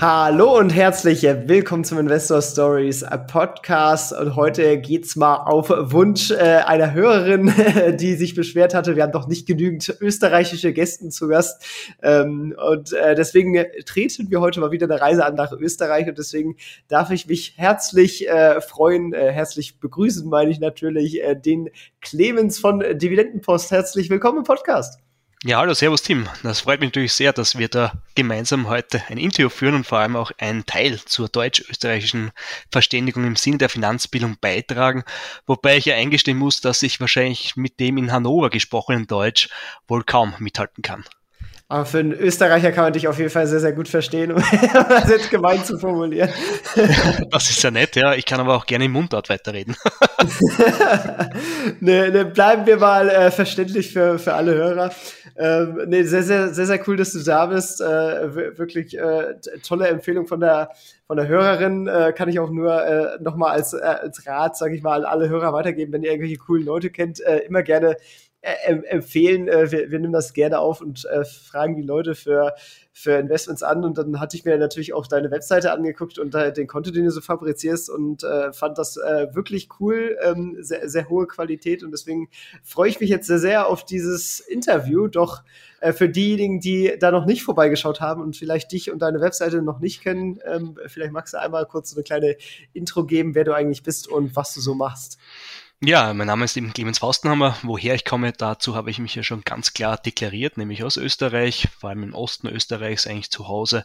Hallo 0.00 0.56
und 0.56 0.70
herzlich 0.70 1.24
willkommen 1.24 1.82
zum 1.82 1.98
Investor 1.98 2.40
Stories 2.40 3.04
Podcast. 3.26 4.12
Und 4.12 4.36
heute 4.36 4.78
geht's 4.78 5.16
mal 5.16 5.38
auf 5.38 5.70
Wunsch 5.70 6.30
äh, 6.30 6.62
einer 6.64 6.92
Hörerin, 6.92 7.52
die 7.98 8.14
sich 8.14 8.36
beschwert 8.36 8.74
hatte. 8.74 8.94
Wir 8.94 9.02
haben 9.02 9.10
doch 9.10 9.26
nicht 9.26 9.44
genügend 9.48 9.92
österreichische 10.00 10.72
Gästen 10.72 11.10
zu 11.10 11.26
Gast. 11.26 11.64
Ähm, 12.00 12.54
und 12.70 12.92
äh, 12.92 13.16
deswegen 13.16 13.60
treten 13.86 14.30
wir 14.30 14.40
heute 14.40 14.60
mal 14.60 14.70
wieder 14.70 14.88
eine 14.88 15.00
Reise 15.00 15.24
an 15.24 15.34
nach 15.34 15.50
Österreich. 15.50 16.08
Und 16.08 16.16
deswegen 16.16 16.54
darf 16.86 17.10
ich 17.10 17.26
mich 17.26 17.54
herzlich 17.56 18.28
äh, 18.28 18.60
freuen, 18.60 19.12
äh, 19.12 19.32
herzlich 19.32 19.80
begrüßen, 19.80 20.28
meine 20.28 20.52
ich 20.52 20.60
natürlich, 20.60 21.24
äh, 21.24 21.34
den 21.34 21.70
Clemens 22.00 22.60
von 22.60 22.78
Dividendenpost. 22.78 23.72
Herzlich 23.72 24.10
willkommen 24.10 24.38
im 24.38 24.44
Podcast. 24.44 25.00
Ja, 25.44 25.58
hallo, 25.58 25.72
servus 25.72 26.02
Tim. 26.02 26.28
Das 26.42 26.62
freut 26.62 26.80
mich 26.80 26.88
natürlich 26.88 27.12
sehr, 27.12 27.32
dass 27.32 27.56
wir 27.56 27.68
da 27.68 27.92
gemeinsam 28.16 28.68
heute 28.68 29.00
ein 29.08 29.18
Interview 29.18 29.48
führen 29.48 29.76
und 29.76 29.86
vor 29.86 29.98
allem 29.98 30.16
auch 30.16 30.32
einen 30.38 30.66
Teil 30.66 30.98
zur 30.98 31.28
deutsch-österreichischen 31.28 32.32
Verständigung 32.72 33.22
im 33.22 33.36
Sinne 33.36 33.58
der 33.58 33.68
Finanzbildung 33.68 34.36
beitragen. 34.40 35.04
Wobei 35.46 35.76
ich 35.76 35.84
ja 35.84 35.94
eingestehen 35.94 36.38
muss, 36.38 36.60
dass 36.60 36.82
ich 36.82 36.98
wahrscheinlich 37.00 37.54
mit 37.54 37.78
dem 37.78 37.98
in 37.98 38.10
Hannover 38.10 38.50
gesprochenen 38.50 39.06
Deutsch 39.06 39.48
wohl 39.86 40.02
kaum 40.02 40.34
mithalten 40.40 40.82
kann. 40.82 41.04
Aber 41.70 41.84
für 41.84 41.98
einen 41.98 42.12
Österreicher 42.12 42.72
kann 42.72 42.84
man 42.84 42.94
dich 42.94 43.08
auf 43.08 43.18
jeden 43.18 43.28
Fall 43.28 43.46
sehr, 43.46 43.60
sehr 43.60 43.72
gut 43.72 43.88
verstehen, 43.88 44.32
um 44.32 44.42
das 44.88 45.10
jetzt 45.10 45.30
gemein 45.30 45.62
zu 45.64 45.78
formulieren. 45.78 46.30
Das 47.30 47.50
ist 47.50 47.62
ja 47.62 47.70
nett, 47.70 47.94
ja. 47.94 48.14
Ich 48.14 48.24
kann 48.24 48.40
aber 48.40 48.56
auch 48.56 48.64
gerne 48.64 48.86
im 48.86 48.92
Mundart 48.92 49.28
weiterreden. 49.28 49.76
ne, 51.80 52.10
ne, 52.10 52.24
bleiben 52.24 52.64
wir 52.66 52.78
mal 52.78 53.10
äh, 53.10 53.30
verständlich 53.30 53.92
für, 53.92 54.18
für 54.18 54.32
alle 54.32 54.54
Hörer. 54.54 54.92
Ähm, 55.40 55.88
ne, 55.88 56.02
sehr, 56.02 56.24
sehr, 56.24 56.52
sehr, 56.52 56.66
sehr 56.66 56.88
cool, 56.88 56.96
dass 56.96 57.12
du 57.12 57.22
da 57.22 57.46
bist. 57.46 57.80
Äh, 57.80 58.58
wirklich 58.58 58.98
äh, 58.98 59.36
tolle 59.66 59.86
Empfehlung 59.86 60.26
von 60.26 60.40
der, 60.40 60.70
von 61.06 61.16
der 61.16 61.28
Hörerin. 61.28 61.86
Äh, 61.86 62.12
kann 62.12 62.28
ich 62.28 62.40
auch 62.40 62.50
nur 62.50 62.84
äh, 62.84 63.22
nochmal 63.22 63.52
als, 63.52 63.72
äh, 63.72 63.78
als 63.78 64.26
Rat, 64.26 64.56
sage 64.56 64.74
ich 64.74 64.82
mal, 64.82 65.04
an 65.04 65.04
alle 65.04 65.28
Hörer 65.28 65.52
weitergeben, 65.52 65.92
wenn 65.92 66.02
ihr 66.02 66.10
irgendwelche 66.10 66.38
coolen 66.38 66.64
Leute 66.64 66.90
kennt, 66.90 67.20
äh, 67.20 67.38
immer 67.38 67.62
gerne 67.62 67.96
empfehlen. 68.40 69.48
Äh, 69.48 69.70
wir, 69.72 69.90
wir 69.90 69.98
nehmen 69.98 70.12
das 70.12 70.32
gerne 70.32 70.60
auf 70.60 70.80
und 70.80 71.04
äh, 71.06 71.24
fragen 71.24 71.74
die 71.74 71.82
Leute 71.82 72.14
für, 72.14 72.54
für 72.92 73.12
Investments 73.12 73.62
an. 73.62 73.84
Und 73.84 73.98
dann 73.98 74.20
hatte 74.20 74.36
ich 74.36 74.44
mir 74.44 74.56
natürlich 74.58 74.92
auch 74.92 75.06
deine 75.06 75.30
Webseite 75.30 75.72
angeguckt 75.72 76.18
und 76.18 76.34
äh, 76.34 76.52
den 76.52 76.68
Content, 76.68 76.96
den 76.96 77.04
du 77.04 77.10
so 77.10 77.20
fabrizierst 77.20 77.90
und 77.90 78.22
äh, 78.22 78.52
fand 78.52 78.78
das 78.78 78.96
äh, 78.96 79.34
wirklich 79.34 79.68
cool, 79.80 80.16
ähm, 80.22 80.56
sehr, 80.60 80.88
sehr 80.88 81.08
hohe 81.08 81.26
Qualität. 81.26 81.82
Und 81.82 81.90
deswegen 81.90 82.28
freue 82.62 82.88
ich 82.88 83.00
mich 83.00 83.10
jetzt 83.10 83.26
sehr, 83.26 83.38
sehr 83.38 83.66
auf 83.66 83.84
dieses 83.84 84.40
Interview. 84.40 85.08
Doch 85.08 85.42
äh, 85.80 85.92
für 85.92 86.08
diejenigen, 86.08 86.60
die 86.60 86.94
da 86.98 87.10
noch 87.10 87.26
nicht 87.26 87.42
vorbeigeschaut 87.42 88.00
haben 88.00 88.22
und 88.22 88.36
vielleicht 88.36 88.70
dich 88.70 88.92
und 88.92 89.00
deine 89.00 89.20
Webseite 89.20 89.62
noch 89.62 89.80
nicht 89.80 90.00
kennen, 90.02 90.38
ähm, 90.44 90.78
vielleicht 90.86 91.12
magst 91.12 91.34
du 91.34 91.40
einmal 91.40 91.66
kurz 91.66 91.90
so 91.90 91.96
eine 91.96 92.04
kleine 92.04 92.36
Intro 92.72 93.04
geben, 93.04 93.34
wer 93.34 93.44
du 93.44 93.52
eigentlich 93.52 93.82
bist 93.82 94.06
und 94.06 94.36
was 94.36 94.54
du 94.54 94.60
so 94.60 94.74
machst. 94.74 95.18
Ja, 95.80 96.12
mein 96.12 96.26
Name 96.26 96.44
ist 96.44 96.56
eben 96.56 96.72
Clemens 96.72 96.98
Faustenhammer. 96.98 97.56
Woher 97.62 97.94
ich 97.94 98.04
komme, 98.04 98.32
dazu 98.32 98.74
habe 98.74 98.90
ich 98.90 98.98
mich 98.98 99.14
ja 99.14 99.22
schon 99.22 99.42
ganz 99.42 99.74
klar 99.74 99.96
deklariert, 99.96 100.56
nämlich 100.56 100.82
aus 100.82 100.96
Österreich, 100.96 101.68
vor 101.78 101.90
allem 101.90 102.02
im 102.02 102.14
Osten 102.14 102.48
Österreichs 102.48 103.06
eigentlich 103.06 103.30
zu 103.30 103.46
Hause. 103.46 103.84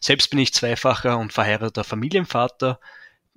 Selbst 0.00 0.30
bin 0.30 0.38
ich 0.38 0.54
zweifacher 0.54 1.18
und 1.18 1.34
verheirateter 1.34 1.84
Familienvater. 1.84 2.80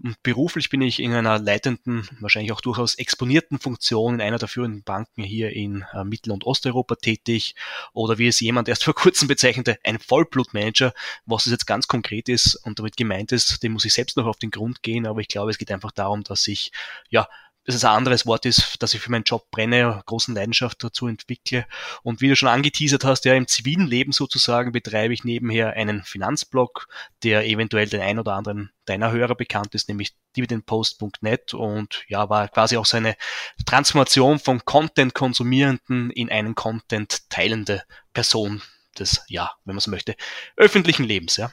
Und 0.01 0.23
beruflich 0.23 0.69
bin 0.69 0.81
ich 0.81 1.01
in 1.01 1.11
einer 1.13 1.37
leitenden, 1.37 2.07
wahrscheinlich 2.21 2.53
auch 2.53 2.61
durchaus 2.61 2.95
exponierten 2.95 3.59
Funktion 3.59 4.13
in 4.13 4.21
einer 4.21 4.37
der 4.37 4.47
führenden 4.47 4.83
Banken 4.83 5.23
hier 5.23 5.51
in 5.51 5.83
äh, 5.91 6.05
Mittel- 6.05 6.31
und 6.31 6.45
Osteuropa 6.45 6.95
tätig. 6.95 7.55
Oder 7.91 8.17
wie 8.17 8.27
es 8.27 8.39
jemand 8.39 8.69
erst 8.69 8.83
vor 8.85 8.95
kurzem 8.95 9.27
bezeichnete, 9.27 9.79
ein 9.83 9.99
Vollblutmanager. 9.99 10.93
Was 11.25 11.45
es 11.45 11.51
jetzt 11.51 11.67
ganz 11.67 11.89
konkret 11.89 12.29
ist 12.29 12.55
und 12.55 12.79
damit 12.79 12.95
gemeint 12.95 13.33
ist, 13.33 13.63
dem 13.63 13.73
muss 13.73 13.83
ich 13.83 13.93
selbst 13.93 14.15
noch 14.15 14.27
auf 14.27 14.37
den 14.37 14.51
Grund 14.51 14.81
gehen. 14.81 15.07
Aber 15.07 15.19
ich 15.19 15.27
glaube, 15.27 15.51
es 15.51 15.57
geht 15.57 15.71
einfach 15.71 15.91
darum, 15.91 16.23
dass 16.23 16.47
ich, 16.47 16.71
ja, 17.09 17.27
dass 17.67 17.75
es 17.75 17.83
ein 17.83 17.97
anderes 17.97 18.25
Wort 18.25 18.45
ist, 18.45 18.81
dass 18.81 18.94
ich 18.94 19.01
für 19.01 19.11
meinen 19.11 19.25
Job 19.25 19.51
brenne, 19.51 20.01
großen 20.05 20.33
Leidenschaft 20.33 20.81
dazu 20.85 21.05
entwickle. 21.07 21.67
Und 22.01 22.22
wie 22.22 22.29
du 22.29 22.35
schon 22.38 22.47
angeteasert 22.47 23.03
hast, 23.03 23.25
ja, 23.25 23.33
im 23.33 23.45
zivilen 23.45 23.85
Leben 23.85 24.13
sozusagen 24.13 24.72
betreibe 24.72 25.13
ich 25.13 25.25
nebenher 25.25 25.73
einen 25.73 26.01
Finanzblog, 26.03 26.88
der 27.23 27.45
eventuell 27.45 27.89
den 27.89 28.00
ein 28.00 28.19
oder 28.19 28.35
anderen 28.35 28.72
deiner 28.85 29.11
Hörer 29.11 29.35
bekannt 29.35 29.75
ist, 29.75 29.89
nämlich 29.89 30.16
dividendpost.net 30.38 31.53
und 31.53 32.06
ja, 32.07 32.29
war 32.29 32.47
quasi 32.47 32.77
auch 32.77 32.85
seine 32.85 33.17
Transformation 33.66 34.39
von 34.39 34.63
Content 34.63 35.13
konsumierenden 35.13 36.09
in 36.11 36.31
einen 36.31 36.56
Content 36.56 37.29
teilende 37.29 37.83
Person 38.13 38.61
des, 38.97 39.25
ja, 39.27 39.51
wenn 39.66 39.75
man 39.75 39.81
so 39.81 39.91
möchte, 39.91 40.16
öffentlichen 40.56 41.03
Lebens, 41.03 41.35
ja. 41.35 41.51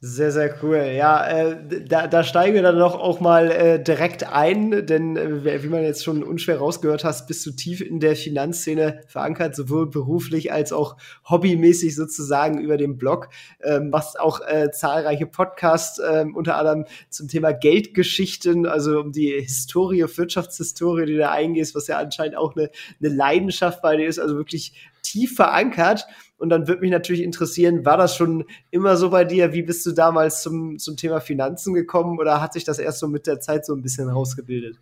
Sehr, 0.00 0.30
sehr 0.30 0.54
cool. 0.62 0.92
Ja, 0.96 1.26
äh, 1.26 1.56
da, 1.88 2.06
da 2.06 2.22
steigen 2.22 2.54
wir 2.54 2.62
dann 2.62 2.78
doch 2.78 2.94
auch 2.94 3.18
mal 3.18 3.50
äh, 3.50 3.82
direkt 3.82 4.22
ein, 4.32 4.86
denn 4.86 5.16
äh, 5.16 5.64
wie 5.64 5.66
man 5.66 5.82
jetzt 5.82 6.04
schon 6.04 6.22
unschwer 6.22 6.58
rausgehört 6.58 7.02
hast, 7.02 7.26
bist 7.26 7.44
du 7.44 7.50
tief 7.50 7.80
in 7.80 7.98
der 7.98 8.14
Finanzszene 8.14 9.00
verankert, 9.08 9.56
sowohl 9.56 9.90
beruflich 9.90 10.52
als 10.52 10.72
auch 10.72 10.96
hobbymäßig 11.28 11.96
sozusagen 11.96 12.60
über 12.60 12.76
den 12.76 12.96
Blog. 12.96 13.30
Ähm, 13.60 13.90
machst 13.90 14.20
auch 14.20 14.40
äh, 14.46 14.70
zahlreiche 14.70 15.26
Podcasts, 15.26 15.98
äh, 15.98 16.26
unter 16.32 16.56
anderem 16.58 16.84
zum 17.10 17.26
Thema 17.26 17.50
Geldgeschichten, 17.50 18.66
also 18.66 19.00
um 19.00 19.10
die 19.10 19.32
Historie, 19.32 20.04
Wirtschaftshistorie, 20.04 21.06
die 21.06 21.16
da 21.16 21.32
eingehst, 21.32 21.74
was 21.74 21.88
ja 21.88 21.98
anscheinend 21.98 22.36
auch 22.36 22.54
eine, 22.54 22.70
eine 23.00 23.12
Leidenschaft 23.12 23.82
bei 23.82 23.96
dir 23.96 24.06
ist, 24.06 24.20
also 24.20 24.36
wirklich 24.36 24.74
tief 25.02 25.34
verankert. 25.34 26.06
Und 26.38 26.50
dann 26.50 26.68
würde 26.68 26.82
mich 26.82 26.90
natürlich 26.90 27.22
interessieren, 27.22 27.84
war 27.84 27.96
das 27.96 28.16
schon 28.16 28.44
immer 28.70 28.96
so 28.96 29.10
bei 29.10 29.24
dir? 29.24 29.52
Wie 29.52 29.62
bist 29.62 29.84
du 29.84 29.92
damals 29.92 30.42
zum, 30.42 30.78
zum 30.78 30.96
Thema 30.96 31.20
Finanzen 31.20 31.74
gekommen 31.74 32.18
oder 32.18 32.40
hat 32.40 32.52
sich 32.52 32.64
das 32.64 32.78
erst 32.78 33.00
so 33.00 33.08
mit 33.08 33.26
der 33.26 33.40
Zeit 33.40 33.66
so 33.66 33.74
ein 33.74 33.82
bisschen 33.82 34.08
rausgebildet? 34.08 34.78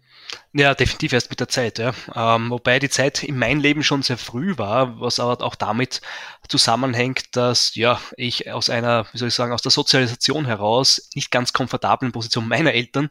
Ja, 0.52 0.74
definitiv 0.74 1.12
erst 1.12 1.30
mit 1.30 1.40
der 1.40 1.48
Zeit, 1.48 1.78
ja. 1.78 1.92
Ähm, 2.14 2.50
wobei 2.50 2.78
die 2.78 2.88
Zeit 2.88 3.22
in 3.22 3.38
meinem 3.38 3.60
Leben 3.60 3.82
schon 3.82 4.02
sehr 4.02 4.16
früh 4.16 4.56
war, 4.56 5.00
was 5.00 5.20
aber 5.20 5.44
auch 5.44 5.54
damit 5.54 6.00
zusammenhängt, 6.48 7.36
dass 7.36 7.74
ja 7.74 8.00
ich 8.16 8.50
aus 8.50 8.70
einer, 8.70 9.06
wie 9.12 9.18
soll 9.18 9.28
ich 9.28 9.34
sagen, 9.34 9.52
aus 9.52 9.62
der 9.62 9.70
Sozialisation 9.70 10.46
heraus 10.46 11.10
nicht 11.14 11.30
ganz 11.30 11.52
komfortablen 11.52 12.12
Position 12.12 12.48
meiner 12.48 12.72
Eltern, 12.72 13.08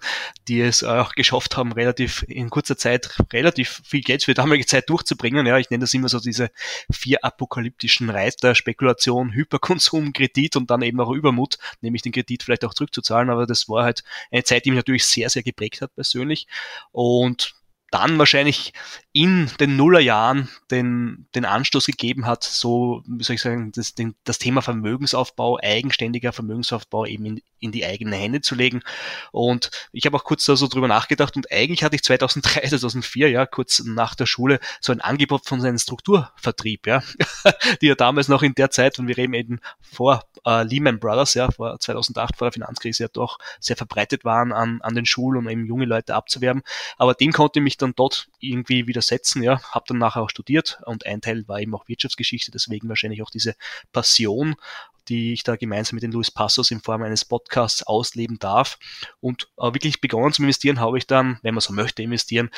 die 0.48 0.62
es 0.62 0.84
auch 0.84 1.14
geschafft 1.14 1.58
haben, 1.58 1.72
relativ 1.72 2.24
in 2.28 2.50
kurzer 2.50 2.78
Zeit 2.78 3.16
relativ 3.32 3.82
viel 3.86 4.02
Geld 4.02 4.24
für 4.24 4.32
die 4.32 4.42
damalige 4.42 4.66
Zeit 4.66 4.90
durchzubringen. 4.90 5.46
Ja, 5.46 5.58
ich 5.58 5.70
nenne 5.70 5.82
das 5.82 5.94
immer 5.94 6.10
so 6.10 6.20
diese 6.20 6.50
vier 6.92 7.24
apokalyptischen 7.24 8.10
Reiter, 8.36 8.56
Spekulation, 8.56 9.34
Hyperkonsum, 9.34 10.14
Kredit 10.14 10.56
und 10.56 10.70
dann 10.70 10.82
eben 10.82 11.00
auch 11.00 11.12
Übermut, 11.12 11.58
nämlich 11.82 12.02
den 12.02 12.12
Kredit 12.12 12.44
vielleicht 12.44 12.66
auch 12.66 12.74
zurückzuzahlen. 12.74 13.30
Aber 13.30 13.46
das 13.46 13.70
war 13.70 13.84
halt 13.84 14.04
eine 14.32 14.44
Zeit, 14.44 14.66
die 14.66 14.72
mich 14.72 14.78
natürlich 14.78 15.06
sehr, 15.06 15.30
sehr 15.30 15.44
geprägt 15.44 15.82
hat 15.82 15.96
persönlich. 15.96 16.48
Und 16.92 17.56
dann 17.92 18.18
wahrscheinlich 18.18 18.74
in 19.14 19.50
den 19.60 19.78
Nullerjahren 19.78 20.50
den, 20.70 21.28
den 21.36 21.46
Anstoß 21.46 21.86
gegeben 21.86 22.26
hat, 22.26 22.44
so, 22.44 23.04
wie 23.08 23.24
soll 23.24 23.36
ich 23.36 23.42
sagen, 23.42 23.72
das, 23.72 23.96
den, 23.96 24.16
das 24.24 24.40
Thema 24.40 24.62
Vermögensaufbau, 24.62 25.60
eigenständiger 25.62 26.34
Vermögensaufbau 26.34 27.06
eben 27.06 27.26
in, 27.26 27.42
in 27.60 27.72
die 27.72 27.86
eigenen 27.86 28.14
Hände 28.14 28.42
zu 28.42 28.56
legen. 28.56 28.82
Und 29.32 29.72
ich 29.92 30.06
habe 30.06 30.18
auch 30.18 30.24
kurz 30.24 30.46
da 30.46 30.56
so 30.56 30.68
drüber 30.68 30.88
nachgedacht 30.88 31.36
und 31.36 31.52
eigentlich 31.52 31.84
hatte 31.84 31.96
ich 31.96 32.04
2003, 32.04 32.68
2004, 32.68 33.30
ja, 33.30 33.46
kurz 33.46 33.84
nach 33.86 34.16
der 34.16 34.26
Schule, 34.26 34.60
so 34.82 34.92
ein 34.92 35.02
Angebot 35.02 35.46
von 35.46 35.62
seinem 35.62 35.78
Strukturvertrieb, 35.78 36.88
ja, 36.88 37.02
die 37.82 37.88
ja 37.88 37.96
damals 37.96 38.28
noch 38.28 38.44
in 38.44 38.56
der 38.56 38.72
Zeit, 38.72 39.00
und 39.00 39.08
wir 39.08 39.18
reden 39.18 39.34
eben 39.34 39.60
vor 39.82 40.24
äh, 40.46 40.64
Lehman 40.64 41.00
Brothers, 41.00 41.34
ja, 41.34 41.52
vor 41.52 41.80
2008, 41.80 42.38
vor 42.38 42.48
der 42.48 42.54
Finanzkrise 42.54 43.04
ja 43.04 43.10
doch 43.12 43.38
sehr 43.60 43.76
verbreitet 43.76 44.26
waren 44.26 44.52
an, 44.52 44.82
an 44.82 44.96
den 44.96 45.06
Schulen, 45.06 45.40
um 45.40 45.50
eben 45.50 45.66
junge 45.66 45.86
Leute 45.86 46.16
abzuwerben. 46.16 46.64
Aber 46.98 47.14
dem 47.14 47.32
konnte 47.32 47.60
ich 47.60 47.64
mich 47.64 47.78
dann 47.78 47.94
dort 47.96 48.28
irgendwie 48.40 48.88
widersetzen, 48.88 49.44
ja, 49.44 49.62
habe 49.72 49.86
dann 49.88 49.98
nachher 49.98 50.22
auch 50.22 50.30
studiert 50.30 50.80
und 50.86 51.06
ein 51.06 51.22
Teil 51.22 51.48
war 51.48 51.60
eben 51.60 51.76
auch 51.76 51.88
Wirtschaftsgeschichte, 51.88 52.52
deswegen 52.52 52.90
wahrscheinlich 52.90 53.22
auch 53.22 53.30
diese 53.30 53.56
Passion 53.92 54.56
die 55.08 55.34
ich 55.34 55.44
da 55.44 55.56
gemeinsam 55.56 55.96
mit 55.96 56.04
den 56.04 56.12
Luis 56.12 56.32
Passos 56.32 56.72
in 56.72 56.82
Form 56.82 57.04
eines 57.04 57.26
Podcasts 57.26 57.84
ausleben 57.84 58.40
darf. 58.40 58.80
Und 59.20 59.50
äh, 59.58 59.74
wirklich 59.74 60.02
begonnen 60.02 60.34
zu 60.34 60.42
investieren 60.42 60.80
habe 60.80 60.98
ich 60.98 61.08
dann, 61.08 61.40
wenn 61.42 61.54
man 61.54 61.62
so 61.62 61.74
möchte, 61.74 62.02
investieren, 62.02 62.50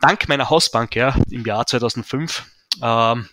dank 0.00 0.28
meiner 0.28 0.50
Hausbank 0.50 0.94
ja, 0.94 1.16
im 1.30 1.44
Jahr 1.44 1.66
2005. 1.66 2.44
Ähm, 2.82 3.28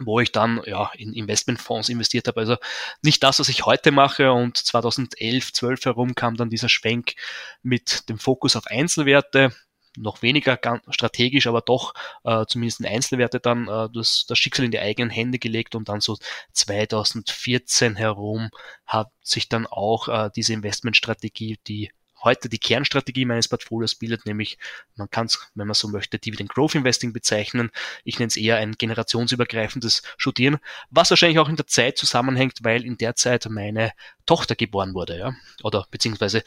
wo 0.00 0.20
ich 0.20 0.32
dann 0.32 0.62
ja 0.64 0.90
in 0.96 1.12
Investmentfonds 1.12 1.88
investiert 1.88 2.28
habe. 2.28 2.40
Also 2.40 2.56
nicht 3.02 3.22
das, 3.22 3.38
was 3.38 3.48
ich 3.48 3.66
heute 3.66 3.92
mache. 3.92 4.32
Und 4.32 4.56
2011, 4.56 5.52
12 5.52 5.84
herum 5.84 6.14
kam 6.14 6.36
dann 6.36 6.50
dieser 6.50 6.68
Schwenk 6.68 7.14
mit 7.62 8.08
dem 8.08 8.18
Fokus 8.18 8.56
auf 8.56 8.66
Einzelwerte 8.66 9.52
noch 9.96 10.22
weniger 10.22 10.58
strategisch, 10.88 11.46
aber 11.46 11.60
doch 11.60 11.92
äh, 12.24 12.46
zumindest 12.46 12.80
in 12.80 12.86
Einzelwerte 12.86 13.40
dann 13.40 13.68
äh, 13.68 13.88
das, 13.92 14.24
das 14.26 14.38
Schicksal 14.38 14.64
in 14.64 14.70
die 14.70 14.80
eigenen 14.80 15.10
Hände 15.10 15.38
gelegt 15.38 15.74
und 15.74 15.88
dann 15.88 16.00
so 16.00 16.16
2014 16.52 17.96
herum 17.96 18.48
hat 18.86 19.10
sich 19.20 19.48
dann 19.48 19.66
auch 19.66 20.08
äh, 20.08 20.30
diese 20.34 20.54
Investmentstrategie, 20.54 21.58
die 21.66 21.90
heute 22.22 22.48
die 22.48 22.58
Kernstrategie 22.58 23.24
meines 23.24 23.48
Portfolios 23.48 23.94
bildet, 23.94 24.26
nämlich 24.26 24.58
man 24.96 25.10
kann 25.10 25.26
es, 25.26 25.50
wenn 25.54 25.66
man 25.66 25.74
so 25.74 25.88
möchte, 25.88 26.18
Dividend 26.18 26.50
Growth 26.50 26.74
Investing 26.74 27.12
bezeichnen. 27.12 27.70
Ich 28.04 28.18
nenne 28.18 28.28
es 28.28 28.36
eher 28.36 28.56
ein 28.56 28.72
generationsübergreifendes 28.72 30.02
Studieren, 30.16 30.58
was 30.90 31.10
wahrscheinlich 31.10 31.38
auch 31.38 31.48
in 31.48 31.56
der 31.56 31.66
Zeit 31.66 31.98
zusammenhängt, 31.98 32.58
weil 32.62 32.84
in 32.84 32.96
der 32.96 33.16
Zeit 33.16 33.46
meine 33.48 33.92
Tochter 34.26 34.54
geboren 34.54 34.94
wurde, 34.94 35.18
ja, 35.18 35.34
oder 35.62 35.86
beziehungsweise 35.90 36.42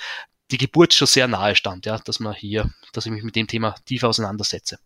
die 0.51 0.57
Geburt 0.57 0.93
schon 0.93 1.07
sehr 1.07 1.27
nahe 1.27 1.55
stand, 1.55 1.85
ja, 1.85 1.97
dass 1.99 2.19
man 2.19 2.33
hier, 2.33 2.71
dass 2.93 3.05
ich 3.05 3.11
mich 3.11 3.23
mit 3.23 3.35
dem 3.35 3.47
Thema 3.47 3.75
tiefer 3.85 4.09
auseinandersetze. 4.09 4.79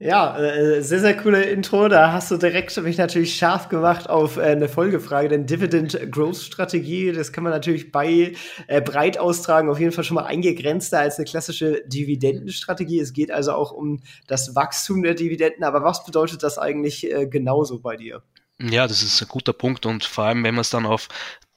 Ja, 0.00 0.38
äh, 0.38 0.80
sehr, 0.80 1.00
sehr 1.00 1.16
coole 1.16 1.42
Intro. 1.42 1.88
Da 1.88 2.12
hast 2.12 2.30
du 2.30 2.36
direkt 2.36 2.76
mich 2.82 2.98
natürlich 2.98 3.34
scharf 3.34 3.68
gemacht 3.68 4.08
auf 4.08 4.36
äh, 4.36 4.42
eine 4.42 4.68
Folgefrage, 4.68 5.28
denn 5.28 5.46
Dividend 5.46 5.98
Growth 6.12 6.36
Strategie, 6.36 7.10
das 7.10 7.32
kann 7.32 7.42
man 7.42 7.52
natürlich 7.52 7.90
bei 7.90 8.34
äh, 8.68 8.80
breit 8.80 9.18
austragen, 9.18 9.68
auf 9.68 9.80
jeden 9.80 9.90
Fall 9.90 10.04
schon 10.04 10.14
mal 10.14 10.26
eingegrenzter 10.26 11.00
als 11.00 11.16
eine 11.16 11.24
klassische 11.24 11.82
Dividendenstrategie. 11.86 13.00
Es 13.00 13.12
geht 13.12 13.32
also 13.32 13.52
auch 13.52 13.72
um 13.72 14.00
das 14.28 14.54
Wachstum 14.54 15.02
der 15.02 15.14
Dividenden. 15.14 15.64
Aber 15.64 15.82
was 15.82 16.04
bedeutet 16.04 16.44
das 16.44 16.58
eigentlich 16.58 17.10
äh, 17.10 17.26
genauso 17.26 17.80
bei 17.80 17.96
dir? 17.96 18.22
Ja, 18.60 18.86
das 18.86 19.02
ist 19.02 19.20
ein 19.20 19.28
guter 19.28 19.52
Punkt 19.52 19.84
und 19.84 20.04
vor 20.04 20.24
allem, 20.24 20.44
wenn 20.44 20.54
man 20.54 20.62
es 20.62 20.70
dann 20.70 20.86
auf 20.86 21.08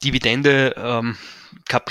Dividende 0.04 0.74
ähm, 0.78 1.18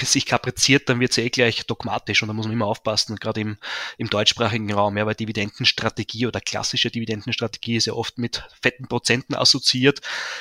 sich 0.02 0.26
kapriziert, 0.26 0.88
dann 0.88 1.00
wird 1.00 1.16
ja 1.16 1.24
eh 1.24 1.30
gleich 1.30 1.66
dogmatisch 1.66 2.22
und 2.22 2.28
da 2.28 2.34
muss 2.34 2.46
man 2.46 2.52
immer 2.52 2.66
aufpassen, 2.66 3.16
gerade 3.16 3.40
im, 3.40 3.56
im 3.98 4.10
deutschsprachigen 4.10 4.72
Raum, 4.72 4.96
ja, 4.96 5.06
weil 5.06 5.14
Dividendenstrategie 5.14 6.26
oder 6.26 6.40
klassische 6.40 6.90
Dividendenstrategie 6.90 7.76
ist 7.76 7.86
ja 7.86 7.92
oft 7.92 8.18
mit 8.18 8.44
fetten 8.60 8.88
Prozenten 8.88 9.34
assoziiert. 9.34 10.00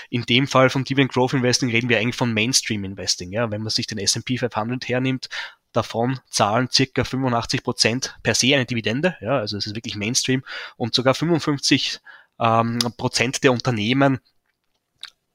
In 0.09 0.23
dem 0.23 0.47
Fall 0.47 0.69
vom 0.69 0.83
Dividend 0.83 1.11
Growth 1.11 1.33
Investing 1.33 1.69
reden 1.69 1.89
wir 1.89 1.99
eigentlich 1.99 2.15
von 2.15 2.33
Mainstream 2.33 2.83
Investing, 2.83 3.31
ja, 3.31 3.49
wenn 3.51 3.61
man 3.61 3.69
sich 3.69 3.87
den 3.87 3.97
S&P 3.97 4.37
500 4.37 4.87
hernimmt, 4.87 5.29
davon 5.71 6.19
zahlen 6.29 6.67
circa 6.71 7.03
85 7.03 7.63
Prozent 7.63 8.17
per 8.23 8.35
se 8.35 8.55
eine 8.55 8.65
Dividende, 8.65 9.15
ja, 9.21 9.37
also 9.37 9.57
es 9.57 9.67
ist 9.67 9.75
wirklich 9.75 9.95
Mainstream 9.95 10.43
und 10.77 10.95
sogar 10.95 11.13
55 11.13 11.99
ähm, 12.39 12.79
Prozent 12.97 13.43
der 13.43 13.51
Unternehmen 13.51 14.19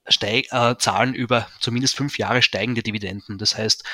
steig, 0.08 0.46
äh, 0.50 0.76
zahlen 0.78 1.14
über 1.14 1.48
zumindest 1.60 1.96
fünf 1.96 2.18
Jahre 2.18 2.42
steigende 2.42 2.82
Dividenden. 2.82 3.38
Das 3.38 3.56
heißt, 3.56 3.84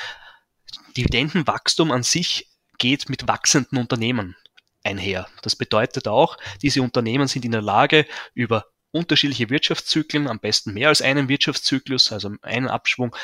Dividendenwachstum 0.97 1.91
an 1.91 2.03
sich 2.03 2.47
geht 2.77 3.09
mit 3.09 3.27
wachsenden 3.27 3.77
Unternehmen 3.77 4.35
einher. 4.83 5.27
Das 5.41 5.55
bedeutet 5.55 6.07
auch, 6.07 6.37
diese 6.61 6.81
Unternehmen 6.81 7.27
sind 7.27 7.45
in 7.45 7.51
der 7.51 7.61
Lage, 7.61 8.05
über 8.33 8.65
unterschiedliche 8.91 9.49
Wirtschaftszyklen, 9.49 10.27
am 10.27 10.39
besten 10.39 10.73
mehr 10.73 10.89
als 10.89 11.01
einen 11.01 11.29
Wirtschaftszyklus, 11.29 12.11
also 12.11 12.31
einen 12.41 12.67
Abschwung, 12.67 13.15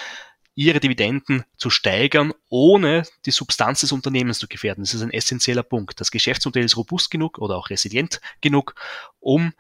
ihre 0.56 0.80
Dividenden 0.80 1.44
zu 1.58 1.70
steigern, 1.70 2.34
ohne 2.50 3.04
die 3.26 3.32
Substanz 3.32 3.82
des 3.82 3.92
Unternehmens 3.92 4.40
zu 4.40 4.48
gefährden. 4.48 4.84
Das 4.84 4.94
ist 4.94 5.04
ein 5.04 5.12
essentieller 5.12 5.64
Punkt. 5.64 6.00
Das 6.00 6.10
Geschäftsmodell 6.10 6.64
ist 6.64 6.78
robust 6.78 7.12
genug 7.12 7.38
oder 7.38 7.56
auch 7.56 7.70
resilient 7.70 8.22
genug, 8.42 8.74
um 9.20 9.54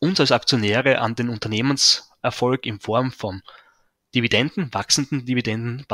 uns 0.00 0.18
als 0.18 0.32
Aktionäre 0.32 0.98
an 0.98 1.14
den 1.14 1.28
Unternehmenserfolg 2.22 2.66
in 2.66 2.80
Form 2.80 3.12
von 3.12 3.42
Dividenden, 4.14 4.72
wachsenden 4.72 5.26
Dividenden 5.26 5.84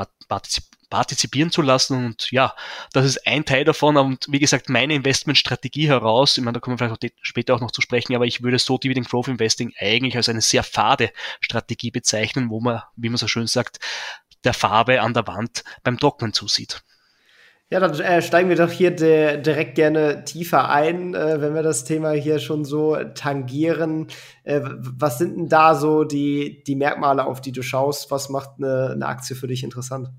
partizipieren 0.88 1.50
zu 1.50 1.62
lassen. 1.62 2.06
Und 2.06 2.30
ja, 2.30 2.54
das 2.92 3.04
ist 3.06 3.26
ein 3.26 3.44
Teil 3.44 3.64
davon. 3.64 3.96
Und 3.96 4.26
wie 4.28 4.38
gesagt, 4.38 4.68
meine 4.68 4.94
Investmentstrategie 4.94 5.88
heraus, 5.88 6.38
ich 6.38 6.44
meine, 6.44 6.54
da 6.54 6.60
kommen 6.60 6.78
wir 6.78 6.86
vielleicht 6.86 7.04
auch 7.04 7.16
später 7.22 7.54
auch 7.54 7.60
noch 7.60 7.72
zu 7.72 7.80
sprechen, 7.80 8.14
aber 8.14 8.26
ich 8.26 8.42
würde 8.42 8.58
so 8.60 8.78
Dividend 8.78 9.08
Growth 9.08 9.28
Investing 9.28 9.72
eigentlich 9.78 10.16
als 10.16 10.28
eine 10.28 10.42
sehr 10.42 10.62
fade 10.62 11.12
Strategie 11.40 11.90
bezeichnen, 11.90 12.50
wo 12.50 12.60
man, 12.60 12.82
wie 12.96 13.08
man 13.08 13.18
so 13.18 13.26
schön 13.26 13.48
sagt, 13.48 13.80
der 14.44 14.54
Farbe 14.54 15.00
an 15.00 15.14
der 15.14 15.26
Wand 15.26 15.64
beim 15.82 15.98
Trocknen 15.98 16.32
zusieht. 16.32 16.82
Ja, 17.70 17.80
dann 17.80 17.98
äh, 17.98 18.20
steigen 18.20 18.50
wir 18.50 18.56
doch 18.56 18.70
hier 18.70 18.90
de 18.90 19.40
direkt 19.40 19.74
gerne 19.74 20.24
tiefer 20.24 20.68
ein, 20.68 21.14
äh, 21.14 21.40
wenn 21.40 21.54
wir 21.54 21.62
das 21.62 21.84
Thema 21.84 22.10
hier 22.12 22.38
schon 22.38 22.64
so 22.64 22.96
tangieren. 23.14 24.08
Äh, 24.44 24.60
was 24.62 25.18
sind 25.18 25.36
denn 25.36 25.48
da 25.48 25.74
so 25.74 26.04
die, 26.04 26.62
die 26.64 26.76
Merkmale, 26.76 27.24
auf 27.24 27.40
die 27.40 27.52
du 27.52 27.62
schaust? 27.62 28.10
Was 28.10 28.28
macht 28.28 28.50
eine, 28.58 28.90
eine 28.92 29.06
Aktie 29.06 29.34
für 29.34 29.46
dich 29.46 29.64
interessant? 29.64 30.10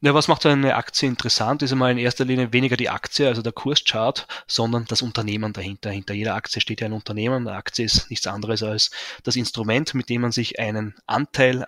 Ja, 0.00 0.14
was 0.14 0.28
macht 0.28 0.46
eine 0.46 0.76
Aktie 0.76 1.08
interessant, 1.08 1.62
ist 1.62 1.72
einmal 1.72 1.90
in 1.92 1.98
erster 1.98 2.24
Linie 2.24 2.52
weniger 2.52 2.76
die 2.76 2.88
Aktie, 2.88 3.28
also 3.28 3.42
der 3.42 3.52
Kurschart, 3.52 4.26
sondern 4.46 4.86
das 4.86 5.02
Unternehmen 5.02 5.52
dahinter. 5.52 5.90
Hinter 5.90 6.14
jeder 6.14 6.34
Aktie 6.34 6.60
steht 6.60 6.80
ja 6.80 6.86
ein 6.86 6.92
Unternehmen. 6.92 7.46
Eine 7.46 7.56
Aktie 7.56 7.84
ist 7.84 8.08
nichts 8.10 8.26
anderes 8.26 8.62
als 8.62 8.90
das 9.24 9.36
Instrument, 9.36 9.94
mit 9.94 10.08
dem 10.08 10.22
man 10.22 10.32
sich 10.32 10.58
einen 10.58 10.94
Anteil 11.06 11.66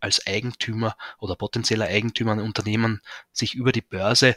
als 0.00 0.26
Eigentümer 0.26 0.96
oder 1.18 1.36
potenzieller 1.36 1.86
Eigentümer 1.86 2.32
an 2.32 2.40
Unternehmen 2.40 3.00
sich 3.32 3.54
über 3.54 3.72
die 3.72 3.82
Börse 3.82 4.36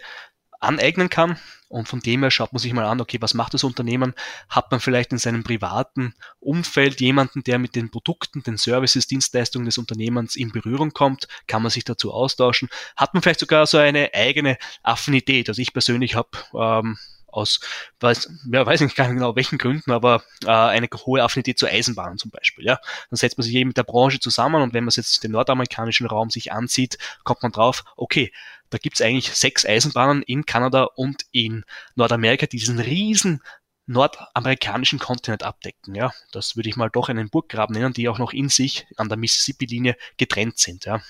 aneignen 0.64 1.10
kann. 1.10 1.38
Und 1.68 1.88
von 1.88 2.00
dem 2.02 2.22
her 2.22 2.30
schaut 2.30 2.54
man 2.54 2.60
sich 2.60 2.72
mal 2.72 2.86
an, 2.86 3.02
okay, 3.02 3.18
was 3.20 3.34
macht 3.34 3.56
das 3.56 3.64
Unternehmen? 3.64 4.14
Hat 4.48 4.70
man 4.70 4.80
vielleicht 4.80 5.12
in 5.12 5.18
seinem 5.18 5.44
privaten 5.44 6.14
Umfeld 6.40 7.02
jemanden, 7.02 7.44
der 7.44 7.58
mit 7.58 7.76
den 7.76 7.90
Produkten, 7.90 8.44
den 8.44 8.58
Services, 8.58 9.08
Dienstleistungen 9.08 9.66
des 9.66 9.80
Unternehmens 9.80 10.36
in 10.36 10.52
Berührung 10.52 10.92
kommt? 10.92 11.28
Kann 11.48 11.64
man 11.64 11.72
sich 11.72 11.84
dazu 11.84 12.14
austauschen? 12.14 12.70
Hat 12.96 13.14
man 13.14 13.24
vielleicht 13.24 13.40
sogar 13.40 13.66
so 13.66 13.80
eine 13.80 14.14
eigene 14.14 14.58
Affinität? 14.84 15.50
Also 15.50 15.62
ich 15.62 15.74
persönlich 15.74 16.16
habe 16.16 16.30
ähm, 16.54 16.98
aus, 17.34 17.60
weiß, 18.00 18.30
ja, 18.52 18.66
weiß 18.66 18.82
nicht 18.82 18.96
genau 18.96 19.36
welchen 19.36 19.58
Gründen, 19.58 19.92
aber 19.92 20.24
äh, 20.46 20.50
eine 20.50 20.88
hohe 21.06 21.24
Affinität 21.24 21.60
zur 21.60 21.70
Eisenbahn 21.70 22.18
zum 22.18 22.32
Beispiel. 22.32 22.66
Ja, 22.66 22.80
dann 23.10 23.18
setzt 23.18 23.38
man 23.38 23.44
sich 23.44 23.56
eben 23.56 23.70
mit 23.70 23.78
der 23.78 23.84
Branche 23.84 24.20
zusammen 24.20 24.62
und 24.62 24.74
wenn 24.74 24.84
man 24.84 24.94
jetzt 24.96 25.24
den 25.24 25.32
nordamerikanischen 25.32 26.08
Raum 26.08 26.30
sich 26.30 26.52
ansieht, 26.52 26.98
kommt 27.24 27.44
man 27.44 27.52
drauf, 27.52 27.84
okay, 27.98 28.32
da 28.70 28.78
gibt's 28.78 29.02
eigentlich 29.02 29.34
sechs 29.34 29.66
Eisenbahnen 29.66 30.24
in 30.24 30.46
Kanada 30.46 30.86
und 30.96 31.26
in 31.32 31.64
Nordamerika, 31.96 32.48
die 32.48 32.58
diesen 32.58 32.80
riesen 32.80 33.42
nordamerikanischen 33.86 34.98
Kontinent 34.98 35.44
abdecken. 35.44 35.94
Ja, 35.94 36.12
das 36.32 36.56
würde 36.56 36.70
ich 36.70 36.76
mal 36.76 36.90
doch 36.90 37.10
einen 37.10 37.30
Burggraben 37.30 37.76
nennen, 37.76 37.94
die 37.94 38.10
auch 38.10 38.18
noch 38.18 38.34
in 38.34 38.50
sich 38.50 38.88
an 38.96 39.10
der 39.10 39.18
Mississippi-Linie 39.18 39.96
getrennt 40.18 40.58
sind. 40.58 40.86
Ja, 40.86 41.02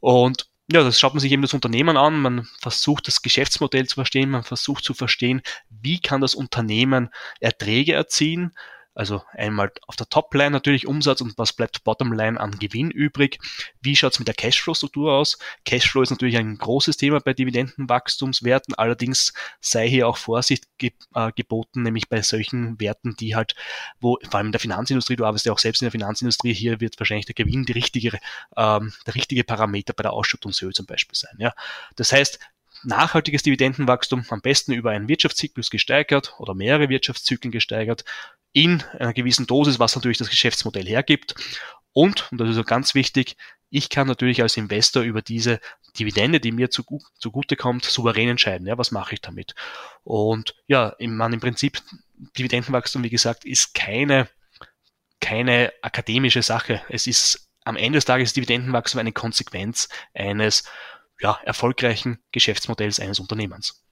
und 0.00 0.49
ja, 0.72 0.84
das 0.84 1.00
schaut 1.00 1.14
man 1.14 1.20
sich 1.20 1.32
eben 1.32 1.42
das 1.42 1.54
Unternehmen 1.54 1.96
an, 1.96 2.20
man 2.20 2.48
versucht 2.60 3.08
das 3.08 3.22
Geschäftsmodell 3.22 3.86
zu 3.86 3.96
verstehen, 3.96 4.30
man 4.30 4.44
versucht 4.44 4.84
zu 4.84 4.94
verstehen, 4.94 5.42
wie 5.68 6.00
kann 6.00 6.20
das 6.20 6.34
Unternehmen 6.34 7.10
Erträge 7.40 7.92
erzielen, 7.94 8.52
also 8.94 9.22
einmal 9.32 9.72
auf 9.86 9.96
der 9.96 10.08
Topline 10.08 10.50
natürlich 10.50 10.86
Umsatz 10.86 11.20
und 11.20 11.38
was 11.38 11.52
bleibt 11.52 11.84
Bottomline 11.84 12.40
an 12.40 12.58
Gewinn 12.58 12.90
übrig. 12.90 13.38
Wie 13.80 13.94
schaut 13.94 14.14
es 14.14 14.18
mit 14.18 14.28
der 14.28 14.34
Cashflow-Struktur 14.34 15.12
aus? 15.12 15.38
Cashflow 15.64 16.02
ist 16.02 16.10
natürlich 16.10 16.36
ein 16.36 16.58
großes 16.58 16.96
Thema 16.96 17.20
bei 17.20 17.32
Dividendenwachstumswerten, 17.32 18.74
allerdings 18.74 19.32
sei 19.60 19.88
hier 19.88 20.08
auch 20.08 20.16
Vorsicht 20.16 20.66
ge 20.78 20.92
äh, 21.14 21.30
geboten, 21.32 21.82
nämlich 21.82 22.08
bei 22.08 22.22
solchen 22.22 22.80
Werten, 22.80 23.14
die 23.16 23.36
halt, 23.36 23.54
wo 24.00 24.18
vor 24.28 24.38
allem 24.38 24.46
in 24.46 24.52
der 24.52 24.60
Finanzindustrie, 24.60 25.16
du 25.16 25.24
arbeitest 25.24 25.46
ja 25.46 25.52
auch 25.52 25.58
selbst 25.58 25.82
in 25.82 25.86
der 25.86 25.92
Finanzindustrie, 25.92 26.52
hier 26.52 26.80
wird 26.80 26.98
wahrscheinlich 26.98 27.26
der 27.26 27.34
Gewinn 27.34 27.64
die 27.64 27.72
richtige, 27.72 28.18
ähm, 28.56 28.92
der 29.06 29.14
richtige 29.14 29.44
Parameter 29.44 29.92
bei 29.92 30.02
der 30.02 30.12
Ausschüttungshöhe 30.12 30.72
zum 30.72 30.86
Beispiel 30.86 31.16
sein. 31.16 31.36
Ja? 31.38 31.54
Das 31.94 32.12
heißt, 32.12 32.40
nachhaltiges 32.82 33.42
Dividendenwachstum 33.42 34.24
am 34.30 34.40
besten 34.40 34.72
über 34.72 34.90
einen 34.90 35.08
Wirtschaftszyklus 35.08 35.70
gesteigert 35.70 36.34
oder 36.38 36.54
mehrere 36.54 36.88
Wirtschaftszyklen 36.88 37.52
gesteigert 37.52 38.04
in 38.52 38.82
einer 38.98 39.12
gewissen 39.12 39.46
Dosis, 39.46 39.78
was 39.78 39.94
natürlich 39.94 40.18
das 40.18 40.30
Geschäftsmodell 40.30 40.86
hergibt. 40.86 41.34
Und, 41.92 42.30
und 42.30 42.38
das 42.38 42.50
ist 42.50 42.56
so 42.56 42.64
ganz 42.64 42.94
wichtig, 42.94 43.36
ich 43.70 43.88
kann 43.88 44.08
natürlich 44.08 44.42
als 44.42 44.56
Investor 44.56 45.02
über 45.02 45.22
diese 45.22 45.60
Dividende, 45.98 46.40
die 46.40 46.52
mir 46.52 46.70
zugute 46.70 47.56
kommt, 47.56 47.84
souverän 47.84 48.28
entscheiden. 48.28 48.66
Ja, 48.66 48.76
was 48.78 48.90
mache 48.90 49.14
ich 49.14 49.20
damit? 49.20 49.54
Und 50.02 50.54
ja, 50.66 50.94
man 50.98 51.32
im 51.32 51.40
Prinzip 51.40 51.80
Dividendenwachstum, 52.36 53.04
wie 53.04 53.10
gesagt, 53.10 53.44
ist 53.44 53.74
keine, 53.74 54.28
keine 55.20 55.72
akademische 55.82 56.42
Sache. 56.42 56.82
Es 56.88 57.06
ist 57.06 57.48
am 57.64 57.76
Ende 57.76 57.98
des 57.98 58.04
Tages 58.04 58.32
Dividendenwachstum 58.32 58.98
eine 58.98 59.12
Konsequenz 59.12 59.88
eines 60.14 60.64
ja, 61.20 61.38
erfolgreichen 61.44 62.18
Geschäftsmodells 62.32 62.98
eines 62.98 63.20
Unternehmens. 63.20 63.84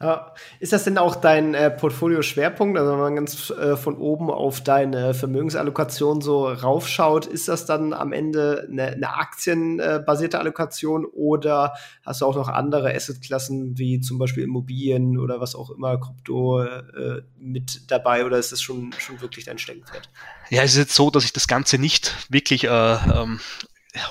Ja. 0.00 0.32
Ist 0.60 0.72
das 0.72 0.84
denn 0.84 0.96
auch 0.96 1.16
dein 1.16 1.54
äh, 1.54 1.70
Portfolio-Schwerpunkt? 1.70 2.78
Also 2.78 2.92
wenn 2.92 3.00
man 3.00 3.14
ganz 3.16 3.50
äh, 3.50 3.76
von 3.76 3.96
oben 3.96 4.30
auf 4.30 4.60
deine 4.60 5.12
Vermögensallokation 5.12 6.20
so 6.20 6.46
raufschaut, 6.46 7.26
ist 7.26 7.48
das 7.48 7.66
dann 7.66 7.92
am 7.92 8.12
Ende 8.12 8.68
eine, 8.70 8.92
eine 8.92 9.16
aktienbasierte 9.16 10.38
Allokation 10.38 11.04
oder 11.04 11.74
hast 12.06 12.20
du 12.20 12.26
auch 12.26 12.36
noch 12.36 12.48
andere 12.48 12.94
Assetklassen 12.94 13.76
wie 13.76 14.00
zum 14.00 14.18
Beispiel 14.18 14.44
Immobilien 14.44 15.18
oder 15.18 15.40
was 15.40 15.56
auch 15.56 15.70
immer, 15.70 15.98
Krypto 15.98 16.62
äh, 16.62 17.22
mit 17.36 17.90
dabei 17.90 18.24
oder 18.24 18.38
ist 18.38 18.52
das 18.52 18.62
schon, 18.62 18.92
schon 18.98 19.20
wirklich 19.20 19.46
dein 19.46 19.58
Steckenpferd? 19.58 20.08
Ja, 20.50 20.62
es 20.62 20.72
ist 20.72 20.78
jetzt 20.78 20.94
so, 20.94 21.10
dass 21.10 21.24
ich 21.24 21.32
das 21.32 21.48
Ganze 21.48 21.76
nicht 21.76 22.14
wirklich 22.30 22.64
äh, 22.64 22.68
ähm, 22.68 23.40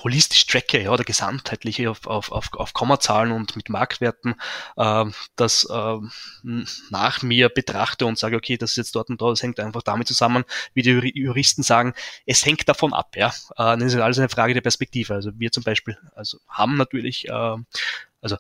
holistisch 0.04 0.46
tracke 0.48 0.82
ja, 0.82 0.92
oder 0.92 1.04
gesamtheitlich 1.04 1.88
auf, 1.88 2.08
auf, 2.08 2.32
auf, 2.32 2.54
auf 2.54 2.74
Kommazahlen 2.74 3.32
und 3.32 3.56
mit 3.56 3.70
Marktwerten 3.70 4.36
äh, 4.76 5.06
das 5.36 5.68
äh, 5.70 5.98
nach 6.90 7.22
mir 7.22 7.50
betrachte 7.50 8.06
und 8.06 8.18
sage, 8.18 8.36
okay, 8.36 8.58
das 8.58 8.72
ist 8.72 8.78
jetzt 8.78 8.96
dort 8.96 9.10
und 9.10 9.22
da, 9.22 9.30
das 9.30 9.44
hängt 9.44 9.60
einfach 9.60 9.84
damit 9.84 10.08
zusammen, 10.08 10.46
wie 10.74 10.82
die 10.82 11.12
Juristen 11.16 11.64
sagen, 11.64 11.94
es 12.26 12.46
hängt 12.46 12.68
davon 12.68 12.94
ab. 12.94 13.16
Ja, 13.16 13.28
äh, 13.58 13.78
das 13.78 13.94
ist 13.94 13.96
alles 14.00 14.20
eine 14.20 14.30
Frage 14.30 14.54
der 14.54 14.62
Perspektive. 14.62 15.14
Also 15.14 15.32
wir 15.36 15.52
zum 15.52 15.64
Beispiel 15.64 15.98
also 16.16 16.40
haben 16.48 16.76
natürlich, 16.76 17.28
äh, 17.28 17.56
also 18.22 18.38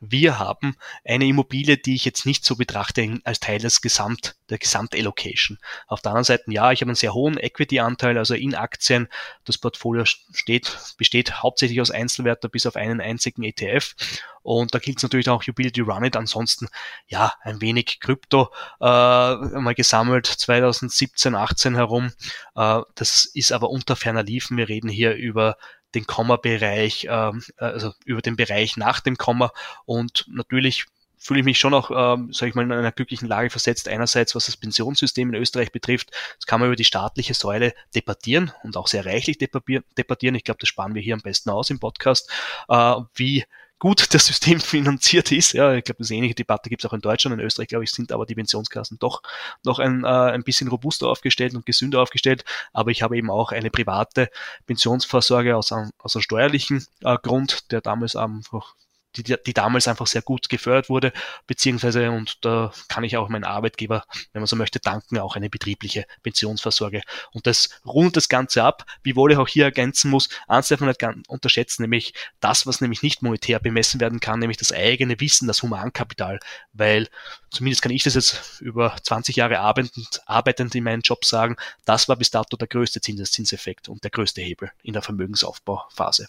wir 0.00 0.38
haben 0.38 0.76
eine 1.04 1.26
Immobilie, 1.26 1.76
die 1.76 1.94
ich 1.94 2.04
jetzt 2.04 2.26
nicht 2.26 2.44
so 2.44 2.56
betrachte 2.56 3.20
als 3.24 3.40
Teil 3.40 3.58
des 3.58 3.80
Gesamt, 3.80 4.36
der 4.50 4.58
Gesamtallocation. 4.58 5.58
Auf 5.86 6.00
der 6.00 6.12
anderen 6.12 6.24
Seite, 6.24 6.44
ja, 6.48 6.72
ich 6.72 6.80
habe 6.80 6.90
einen 6.90 6.96
sehr 6.96 7.14
hohen 7.14 7.38
Equity-Anteil, 7.38 8.16
also 8.18 8.34
in 8.34 8.54
Aktien. 8.54 9.08
Das 9.44 9.58
Portfolio 9.58 10.04
steht, 10.04 10.76
besteht 10.96 11.42
hauptsächlich 11.42 11.80
aus 11.80 11.90
Einzelwerten 11.90 12.50
bis 12.50 12.66
auf 12.66 12.76
einen 12.76 13.00
einzigen 13.00 13.42
ETF. 13.42 13.94
Und 14.42 14.74
da 14.74 14.78
gilt 14.78 14.98
es 14.98 15.02
natürlich 15.02 15.28
auch 15.28 15.46
Utility 15.46 15.82
Run 15.82 16.04
It. 16.04 16.16
Ansonsten, 16.16 16.68
ja, 17.06 17.34
ein 17.42 17.60
wenig 17.60 18.00
Krypto 18.00 18.50
äh, 18.80 18.84
mal 18.84 19.74
gesammelt 19.74 20.26
2017, 20.26 21.34
18 21.34 21.74
herum. 21.74 22.12
Äh, 22.54 22.80
das 22.94 23.26
ist 23.26 23.52
aber 23.52 23.70
unter 23.70 23.96
ferner 23.96 24.22
Liefen. 24.22 24.56
Wir 24.56 24.68
reden 24.68 24.88
hier 24.88 25.14
über 25.14 25.58
den 25.94 26.06
Komma-Bereich, 26.06 27.06
ähm, 27.10 27.42
also 27.56 27.92
über 28.04 28.22
den 28.22 28.36
Bereich 28.36 28.76
nach 28.76 29.00
dem 29.00 29.16
Komma 29.16 29.52
und 29.84 30.26
natürlich 30.28 30.86
fühle 31.18 31.40
ich 31.40 31.46
mich 31.46 31.58
schon 31.58 31.74
auch, 31.74 31.90
ähm, 31.90 32.32
sage 32.32 32.50
ich 32.50 32.54
mal, 32.54 32.62
in 32.62 32.72
einer 32.72 32.92
glücklichen 32.92 33.28
Lage 33.28 33.50
versetzt. 33.50 33.88
Einerseits, 33.88 34.34
was 34.34 34.46
das 34.46 34.56
Pensionssystem 34.56 35.28
in 35.28 35.34
Österreich 35.34 35.72
betrifft, 35.72 36.12
das 36.36 36.46
kann 36.46 36.60
man 36.60 36.68
über 36.68 36.76
die 36.76 36.84
staatliche 36.84 37.34
Säule 37.34 37.74
debattieren 37.94 38.52
und 38.62 38.76
auch 38.76 38.86
sehr 38.86 39.04
reichlich 39.04 39.36
debattieren. 39.38 40.34
Ich 40.36 40.44
glaube, 40.44 40.58
das 40.60 40.68
sparen 40.68 40.94
wir 40.94 41.02
hier 41.02 41.14
am 41.14 41.20
besten 41.20 41.50
aus 41.50 41.70
im 41.70 41.80
Podcast, 41.80 42.30
äh, 42.68 42.94
wie 43.14 43.44
gut 43.78 44.14
das 44.14 44.26
System 44.26 44.60
finanziert 44.60 45.32
ist. 45.32 45.52
Ja, 45.52 45.74
ich 45.74 45.84
glaube, 45.84 45.98
das 45.98 46.10
ähnliche 46.10 46.34
Debatte 46.34 46.68
gibt 46.68 46.84
es 46.84 46.90
auch 46.90 46.94
in 46.94 47.00
Deutschland. 47.00 47.38
In 47.38 47.44
Österreich, 47.44 47.68
glaube 47.68 47.84
ich, 47.84 47.92
sind 47.92 48.12
aber 48.12 48.26
die 48.26 48.34
Pensionskassen 48.34 48.98
doch 48.98 49.22
noch 49.64 49.78
ein, 49.78 50.04
äh, 50.04 50.08
ein 50.08 50.44
bisschen 50.44 50.68
robuster 50.68 51.08
aufgestellt 51.08 51.54
und 51.54 51.66
gesünder 51.66 52.00
aufgestellt. 52.00 52.44
Aber 52.72 52.90
ich 52.90 53.02
habe 53.02 53.16
eben 53.16 53.30
auch 53.30 53.52
eine 53.52 53.70
private 53.70 54.30
Pensionsvorsorge 54.66 55.56
aus, 55.56 55.72
aus 55.72 56.16
einem 56.16 56.22
steuerlichen 56.22 56.86
äh, 57.02 57.16
Grund, 57.22 57.70
der 57.72 57.80
damals 57.80 58.16
einfach 58.16 58.74
die, 59.16 59.22
die 59.22 59.54
damals 59.54 59.88
einfach 59.88 60.06
sehr 60.06 60.22
gut 60.22 60.48
gefördert 60.48 60.88
wurde, 60.88 61.12
beziehungsweise, 61.46 62.10
und 62.10 62.44
da 62.44 62.72
kann 62.88 63.04
ich 63.04 63.16
auch 63.16 63.28
meinen 63.28 63.44
Arbeitgeber, 63.44 64.04
wenn 64.32 64.42
man 64.42 64.46
so 64.46 64.56
möchte, 64.56 64.80
danken, 64.80 65.18
auch 65.18 65.36
eine 65.36 65.50
betriebliche 65.50 66.04
Pensionsversorge. 66.22 67.02
Und 67.32 67.46
das 67.46 67.80
rundet 67.84 68.16
das 68.16 68.28
Ganze 68.28 68.62
ab, 68.62 68.84
wiewohl 69.02 69.32
ich 69.32 69.38
auch 69.38 69.48
hier 69.48 69.64
ergänzen 69.64 70.10
muss, 70.10 70.28
eins 70.46 70.68
darf 70.68 70.80
man 70.80 70.88
nicht 70.88 71.02
unterschätzen, 71.28 71.82
nämlich 71.82 72.14
das, 72.40 72.66
was 72.66 72.80
nämlich 72.80 73.02
nicht 73.02 73.22
monetär 73.22 73.58
bemessen 73.58 74.00
werden 74.00 74.20
kann, 74.20 74.40
nämlich 74.40 74.58
das 74.58 74.72
eigene 74.72 75.18
Wissen, 75.20 75.48
das 75.48 75.62
Humankapital, 75.62 76.38
weil 76.72 77.08
zumindest 77.50 77.82
kann 77.82 77.92
ich 77.92 78.02
das 78.02 78.14
jetzt 78.14 78.60
über 78.60 78.94
20 79.02 79.36
Jahre 79.36 79.60
arbeitend, 79.60 80.22
arbeitend 80.26 80.74
in 80.74 80.84
meinem 80.84 81.00
Job 81.00 81.24
sagen, 81.24 81.56
das 81.84 82.08
war 82.08 82.16
bis 82.16 82.30
dato 82.30 82.56
der 82.56 82.68
größte 82.68 83.00
Zinseszinseffekt 83.00 83.88
und 83.88 84.04
der 84.04 84.10
größte 84.10 84.40
Hebel 84.40 84.70
in 84.82 84.92
der 84.92 85.02
Vermögensaufbauphase. 85.02 86.28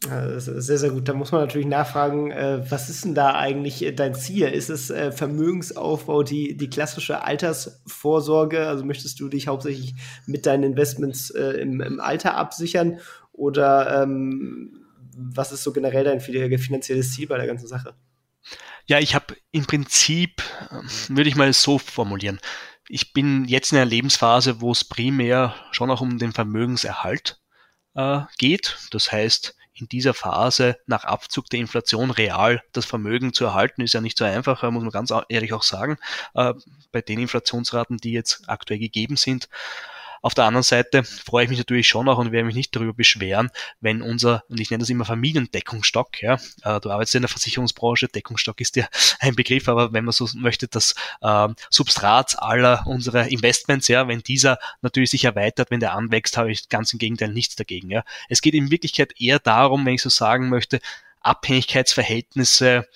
Sehr, 0.00 0.78
sehr 0.78 0.90
gut. 0.90 1.08
Da 1.08 1.12
muss 1.12 1.32
man 1.32 1.40
natürlich 1.40 1.66
nachfragen, 1.66 2.30
äh, 2.30 2.70
was 2.70 2.88
ist 2.88 3.04
denn 3.04 3.16
da 3.16 3.34
eigentlich 3.34 3.82
äh, 3.84 3.92
dein 3.92 4.14
Ziel? 4.14 4.46
Ist 4.46 4.70
es 4.70 4.90
äh, 4.90 5.10
Vermögensaufbau, 5.10 6.22
die, 6.22 6.56
die 6.56 6.70
klassische 6.70 7.24
Altersvorsorge? 7.24 8.68
Also 8.68 8.84
möchtest 8.84 9.18
du 9.18 9.28
dich 9.28 9.48
hauptsächlich 9.48 9.96
mit 10.26 10.46
deinen 10.46 10.62
Investments 10.62 11.30
im, 11.30 11.80
im 11.80 12.00
Alter 12.00 12.36
absichern? 12.36 13.00
Oder 13.32 14.02
ähm, 14.02 14.86
was 15.16 15.50
ist 15.50 15.64
so 15.64 15.72
generell 15.72 16.04
dein 16.04 16.20
finanzielles 16.20 17.12
Ziel 17.12 17.26
bei 17.26 17.36
der 17.36 17.48
ganzen 17.48 17.66
Sache? 17.66 17.94
Ja, 18.86 19.00
ich 19.00 19.16
habe 19.16 19.36
im 19.50 19.66
Prinzip, 19.66 20.42
würde 21.08 21.28
ich 21.28 21.36
mal 21.36 21.52
so 21.52 21.78
formulieren, 21.78 22.38
ich 22.88 23.12
bin 23.12 23.44
jetzt 23.46 23.72
in 23.72 23.78
einer 23.78 23.90
Lebensphase, 23.90 24.60
wo 24.60 24.72
es 24.72 24.84
primär 24.84 25.54
schon 25.72 25.90
auch 25.90 26.00
um 26.00 26.18
den 26.18 26.32
Vermögenserhalt 26.32 27.40
äh, 27.94 28.20
geht. 28.38 28.78
Das 28.92 29.12
heißt, 29.12 29.57
in 29.80 29.88
dieser 29.88 30.14
Phase 30.14 30.78
nach 30.86 31.04
Abzug 31.04 31.48
der 31.50 31.60
Inflation 31.60 32.10
real 32.10 32.62
das 32.72 32.84
Vermögen 32.84 33.32
zu 33.32 33.44
erhalten, 33.44 33.82
ist 33.82 33.94
ja 33.94 34.00
nicht 34.00 34.18
so 34.18 34.24
einfach, 34.24 34.62
muss 34.70 34.82
man 34.82 34.90
ganz 34.90 35.12
ehrlich 35.28 35.52
auch 35.52 35.62
sagen, 35.62 35.98
äh, 36.34 36.54
bei 36.92 37.00
den 37.00 37.18
Inflationsraten, 37.20 37.98
die 37.98 38.12
jetzt 38.12 38.48
aktuell 38.48 38.80
gegeben 38.80 39.16
sind. 39.16 39.48
Auf 40.22 40.34
der 40.34 40.44
anderen 40.44 40.62
Seite 40.62 41.04
freue 41.04 41.44
ich 41.44 41.50
mich 41.50 41.58
natürlich 41.58 41.88
schon 41.88 42.08
auch 42.08 42.18
und 42.18 42.32
werde 42.32 42.46
mich 42.46 42.54
nicht 42.54 42.74
darüber 42.74 42.92
beschweren, 42.92 43.50
wenn 43.80 44.02
unser, 44.02 44.44
und 44.48 44.60
ich 44.60 44.70
nenne 44.70 44.80
das 44.80 44.90
immer 44.90 45.04
Familiendeckungsstock, 45.04 46.22
ja, 46.22 46.34
äh, 46.62 46.80
du 46.80 46.90
arbeitest 46.90 47.14
in 47.14 47.22
der 47.22 47.28
Versicherungsbranche, 47.28 48.08
Deckungsstock 48.08 48.60
ist 48.60 48.76
ja 48.76 48.86
ein 49.20 49.34
Begriff, 49.34 49.68
aber 49.68 49.92
wenn 49.92 50.04
man 50.04 50.12
so 50.12 50.28
möchte, 50.34 50.68
das 50.68 50.94
äh, 51.20 51.48
Substrat 51.70 52.40
aller 52.40 52.86
unserer 52.86 53.28
Investments, 53.28 53.88
ja, 53.88 54.08
wenn 54.08 54.20
dieser 54.20 54.58
natürlich 54.82 55.10
sich 55.10 55.24
erweitert, 55.24 55.70
wenn 55.70 55.80
der 55.80 55.94
anwächst, 55.94 56.36
habe 56.36 56.50
ich 56.50 56.68
ganz 56.68 56.92
im 56.92 56.98
Gegenteil 56.98 57.32
nichts 57.32 57.56
dagegen. 57.56 57.90
Ja. 57.90 58.04
Es 58.28 58.40
geht 58.40 58.54
in 58.54 58.70
Wirklichkeit 58.70 59.20
eher 59.20 59.38
darum, 59.38 59.86
wenn 59.86 59.94
ich 59.94 60.02
so 60.02 60.10
sagen 60.10 60.48
möchte, 60.48 60.80
Abhängigkeitsverhältnisse, 61.20 62.86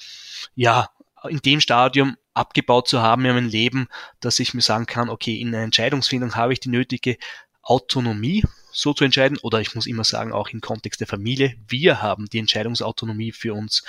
ja, 0.54 0.90
in 1.28 1.38
dem 1.38 1.60
Stadium 1.60 2.16
abgebaut 2.34 2.88
zu 2.88 3.02
haben 3.02 3.24
in 3.24 3.34
meinem 3.34 3.48
Leben, 3.48 3.88
dass 4.20 4.38
ich 4.38 4.54
mir 4.54 4.62
sagen 4.62 4.86
kann, 4.86 5.08
okay, 5.08 5.36
in 5.36 5.52
der 5.52 5.62
Entscheidungsfindung 5.62 6.34
habe 6.34 6.52
ich 6.52 6.60
die 6.60 6.70
nötige 6.70 7.16
Autonomie, 7.62 8.44
so 8.72 8.94
zu 8.94 9.04
entscheiden, 9.04 9.38
oder 9.38 9.60
ich 9.60 9.74
muss 9.74 9.86
immer 9.86 10.04
sagen, 10.04 10.32
auch 10.32 10.48
im 10.48 10.60
Kontext 10.60 11.00
der 11.00 11.06
Familie, 11.06 11.54
wir 11.68 12.02
haben 12.02 12.26
die 12.26 12.38
Entscheidungsautonomie 12.38 13.32
für 13.32 13.54
uns 13.54 13.82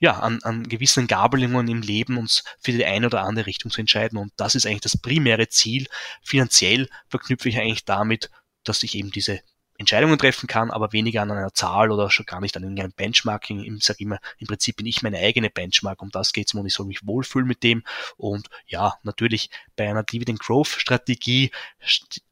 ja, 0.00 0.18
an, 0.18 0.40
an 0.42 0.68
gewissen 0.68 1.06
Gabelungen 1.06 1.68
im 1.68 1.80
Leben 1.80 2.18
uns 2.18 2.42
für 2.60 2.72
die 2.72 2.84
eine 2.84 3.06
oder 3.06 3.22
andere 3.22 3.46
Richtung 3.46 3.70
zu 3.70 3.80
entscheiden. 3.80 4.18
Und 4.18 4.32
das 4.36 4.54
ist 4.54 4.66
eigentlich 4.66 4.80
das 4.82 4.98
primäre 4.98 5.48
Ziel. 5.48 5.86
Finanziell 6.22 6.88
verknüpfe 7.08 7.48
ich 7.48 7.58
eigentlich 7.58 7.84
damit, 7.84 8.30
dass 8.64 8.82
ich 8.82 8.96
eben 8.96 9.10
diese 9.10 9.40
Entscheidungen 9.76 10.18
treffen 10.18 10.46
kann, 10.46 10.70
aber 10.70 10.92
weniger 10.92 11.22
an 11.22 11.32
einer 11.32 11.52
Zahl 11.52 11.90
oder 11.90 12.08
schon 12.10 12.26
gar 12.26 12.40
nicht 12.40 12.56
an 12.56 12.62
irgendeinem 12.62 12.92
Benchmarking. 12.92 13.60
Ich 13.64 13.84
sage 13.84 14.04
immer, 14.04 14.20
im 14.38 14.46
Prinzip 14.46 14.76
bin 14.76 14.86
ich 14.86 15.02
meine 15.02 15.18
eigene 15.18 15.50
Benchmark, 15.50 16.00
um 16.00 16.10
das 16.10 16.32
geht 16.32 16.46
es 16.46 16.54
mir 16.54 16.60
und 16.60 16.66
ich 16.66 16.74
soll 16.74 16.86
mich 16.86 17.04
wohlfühlen 17.06 17.48
mit 17.48 17.64
dem. 17.64 17.82
Und 18.16 18.48
ja, 18.66 18.94
natürlich 19.02 19.50
bei 19.74 19.88
einer 19.88 20.04
Dividend 20.04 20.38
Growth 20.38 20.68
Strategie 20.68 21.50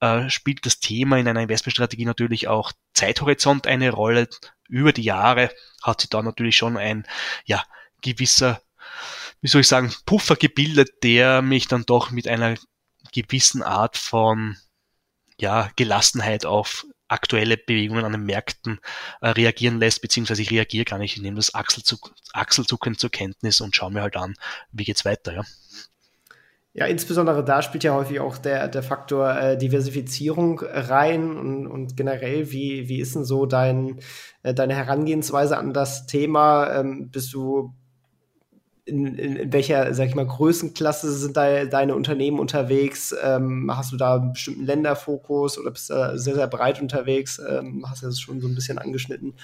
äh, 0.00 0.30
spielt 0.30 0.64
das 0.64 0.78
Thema 0.78 1.18
in 1.18 1.26
einer 1.26 1.42
Investmentstrategie 1.42 2.04
natürlich 2.04 2.46
auch 2.46 2.72
Zeithorizont 2.94 3.66
eine 3.66 3.90
Rolle. 3.90 4.28
Über 4.68 4.92
die 4.92 5.02
Jahre 5.02 5.50
hat 5.82 6.00
sich 6.00 6.10
da 6.10 6.22
natürlich 6.22 6.56
schon 6.56 6.76
ein 6.76 7.04
ja, 7.44 7.64
gewisser, 8.02 8.62
wie 9.40 9.48
soll 9.48 9.62
ich 9.62 9.68
sagen, 9.68 9.92
Puffer 10.06 10.36
gebildet, 10.36 11.02
der 11.02 11.42
mich 11.42 11.66
dann 11.66 11.84
doch 11.86 12.12
mit 12.12 12.28
einer 12.28 12.56
gewissen 13.12 13.62
Art 13.62 13.96
von 13.96 14.56
ja, 15.38 15.70
Gelassenheit 15.74 16.46
auf 16.46 16.86
aktuelle 17.12 17.56
Bewegungen 17.56 18.04
an 18.04 18.12
den 18.12 18.24
Märkten 18.24 18.80
äh, 19.20 19.28
reagieren 19.28 19.78
lässt, 19.78 20.02
beziehungsweise 20.02 20.42
ich 20.42 20.50
reagiere 20.50 20.84
gar 20.84 20.98
nicht, 20.98 21.16
ich 21.16 21.22
nehme 21.22 21.36
das 21.36 21.54
Achselzuck, 21.54 22.14
Achselzucken 22.32 22.96
zur 22.98 23.10
Kenntnis 23.10 23.60
und 23.60 23.76
schaue 23.76 23.92
mir 23.92 24.02
halt 24.02 24.16
an, 24.16 24.34
wie 24.72 24.84
geht's 24.84 25.04
weiter, 25.04 25.32
ja. 25.32 25.44
Ja, 26.74 26.86
insbesondere 26.86 27.44
da 27.44 27.60
spielt 27.60 27.84
ja 27.84 27.92
häufig 27.92 28.18
auch 28.20 28.38
der, 28.38 28.66
der 28.66 28.82
Faktor 28.82 29.36
äh, 29.36 29.58
Diversifizierung 29.58 30.60
rein 30.60 31.36
und, 31.36 31.66
und 31.66 31.98
generell, 31.98 32.50
wie, 32.50 32.88
wie 32.88 32.98
ist 32.98 33.14
denn 33.14 33.24
so 33.24 33.44
dein, 33.44 34.00
äh, 34.42 34.54
deine 34.54 34.74
Herangehensweise 34.74 35.58
an 35.58 35.74
das 35.74 36.06
Thema? 36.06 36.72
Ähm, 36.74 37.10
bist 37.10 37.34
du 37.34 37.74
in, 38.84 39.06
in, 39.06 39.36
in 39.36 39.52
welcher, 39.52 39.94
sag 39.94 40.08
ich 40.08 40.14
mal, 40.14 40.26
Größenklasse 40.26 41.12
sind 41.12 41.36
de, 41.36 41.68
deine 41.68 41.94
Unternehmen 41.94 42.38
unterwegs? 42.38 43.14
Ähm, 43.22 43.70
hast 43.74 43.92
du 43.92 43.96
da 43.96 44.16
einen 44.16 44.32
bestimmten 44.32 44.64
Länderfokus 44.64 45.58
oder 45.58 45.70
bist 45.70 45.90
du 45.90 46.18
sehr, 46.18 46.34
sehr 46.34 46.48
breit 46.48 46.80
unterwegs? 46.80 47.40
Ähm, 47.48 47.84
hast 47.88 48.02
du 48.02 48.06
das 48.06 48.20
schon 48.20 48.40
so 48.40 48.48
ein 48.48 48.54
bisschen 48.54 48.78
angeschnitten. 48.78 49.34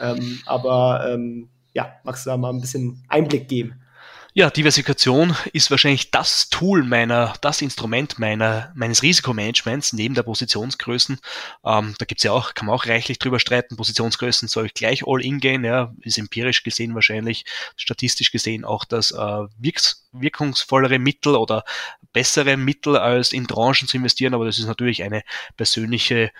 Ähm, 0.00 0.40
aber 0.46 1.08
ähm, 1.08 1.48
ja, 1.74 1.92
magst 2.02 2.26
du 2.26 2.30
da 2.30 2.36
mal 2.36 2.50
ein 2.50 2.60
bisschen 2.60 3.04
Einblick 3.08 3.48
geben? 3.48 3.80
Ja, 4.38 4.50
Diversifikation 4.50 5.34
ist 5.52 5.68
wahrscheinlich 5.72 6.12
das 6.12 6.48
Tool 6.48 6.84
meiner, 6.84 7.34
das 7.40 7.60
Instrument 7.60 8.20
meiner, 8.20 8.70
meines 8.76 9.02
Risikomanagements 9.02 9.92
neben 9.94 10.14
der 10.14 10.22
Positionsgrößen. 10.22 11.18
Ähm, 11.64 11.96
da 11.98 12.04
gibt's 12.04 12.22
ja 12.22 12.30
auch, 12.30 12.54
kann 12.54 12.66
man 12.66 12.76
auch 12.76 12.86
reichlich 12.86 13.18
drüber 13.18 13.40
streiten. 13.40 13.74
Positionsgrößen 13.76 14.46
soll 14.46 14.66
ich 14.66 14.74
gleich 14.74 15.04
all 15.04 15.24
in 15.24 15.40
gehen, 15.40 15.64
ja, 15.64 15.92
ist 16.02 16.18
empirisch 16.18 16.62
gesehen 16.62 16.94
wahrscheinlich, 16.94 17.46
statistisch 17.74 18.30
gesehen 18.30 18.64
auch 18.64 18.84
das 18.84 19.10
äh, 19.10 19.16
wirks 19.58 20.06
wirkungsvollere 20.12 20.98
Mittel 20.98 21.34
oder 21.34 21.64
bessere 22.12 22.56
Mittel 22.56 22.96
als 22.96 23.32
in 23.32 23.46
Branchen 23.46 23.88
zu 23.88 23.96
investieren, 23.96 24.34
aber 24.34 24.46
das 24.46 24.58
ist 24.58 24.66
natürlich 24.66 25.02
eine 25.02 25.22
persönliche 25.56 26.30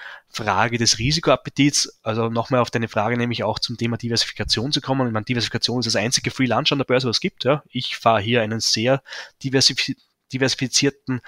Frage 0.45 0.79
des 0.79 0.99
Risikoappetits. 0.99 2.01
Also 2.03 2.29
nochmal 2.29 2.61
auf 2.61 2.71
deine 2.71 2.89
Frage 2.89 3.17
nämlich 3.17 3.43
auch 3.45 3.59
zum 3.59 3.77
Thema 3.77 3.97
Diversifikation 3.97 4.73
zu 4.73 4.81
kommen. 4.81 5.07
Ich 5.07 5.13
meine, 5.13 5.25
Diversifikation 5.25 5.81
ist 5.81 5.87
das 5.87 5.97
einzige 5.97 6.31
Free 6.31 6.47
Lunch 6.47 6.73
an 6.73 6.79
der 6.79 6.85
Börse, 6.85 7.09
was 7.09 7.17
es 7.17 7.21
gibt. 7.21 7.45
Ja. 7.45 7.63
Ich 7.69 7.97
fahre 7.97 8.21
hier 8.21 8.43
einen 8.43 8.61
sehr 8.61 9.03
diversifizierten 9.43 11.21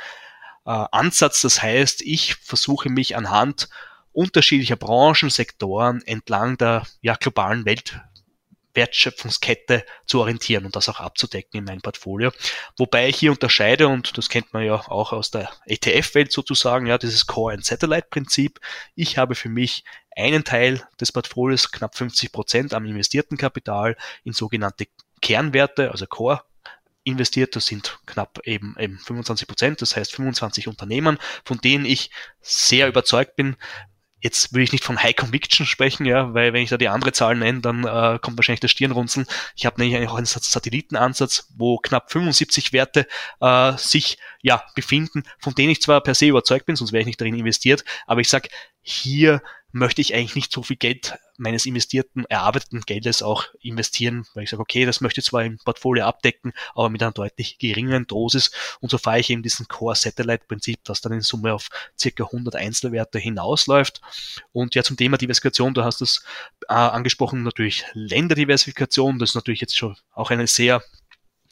äh, 0.65 0.85
Ansatz. 0.93 1.43
Das 1.43 1.63
heißt, 1.63 2.03
ich 2.03 2.37
versuche 2.37 2.89
mich 2.89 3.17
anhand 3.17 3.69
unterschiedlicher 4.13 4.77
Branchen, 4.77 5.31
Sektoren 5.31 6.03
entlang 6.03 6.57
der 6.59 6.87
ja, 7.01 7.15
globalen 7.15 7.65
Welt 7.65 8.01
Wertschöpfungskette 8.75 9.85
zu 10.07 10.21
orientieren 10.21 10.65
und 10.65 10.77
das 10.77 10.89
auch 10.89 11.01
abzudecken 11.01 11.59
in 11.59 11.65
meinem 11.65 11.81
Portfolio. 11.81 12.33
Wobei 12.77 13.09
ich 13.09 13.17
hier 13.17 13.33
unterscheide, 13.33 13.89
und 13.89 14.17
das 14.17 14.29
kennt 14.29 14.53
man 14.53 14.65
ja 14.65 14.75
auch 14.75 15.13
aus 15.13 15.31
der 15.31 15.51
ETF-Welt 15.67 16.33
sozusagen, 16.33 16.87
ja, 16.87 16.99
dieses 16.99 17.27
Core 17.27 17.55
and 17.55 17.65
Satellite-Prinzip. 17.65 18.61
Ich 18.95 19.19
habe 19.19 19.35
für 19.35 19.49
mich 19.49 19.85
einen 20.17 20.45
Teil 20.45 20.87
des 21.01 21.13
Portfolios, 21.13 21.71
knapp 21.71 21.97
50 21.97 22.33
Prozent 22.33 22.75
am 22.75 22.85
investierten 22.85 23.37
Kapital, 23.37 23.97
in 24.25 24.33
sogenannte 24.33 24.87
Kernwerte, 25.21 25.91
also 25.91 26.07
Core 26.07 26.43
investiert. 27.05 27.57
Das 27.57 27.67
sind 27.67 27.99
knapp 28.07 28.41
eben, 28.45 28.77
eben 28.79 28.99
25 28.99 29.49
Prozent, 29.49 29.83
das 29.83 29.97
heißt 29.97 30.13
25 30.15 30.69
Unternehmen, 30.69 31.19
von 31.45 31.59
denen 31.59 31.85
ich 31.85 32.11
sehr 32.41 32.89
überzeugt 32.89 33.37
bin, 33.37 33.57
Jetzt 34.21 34.53
will 34.53 34.63
ich 34.63 34.73
nicht 34.73 34.85
von 34.85 35.03
High 35.03 35.17
Conviction 35.17 35.67
sprechen, 35.67 36.05
ja, 36.05 36.35
weil 36.35 36.53
wenn 36.53 36.63
ich 36.63 36.71
da 36.71 36.77
die 36.77 36.89
andere 36.89 37.13
Zahl 37.13 37.37
nenne, 37.37 37.61
dann 37.61 37.85
äh, 37.85 38.19
kommt 38.21 38.37
wahrscheinlich 38.37 38.61
das 38.61 38.71
Stirnrunzeln. 38.71 39.27
Ich 39.57 39.67
habe 39.67 39.81
nämlich 39.81 40.09
auch 40.09 40.15
einen 40.15 40.27
Satellitenansatz, 40.27 41.49
wo 41.57 41.79
knapp 41.79 42.11
75 42.11 42.73
Werte 42.73 43.07
äh, 43.41 43.73
sich 43.77 44.19
ja 44.43 44.63
befinden, 44.75 45.25
von 45.39 45.55
denen 45.55 45.71
ich 45.71 45.83
zwar 45.83 46.03
per 46.03 46.15
se 46.15 46.27
überzeugt 46.27 46.67
bin, 46.67 46.77
sonst 46.77 46.93
wäre 46.93 47.01
ich 47.01 47.07
nicht 47.07 47.21
darin 47.21 47.35
investiert, 47.35 47.85
aber 48.07 48.21
ich 48.21 48.29
sag 48.29 48.49
hier 48.83 49.43
möchte 49.73 50.01
ich 50.01 50.15
eigentlich 50.15 50.35
nicht 50.35 50.53
so 50.53 50.63
viel 50.63 50.77
Geld 50.77 51.15
meines 51.39 51.65
investierten, 51.67 52.25
erarbeiteten 52.27 52.83
Geldes 52.83 53.23
auch 53.23 53.47
investieren, 53.61 54.27
weil 54.35 54.45
ich 54.45 54.51
sage, 54.51 54.61
okay, 54.61 54.85
das 54.85 55.01
möchte 55.01 55.21
ich 55.21 55.27
zwar 55.27 55.45
im 55.45 55.59
Portfolio 55.59 56.05
abdecken, 56.05 56.53
aber 56.75 56.91
mit 56.91 57.03
einer 57.03 57.13
deutlich 57.13 57.59
geringeren 57.59 58.07
Dosis. 58.07 58.51
Und 58.81 58.91
so 58.91 58.99
fahre 58.99 59.21
ich 59.21 59.31
eben 59.31 59.43
diesen 59.43 59.67
Core-Satellite-Prinzip, 59.69 60.85
das 60.85 61.01
dann 61.01 61.13
in 61.13 61.23
Summe 61.23 61.55
auf 61.55 61.69
circa 61.99 62.25
100 62.25 62.57
Einzelwerte 62.57 63.19
hinausläuft. 63.19 64.01
Und 64.53 64.75
ja, 64.75 64.83
zum 64.83 64.97
Thema 64.97 65.17
Diversifikation, 65.17 65.75
du 65.75 65.85
hast 65.85 66.03
es 66.03 66.25
äh, 66.69 66.75
angesprochen, 66.75 67.43
natürlich 67.43 67.85
Länderdiversifikation, 67.95 69.19
das 69.19 69.31
ist 69.31 69.35
natürlich 69.35 69.61
jetzt 69.61 69.77
schon 69.77 69.97
auch 70.13 70.31
eine 70.31 70.47
sehr 70.47 70.83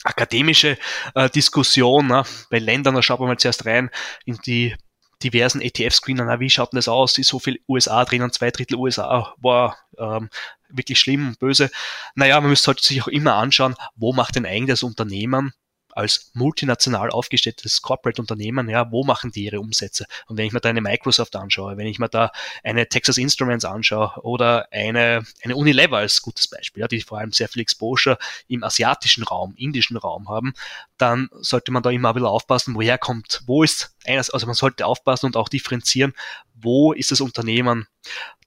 akademische 0.05 0.79
äh, 1.15 1.31
Diskussion. 1.31 2.07
Ne? 2.07 2.25
Bei 2.51 2.59
Ländern, 2.59 2.95
da 2.95 3.03
schaut 3.03 3.21
man 3.21 3.29
mal 3.29 3.39
zuerst 3.39 3.67
rein 3.67 3.91
in 4.25 4.39
die 4.45 4.77
diversen 5.23 5.61
ETF-Screenern, 5.61 6.41
wie 6.41 6.51
schaut 6.51 6.73
denn 6.73 6.79
das 6.79 6.89
aus? 6.89 7.19
Ist 7.19 7.29
so 7.29 7.39
viel 7.39 7.61
USA 7.69 8.05
drinnen, 8.05 8.33
zwei 8.33 8.51
Drittel 8.51 8.77
USA, 8.77 9.35
wow, 9.39 9.75
ähm, 9.99 10.31
wirklich 10.69 11.01
schlimm 11.01 11.29
und 11.29 11.39
böse. 11.39 11.71
Naja, 12.15 12.41
man 12.41 12.51
müsste 12.51 12.69
halt 12.69 12.81
sich 12.81 13.03
auch 13.03 13.09
immer 13.09 13.35
anschauen, 13.35 13.75
wo 13.97 14.13
macht 14.13 14.37
denn 14.37 14.47
eigentlich 14.47 14.71
das 14.71 14.83
Unternehmen 14.83 15.53
als 15.99 16.31
multinational 16.33 17.11
aufgestelltes 17.11 17.83
Corporate-Unternehmen, 17.83 18.69
ja, 18.69 18.91
wo 18.93 19.03
machen 19.03 19.33
die 19.33 19.45
ihre 19.45 19.59
Umsätze? 19.59 20.07
Und 20.29 20.37
wenn 20.37 20.47
ich 20.47 20.53
mir 20.53 20.61
da 20.61 20.69
eine 20.69 20.81
Microsoft 20.81 21.35
anschaue, 21.35 21.77
wenn 21.77 21.89
ich 21.89 21.99
mir 21.99 22.09
da 22.09 22.31
eine 22.63 22.89
Texas 22.89 23.19
Instruments 23.19 23.65
anschaue 23.65 24.13
oder 24.23 24.69
eine, 24.71 25.25
eine 25.43 25.57
Unilever 25.57 25.99
als 25.99 26.23
gutes 26.23 26.47
Beispiel, 26.47 26.83
ja, 26.83 26.89
die 26.89 27.01
vor 27.01 27.19
allem 27.19 27.33
sehr 27.33 27.49
viel 27.49 27.63
Exposure 27.63 28.17
im 28.47 28.63
asiatischen 28.63 29.25
Raum, 29.25 29.55
indischen 29.57 29.97
Raum 29.97 30.29
haben, 30.29 30.53
dann 30.99 31.29
sollte 31.33 31.73
man 31.73 31.83
da 31.83 31.91
immer 31.91 32.11
ein 32.11 32.15
bisschen 32.15 32.29
aufpassen, 32.29 32.77
woher 32.77 32.97
kommt, 32.97 33.43
wo 33.47 33.65
ist 33.65 33.97
eines, 34.07 34.31
also 34.31 34.47
man 34.47 34.55
sollte 34.55 34.87
aufpassen 34.87 35.27
und 35.27 35.37
auch 35.37 35.49
differenzieren, 35.49 36.15
wo 36.61 36.93
ist 36.93 37.11
das 37.11 37.21
Unternehmen 37.21 37.87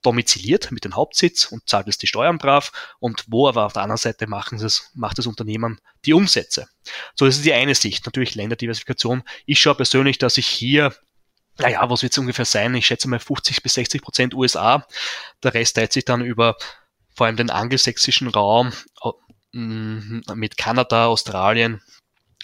domiziliert 0.02 0.70
mit 0.72 0.84
dem 0.84 0.96
Hauptsitz 0.96 1.46
und 1.46 1.68
zahlt 1.68 1.88
es 1.88 1.98
die 1.98 2.06
Steuern 2.06 2.38
brav 2.38 2.72
und 2.98 3.24
wo 3.28 3.48
aber 3.48 3.66
auf 3.66 3.72
der 3.72 3.82
anderen 3.82 3.98
Seite 3.98 4.26
machen 4.26 4.58
es, 4.58 4.90
macht 4.94 5.18
das 5.18 5.26
Unternehmen 5.26 5.80
die 6.04 6.12
Umsätze. 6.12 6.68
So, 7.14 7.26
das 7.26 7.36
ist 7.36 7.44
die 7.44 7.52
eine 7.52 7.74
Sicht. 7.74 8.04
Natürlich 8.06 8.34
Länderdiversifikation. 8.34 9.22
Ich 9.46 9.60
schaue 9.60 9.76
persönlich, 9.76 10.18
dass 10.18 10.38
ich 10.38 10.46
hier 10.46 10.94
naja, 11.58 11.88
was 11.90 12.02
wird 12.02 12.12
es 12.12 12.18
ungefähr 12.18 12.46
sein? 12.46 12.74
Ich 12.74 12.86
schätze 12.86 13.08
mal 13.08 13.20
50 13.20 13.62
bis 13.62 13.74
60 13.74 14.02
Prozent 14.02 14.34
USA. 14.34 14.86
Der 15.42 15.52
Rest 15.52 15.76
teilt 15.76 15.92
sich 15.92 16.04
dann 16.04 16.22
über 16.22 16.56
vor 17.14 17.26
allem 17.26 17.36
den 17.36 17.50
angelsächsischen 17.50 18.28
Raum 18.28 18.72
mm, 19.52 20.20
mit 20.34 20.56
Kanada, 20.56 21.06
Australien, 21.06 21.82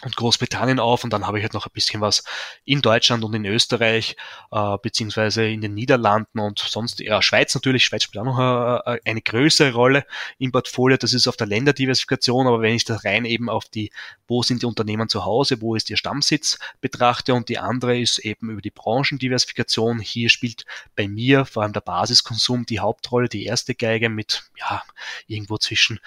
und 0.03 0.17
Großbritannien 0.17 0.79
auf 0.81 1.05
und 1.05 1.13
dann 1.13 1.27
habe 1.27 1.39
ich 1.39 1.43
halt 1.45 1.55
noch 1.55 1.67
ein 1.67 1.73
bisschen 1.73 2.01
was 2.01 2.25
in 2.65 2.83
Deutschland 2.83 3.25
und 3.25 3.35
in 3.35 3.45
Österreich 3.45 4.17
äh, 4.53 4.77
beziehungsweise 4.83 5.47
in 5.47 5.61
den 5.61 5.75
Niederlanden 5.75 6.39
und 6.39 6.59
sonst 6.59 7.01
ja 7.01 7.21
Schweiz 7.23 7.55
natürlich. 7.55 7.85
Schweiz 7.85 8.05
spielt 8.05 8.21
auch 8.21 8.27
noch 8.27 8.39
eine, 8.39 8.99
äh, 8.99 9.11
eine 9.11 9.23
größere 9.23 9.73
Rolle 9.73 10.07
im 10.39 10.53
Portfolio. 10.53 10.97
Das 10.97 11.13
ist 11.13 11.27
auf 11.27 11.37
der 11.37 11.47
Länderdiversifikation 11.47 12.47
aber 12.47 12.61
wenn 12.61 12.75
ich 12.75 12.85
das 12.85 13.05
rein 13.05 13.25
eben 13.25 13.49
auf 13.49 13.67
die 13.67 13.91
wo 14.27 14.43
sind 14.43 14.63
die 14.63 14.67
Unternehmen 14.67 15.09
zu 15.09 15.25
Hause 15.25 15.61
wo 15.61 15.75
ist 15.75 15.91
ihr 15.91 15.97
Stammsitz 15.97 16.59
betrachte 16.81 17.35
und 17.35 17.49
die 17.49 17.59
andere 17.59 17.99
ist 17.99 18.19
eben 18.19 18.51
über 18.51 18.61
die 18.61 18.71
Branchendiversifikation. 18.71 19.99
Hier 20.01 20.29
spielt 20.31 20.65
bei 20.95 21.09
mir 21.09 21.45
vor 21.45 21.63
allem 21.63 21.73
der 21.73 21.81
Basiskonsum 21.81 22.67
die 22.67 22.81
Hauptrolle 22.81 23.29
die 23.29 23.45
erste 23.45 23.75
Geige 23.75 24.09
mit 24.09 24.45
ja 24.57 24.83
irgendwo 25.27 25.59
zwischen 25.59 26.01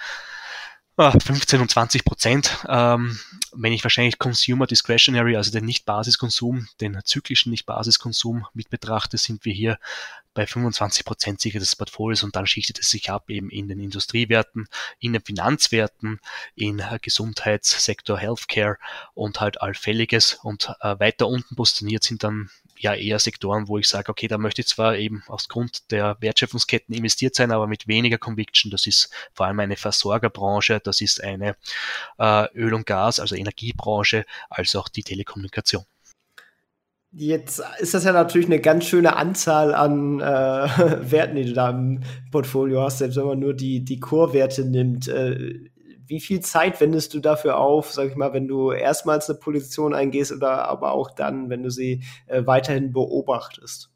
15 1.10 1.58
ah, 1.58 1.62
und 1.62 1.70
20 1.70 2.04
Prozent. 2.04 2.64
Ähm, 2.68 3.18
wenn 3.52 3.72
ich 3.72 3.82
wahrscheinlich 3.82 4.18
Consumer 4.18 4.66
Discretionary, 4.66 5.36
also 5.36 5.50
den 5.50 5.64
Nicht-Basiskonsum, 5.64 6.68
den 6.80 7.00
zyklischen 7.04 7.50
Nicht-Basiskonsum 7.50 8.46
mit 8.54 8.70
betrachte, 8.70 9.18
sind 9.18 9.44
wir 9.44 9.52
hier 9.52 9.78
bei 10.34 10.46
25 10.46 11.04
Prozent 11.04 11.40
sicher 11.40 11.58
des 11.58 11.76
Portfolios 11.76 12.22
und 12.22 12.36
dann 12.36 12.46
schichtet 12.46 12.78
es 12.78 12.90
sich 12.90 13.10
ab 13.10 13.28
eben 13.28 13.50
in 13.50 13.68
den 13.68 13.80
Industriewerten, 13.80 14.66
in 14.98 15.12
den 15.12 15.22
Finanzwerten, 15.22 16.20
in 16.54 16.82
Gesundheitssektor, 17.02 18.18
Healthcare 18.18 18.78
und 19.14 19.40
halt 19.40 19.60
allfälliges 19.60 20.38
und 20.42 20.70
äh, 20.80 20.98
weiter 20.98 21.28
unten 21.28 21.54
positioniert 21.54 22.02
sind 22.02 22.24
dann 22.24 22.50
ja 22.78 22.94
eher 22.94 23.18
Sektoren, 23.18 23.68
wo 23.68 23.78
ich 23.78 23.88
sage, 23.88 24.10
okay, 24.10 24.28
da 24.28 24.38
möchte 24.38 24.60
ich 24.60 24.68
zwar 24.68 24.96
eben 24.96 25.22
aufgrund 25.28 25.90
der 25.90 26.16
Wertschöpfungsketten 26.20 26.94
investiert 26.94 27.34
sein, 27.34 27.52
aber 27.52 27.66
mit 27.66 27.86
weniger 27.86 28.18
Conviction. 28.18 28.70
Das 28.70 28.86
ist 28.86 29.10
vor 29.32 29.46
allem 29.46 29.60
eine 29.60 29.76
Versorgerbranche, 29.76 30.80
das 30.82 31.00
ist 31.00 31.22
eine 31.22 31.56
äh, 32.18 32.46
Öl- 32.54 32.74
und 32.74 32.86
Gas, 32.86 33.20
also 33.20 33.34
Energiebranche, 33.34 34.24
als 34.50 34.74
auch 34.76 34.88
die 34.88 35.02
Telekommunikation. 35.02 35.84
Jetzt 37.14 37.62
ist 37.78 37.92
das 37.92 38.04
ja 38.04 38.12
natürlich 38.12 38.46
eine 38.46 38.58
ganz 38.58 38.86
schöne 38.86 39.16
Anzahl 39.16 39.74
an 39.74 40.20
äh, 40.20 40.22
Werten, 41.10 41.36
die 41.36 41.44
du 41.44 41.52
da 41.52 41.68
im 41.68 42.00
Portfolio 42.30 42.82
hast, 42.82 42.98
selbst 42.98 43.16
wenn 43.16 43.26
man 43.26 43.38
nur 43.38 43.52
die, 43.52 43.84
die 43.84 44.00
Core-Werte 44.00 44.64
nimmt. 44.64 45.08
Äh, 45.08 45.71
wie 46.06 46.20
viel 46.20 46.40
Zeit 46.40 46.80
wendest 46.80 47.14
du 47.14 47.20
dafür 47.20 47.58
auf, 47.58 47.92
sag 47.92 48.08
ich 48.08 48.16
mal, 48.16 48.32
wenn 48.32 48.48
du 48.48 48.72
erstmals 48.72 49.28
eine 49.28 49.38
Position 49.38 49.94
eingehst 49.94 50.32
oder 50.32 50.68
aber 50.68 50.92
auch 50.92 51.10
dann, 51.10 51.50
wenn 51.50 51.62
du 51.62 51.70
sie 51.70 52.02
äh, 52.26 52.46
weiterhin 52.46 52.92
beobachtest? 52.92 53.90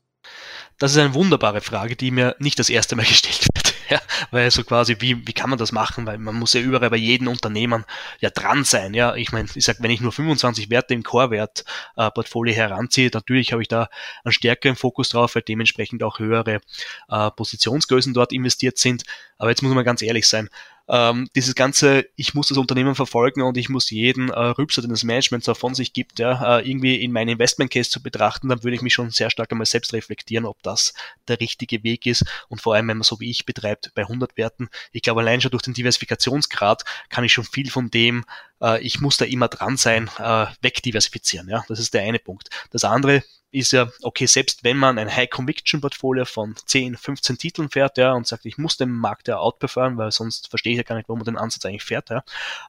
Das 0.78 0.92
ist 0.92 0.98
eine 0.98 1.14
wunderbare 1.14 1.60
Frage, 1.60 1.96
die 1.96 2.10
mir 2.10 2.36
nicht 2.38 2.58
das 2.58 2.68
erste 2.68 2.96
Mal 2.96 3.04
gestellt 3.06 3.46
wird. 3.54 3.74
Ja, 3.88 4.00
weil 4.32 4.50
so 4.50 4.64
quasi, 4.64 4.96
wie, 4.98 5.28
wie 5.28 5.32
kann 5.32 5.48
man 5.48 5.60
das 5.60 5.70
machen? 5.70 6.06
Weil 6.06 6.18
man 6.18 6.34
muss 6.34 6.54
ja 6.54 6.60
überall 6.60 6.90
bei 6.90 6.96
jedem 6.96 7.28
Unternehmen 7.28 7.84
ja 8.18 8.30
dran 8.30 8.64
sein. 8.64 8.94
Ja, 8.94 9.14
ich 9.14 9.30
meine, 9.30 9.48
ich 9.54 9.64
sag, 9.64 9.80
wenn 9.80 9.92
ich 9.92 10.00
nur 10.00 10.10
25 10.10 10.70
Werte 10.70 10.92
im 10.92 11.04
Core-Wert-Portfolio 11.04 12.52
äh, 12.52 12.56
heranziehe, 12.56 13.10
natürlich 13.14 13.52
habe 13.52 13.62
ich 13.62 13.68
da 13.68 13.88
einen 14.24 14.32
stärkeren 14.32 14.74
Fokus 14.74 15.10
drauf, 15.10 15.36
weil 15.36 15.42
dementsprechend 15.42 16.02
auch 16.02 16.18
höhere 16.18 16.60
äh, 17.08 17.30
Positionsgrößen 17.30 18.12
dort 18.12 18.32
investiert 18.32 18.76
sind. 18.76 19.04
Aber 19.38 19.50
jetzt 19.50 19.62
muss 19.62 19.72
man 19.72 19.84
ganz 19.84 20.02
ehrlich 20.02 20.26
sein 20.26 20.50
ähm, 20.88 21.28
dieses 21.34 21.54
ganze, 21.54 22.06
ich 22.16 22.34
muss 22.34 22.48
das 22.48 22.58
Unternehmen 22.58 22.94
verfolgen 22.94 23.42
und 23.42 23.56
ich 23.56 23.68
muss 23.68 23.90
jeden 23.90 24.30
äh, 24.30 24.38
Rübser, 24.38 24.82
den 24.82 24.90
das 24.90 25.02
Management 25.02 25.44
so 25.44 25.54
von 25.54 25.74
sich 25.74 25.92
gibt, 25.92 26.18
ja, 26.18 26.58
äh, 26.58 26.68
irgendwie 26.68 27.02
in 27.02 27.12
meinen 27.12 27.30
Investment 27.30 27.70
Case 27.70 27.90
zu 27.90 28.02
betrachten, 28.02 28.48
dann 28.48 28.62
würde 28.62 28.76
ich 28.76 28.82
mich 28.82 28.94
schon 28.94 29.10
sehr 29.10 29.30
stark 29.30 29.50
einmal 29.50 29.66
selbst 29.66 29.92
reflektieren, 29.92 30.46
ob 30.46 30.62
das 30.62 30.94
der 31.28 31.40
richtige 31.40 31.82
Weg 31.82 32.06
ist. 32.06 32.24
Und 32.48 32.60
vor 32.60 32.74
allem, 32.74 32.88
wenn 32.88 32.98
man 32.98 33.04
so 33.04 33.18
wie 33.20 33.30
ich 33.30 33.46
betreibt, 33.46 33.92
bei 33.94 34.02
100 34.02 34.36
Werten, 34.36 34.68
ich 34.92 35.02
glaube 35.02 35.20
allein 35.20 35.40
schon 35.40 35.50
durch 35.50 35.62
den 35.62 35.74
Diversifikationsgrad 35.74 36.84
kann 37.08 37.24
ich 37.24 37.32
schon 37.32 37.44
viel 37.44 37.70
von 37.70 37.90
dem, 37.90 38.24
äh, 38.62 38.80
ich 38.80 39.00
muss 39.00 39.16
da 39.16 39.24
immer 39.24 39.48
dran 39.48 39.76
sein, 39.76 40.10
äh, 40.18 40.46
wegdiversifizieren, 40.60 41.48
ja, 41.48 41.64
das 41.68 41.78
ist 41.78 41.94
der 41.94 42.02
eine 42.02 42.18
Punkt. 42.18 42.50
Das 42.70 42.84
andere, 42.84 43.22
ist 43.56 43.72
ja, 43.72 43.88
okay, 44.02 44.26
selbst 44.26 44.64
wenn 44.64 44.76
man 44.76 44.98
ein 44.98 45.14
High-Conviction-Portfolio 45.14 46.24
von 46.24 46.54
10, 46.66 46.96
15 46.96 47.38
Titeln 47.38 47.70
fährt, 47.70 47.96
ja, 47.96 48.12
und 48.12 48.26
sagt, 48.26 48.44
ich 48.44 48.58
muss 48.58 48.76
den 48.76 48.90
Markt 48.90 49.28
ja 49.28 49.38
outperformen, 49.38 49.96
weil 49.98 50.10
sonst 50.10 50.48
verstehe 50.48 50.72
ich 50.72 50.76
ja 50.78 50.82
gar 50.82 50.96
nicht, 50.96 51.08
wo 51.08 51.16
man 51.16 51.24
den 51.24 51.38
Ansatz 51.38 51.64
eigentlich 51.64 51.84
fährt, 51.84 52.10
ja, 52.10 52.18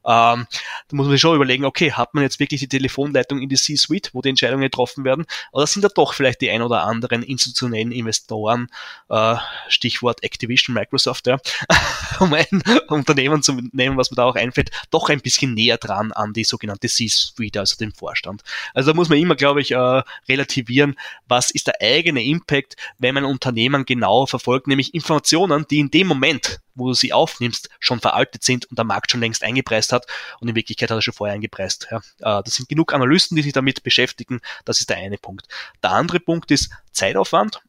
ähm, 0.06 0.48
da 0.88 0.96
muss 0.96 1.08
man 1.08 1.12
sich 1.12 1.22
schon 1.22 1.36
überlegen, 1.36 1.66
okay, 1.66 1.92
hat 1.92 2.14
man 2.14 2.24
jetzt 2.24 2.40
wirklich 2.40 2.62
die 2.62 2.70
Telefonleitung 2.70 3.42
in 3.42 3.50
die 3.50 3.56
C-Suite, 3.56 4.12
wo 4.14 4.22
die 4.22 4.30
Entscheidungen 4.30 4.62
getroffen 4.62 5.04
werden, 5.04 5.26
oder 5.52 5.68
sind 5.68 5.84
da 5.84 5.90
doch 5.90 6.14
vielleicht 6.14 6.42
die 6.42 6.50
ein 6.50 6.62
oder 6.62 6.84
anderen 6.84 7.24
institutionellen 7.24 7.92
Investoren, 7.92 8.70
äh, 9.10 9.36
Stichwort 9.68 10.24
Activision, 10.24 10.74
Microsoft, 10.74 11.28
ja, 11.28 11.38
um 12.20 12.34
ein 12.34 12.64
Unternehmen 12.88 13.42
zu 13.42 13.60
nehmen, 13.74 13.98
was 13.98 14.12
mir 14.12 14.16
da 14.16 14.26
auch 14.26 14.36
einfällt, 14.36 14.72
doch 14.92 15.10
ein 15.10 15.20
bisschen 15.22 15.54
näher 15.54 15.77
dran 15.78 16.12
an 16.12 16.34
die 16.34 16.44
sogenannte 16.44 16.88
C-Suite, 16.88 17.58
also 17.58 17.76
den 17.78 17.94
Vorstand. 17.94 18.44
Also 18.74 18.92
da 18.92 18.96
muss 18.96 19.10
man 19.10 19.18
immer, 19.18 19.36
glaube 19.36 19.62
ich, 19.62 19.72
äh, 19.72 20.04
relativ 20.28 20.58
relativieren, 20.58 20.96
was 21.28 21.52
ist 21.52 21.68
der 21.68 21.76
eigene 21.82 22.24
Impact, 22.24 22.76
wenn 22.98 23.16
man 23.16 23.26
Unternehmen 23.26 23.86
genau 23.86 24.26
verfolgt, 24.26 24.68
nämlich 24.68 24.94
Informationen, 24.94 25.66
die 25.70 25.80
in 25.80 25.92
dem 25.92 26.08
Moment, 26.08 26.60
wo 26.76 26.88
du 26.88 26.94
sie 26.94 27.14
aufnimmst, 27.14 27.70
schon 27.80 28.00
veraltet 28.00 28.44
sind 28.44 28.66
und 28.66 28.78
der 28.78 28.86
Markt 28.86 29.12
schon 29.12 29.22
längst 29.22 29.44
eingepreist 29.44 29.92
hat 29.94 30.06
und 30.40 30.48
in 30.48 30.56
Wirklichkeit 30.56 30.90
hat 30.90 30.98
er 30.98 31.02
schon 31.02 31.14
vorher 31.14 31.36
eingepreist. 31.36 31.88
Ja. 31.92 31.98
Äh, 32.40 32.44
das 32.44 32.56
sind 32.56 32.70
genug 32.70 32.94
Analysten, 32.94 33.36
die 33.36 33.44
sich 33.44 33.54
damit 33.54 33.84
beschäftigen, 33.84 34.42
das 34.66 34.80
ist 34.80 34.90
der 34.90 34.98
eine 34.98 35.18
Punkt. 35.18 35.48
Der 35.84 35.92
andere 35.92 36.20
Punkt 36.20 36.52
ist 36.52 36.72
Zeitaufwand. 36.92 37.62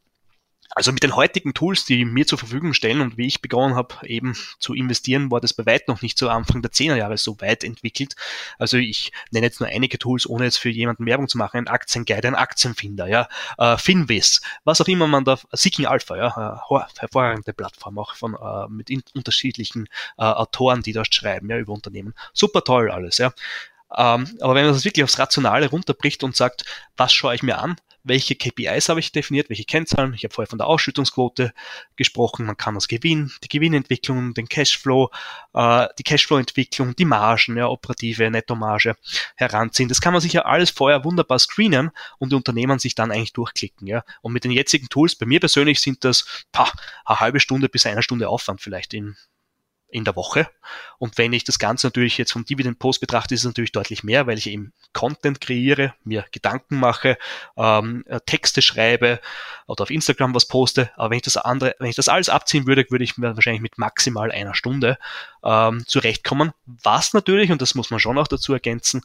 Also 0.75 0.91
mit 0.91 1.01
den 1.01 1.15
heutigen 1.15 1.53
Tools, 1.55 1.85
die 1.85 2.05
mir 2.05 2.27
zur 2.27 2.37
Verfügung 2.37 2.73
stellen 2.73 3.01
und 3.01 3.17
wie 3.17 3.25
ich 3.25 3.41
begonnen 3.41 3.75
habe, 3.75 3.95
eben 4.05 4.37
zu 4.59 4.75
investieren, 4.75 5.31
war 5.31 5.41
das 5.41 5.53
bei 5.53 5.65
weit 5.65 5.87
noch 5.87 6.03
nicht 6.03 6.17
so 6.17 6.29
Anfang 6.29 6.61
der 6.61 6.71
10er 6.71 6.95
Jahre 6.95 7.17
so 7.17 7.41
weit 7.41 7.63
entwickelt. 7.63 8.15
Also 8.59 8.77
ich 8.77 9.11
nenne 9.31 9.47
jetzt 9.47 9.59
nur 9.59 9.69
einige 9.69 9.97
Tools, 9.97 10.27
ohne 10.27 10.45
jetzt 10.45 10.57
für 10.57 10.69
jemanden 10.69 11.07
Werbung 11.07 11.27
zu 11.27 11.39
machen. 11.39 11.57
Ein 11.57 11.67
Aktienguide, 11.67 12.27
ein 12.27 12.35
Aktienfinder, 12.35 13.07
ja, 13.07 13.27
äh, 13.57 13.77
Finviz, 13.77 14.41
was 14.63 14.79
auch 14.79 14.87
immer 14.87 15.07
man 15.07 15.25
da, 15.25 15.39
Seeking 15.51 15.87
Alpha, 15.87 16.15
ja, 16.15 16.61
äh, 16.69 16.99
hervorragende 16.99 17.53
Plattform, 17.53 17.97
auch 17.97 18.13
von 18.15 18.35
äh, 18.35 18.67
mit 18.69 18.91
unterschiedlichen 19.15 19.87
äh, 20.17 20.23
Autoren, 20.23 20.83
die 20.83 20.93
dort 20.93 21.13
schreiben, 21.13 21.49
ja, 21.49 21.57
über 21.57 21.73
Unternehmen. 21.73 22.13
Super 22.33 22.63
toll 22.63 22.91
alles, 22.91 23.17
ja. 23.17 23.33
Ähm, 23.95 24.37
aber 24.39 24.53
wenn 24.53 24.65
man 24.65 24.73
das 24.73 24.85
wirklich 24.85 25.03
aufs 25.03 25.17
Rationale 25.17 25.67
runterbricht 25.67 26.23
und 26.23 26.35
sagt, 26.35 26.63
was 26.95 27.11
schaue 27.11 27.33
ich 27.33 27.41
mir 27.41 27.57
an, 27.57 27.75
welche 28.03 28.35
KPIs 28.35 28.89
habe 28.89 28.99
ich 28.99 29.11
definiert, 29.11 29.49
welche 29.49 29.65
Kennzahlen. 29.65 30.13
Ich 30.13 30.23
habe 30.23 30.33
vorher 30.33 30.49
von 30.49 30.57
der 30.57 30.67
Ausschüttungsquote 30.67 31.53
gesprochen. 31.95 32.45
Man 32.45 32.57
kann 32.57 32.75
das 32.75 32.87
Gewinn, 32.87 33.31
die 33.43 33.49
Gewinnentwicklung, 33.49 34.33
den 34.33 34.47
Cashflow, 34.47 35.11
äh, 35.53 35.87
die 35.97 36.03
Cashflow-Entwicklung, 36.03 36.95
die 36.95 37.05
Margen, 37.05 37.57
ja, 37.57 37.67
operative 37.67 38.29
Nettomarge 38.29 38.95
heranziehen. 39.35 39.89
Das 39.89 40.01
kann 40.01 40.13
man 40.13 40.21
sich 40.21 40.33
ja 40.33 40.43
alles 40.43 40.69
vorher 40.69 41.03
wunderbar 41.03 41.39
screenen 41.39 41.91
und 42.17 42.31
die 42.31 42.35
Unternehmen 42.35 42.79
sich 42.79 42.95
dann 42.95 43.11
eigentlich 43.11 43.33
durchklicken. 43.33 43.87
Ja. 43.87 44.03
Und 44.21 44.33
mit 44.33 44.43
den 44.43 44.51
jetzigen 44.51 44.89
Tools, 44.89 45.15
bei 45.15 45.25
mir 45.25 45.39
persönlich 45.39 45.81
sind 45.81 46.03
das 46.03 46.45
pah, 46.51 46.71
eine 47.05 47.19
halbe 47.19 47.39
Stunde 47.39 47.69
bis 47.69 47.85
eine 47.85 48.03
Stunde 48.03 48.29
Aufwand 48.29 48.61
vielleicht 48.61 48.93
in 48.93 49.15
in 49.89 50.03
der 50.03 50.15
Woche. 50.15 50.47
Und 50.97 51.17
wenn 51.17 51.33
ich 51.33 51.43
das 51.43 51.59
Ganze 51.59 51.87
natürlich 51.87 52.17
jetzt 52.17 52.31
vom 52.31 52.45
Dividend 52.45 52.79
Post 52.79 53.01
betrachte, 53.01 53.33
ist 53.33 53.41
es 53.41 53.45
natürlich 53.45 53.71
deutlich 53.71 54.03
mehr, 54.03 54.27
weil 54.27 54.37
ich 54.37 54.47
eben 54.47 54.73
Content 54.93 55.41
kreiere, 55.41 55.93
mir 56.03 56.25
Gedanken 56.31 56.79
mache, 56.79 57.17
ähm, 57.57 58.03
äh, 58.07 58.19
Texte 58.25 58.61
schreibe 58.61 59.19
oder 59.67 59.83
auf 59.83 59.89
Instagram 59.89 60.35
was 60.35 60.47
poste. 60.47 60.91
Aber 60.95 61.11
wenn 61.11 61.17
ich 61.17 61.23
das 61.23 61.37
andere, 61.37 61.75
wenn 61.79 61.89
ich 61.89 61.95
das 61.95 62.09
alles 62.09 62.29
abziehen 62.29 62.67
würde, 62.67 62.85
würde 62.89 63.03
ich 63.03 63.17
mir 63.17 63.35
wahrscheinlich 63.35 63.61
mit 63.61 63.77
maximal 63.77 64.31
einer 64.31 64.55
Stunde 64.55 64.97
ähm, 65.43 65.85
zurechtkommen. 65.87 66.51
Was 66.65 67.13
natürlich, 67.13 67.51
und 67.51 67.61
das 67.61 67.75
muss 67.75 67.89
man 67.89 67.99
schon 67.99 68.17
auch 68.17 68.27
dazu 68.27 68.53
ergänzen, 68.53 69.01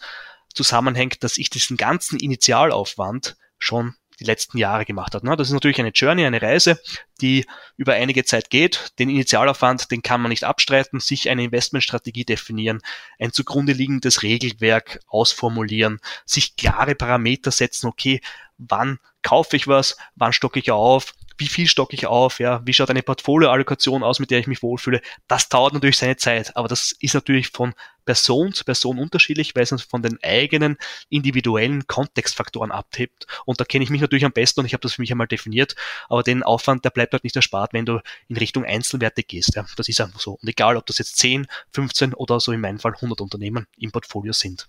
zusammenhängt, 0.55 1.25
dass 1.25 1.39
ich 1.39 1.51
diesen 1.51 1.77
ganzen 1.77 2.19
Initialaufwand 2.19 3.37
schon 3.59 3.95
die 4.21 4.25
letzten 4.25 4.59
Jahre 4.59 4.85
gemacht 4.85 5.15
hat. 5.15 5.25
Ne? 5.25 5.37
Das 5.37 5.49
ist 5.49 5.55
natürlich 5.55 5.81
eine 5.81 5.91
Journey, 5.91 6.25
eine 6.25 6.41
Reise, 6.41 6.81
die 7.21 7.47
über 7.77 7.95
einige 7.95 8.25
Zeit 8.25 8.51
geht. 8.51 8.93
Den 8.99 9.09
Initialaufwand, 9.09 9.91
den 9.91 10.03
kann 10.03 10.21
man 10.21 10.31
nicht 10.31 10.45
abstreiten, 10.45 11.01
sich 11.01 11.31
eine 11.31 11.45
Investmentstrategie 11.45 12.25
definieren, 12.25 12.81
ein 13.19 13.33
zugrunde 13.33 13.73
liegendes 13.73 14.23
Regelwerk 14.23 15.01
ausformulieren, 15.09 16.01
sich 16.25 16.57
klare 16.57 16.95
Parameter 16.95 17.51
setzen, 17.51 17.87
okay, 17.87 18.21
wann 18.59 18.99
kaufe 19.23 19.57
ich 19.57 19.67
was, 19.69 19.97
wann 20.15 20.33
stocke 20.33 20.59
ich 20.59 20.71
auf, 20.71 21.15
wie 21.37 21.49
viel 21.49 21.67
stocke 21.67 21.97
ich 21.97 22.07
auf, 22.07 22.39
ja, 22.39 22.63
wie 22.65 22.73
schaut 22.73 22.91
eine 22.91 23.03
Portfolioallokation 23.03 24.03
aus, 24.03 24.21
mit 24.21 24.31
der 24.31 24.39
ich 24.39 24.47
mich 24.47 24.63
wohlfühle. 24.63 25.01
Das 25.27 25.49
dauert 25.49 25.75
natürlich 25.75 25.99
seine 25.99 26.17
Zeit, 26.17 26.57
aber 26.57 26.69
das 26.69 26.93
ist 27.01 27.15
natürlich 27.15 27.49
von 27.49 27.75
Person 28.05 28.53
zu 28.53 28.65
Person 28.65 28.99
unterschiedlich, 28.99 29.57
weil 29.57 29.63
es 29.63 29.73
uns 29.73 29.83
von 29.83 30.03
den 30.03 30.23
eigenen 30.23 30.77
individuellen 31.09 31.87
Kontextfaktoren 31.87 32.71
abhebt. 32.71 33.27
Und 33.47 33.61
da 33.61 33.65
kenne 33.65 33.83
ich 33.83 33.91
mich 33.91 34.01
natürlich 34.01 34.25
am 34.25 34.33
besten 34.33 34.61
und 34.61 34.67
ich 34.67 34.75
habe 34.75 34.83
das 34.83 34.95
für 34.95 35.03
mich 35.03 35.11
einmal 35.11 35.27
definiert, 35.27 35.75
aber 36.09 36.23
den 36.23 36.43
Aufwand, 36.43 36.85
der 36.85 36.91
bleibt 36.91 37.13
halt 37.15 37.25
nicht 37.25 37.37
erspart, 37.37 37.73
wenn 37.73 37.87
du 37.87 38.01
in 38.29 38.37
Richtung 38.37 38.65
Einzelwerte 38.65 39.23
gehst. 39.23 39.57
Ja. 39.57 39.67
Das 39.77 39.89
ist 39.89 40.01
einfach 40.01 40.21
so. 40.21 40.39
Und 40.41 40.49
egal, 40.49 40.77
ob 40.77 40.87
das 40.87 40.99
jetzt 40.99 41.17
10, 41.19 41.47
15 41.73 42.15
oder 42.15 42.39
so 42.41 42.53
in 42.53 42.61
meinem 42.61 42.79
Fall 42.79 42.95
100 42.95 43.21
Unternehmen 43.21 43.67
im 43.79 43.91
Portfolio 43.91 44.33
sind. 44.33 44.69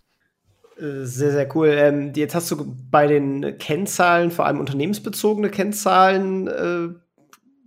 Sehr, 0.78 1.32
sehr 1.32 1.56
cool. 1.56 1.70
Ähm, 1.70 2.12
jetzt 2.16 2.36
hast 2.36 2.52
du 2.52 2.76
bei 2.92 3.08
den 3.08 3.58
Kennzahlen, 3.60 4.30
vor 4.30 4.46
allem 4.46 4.60
unternehmensbezogene 4.60 5.50
Kennzahlen, 5.50 6.48
äh, 6.48 6.90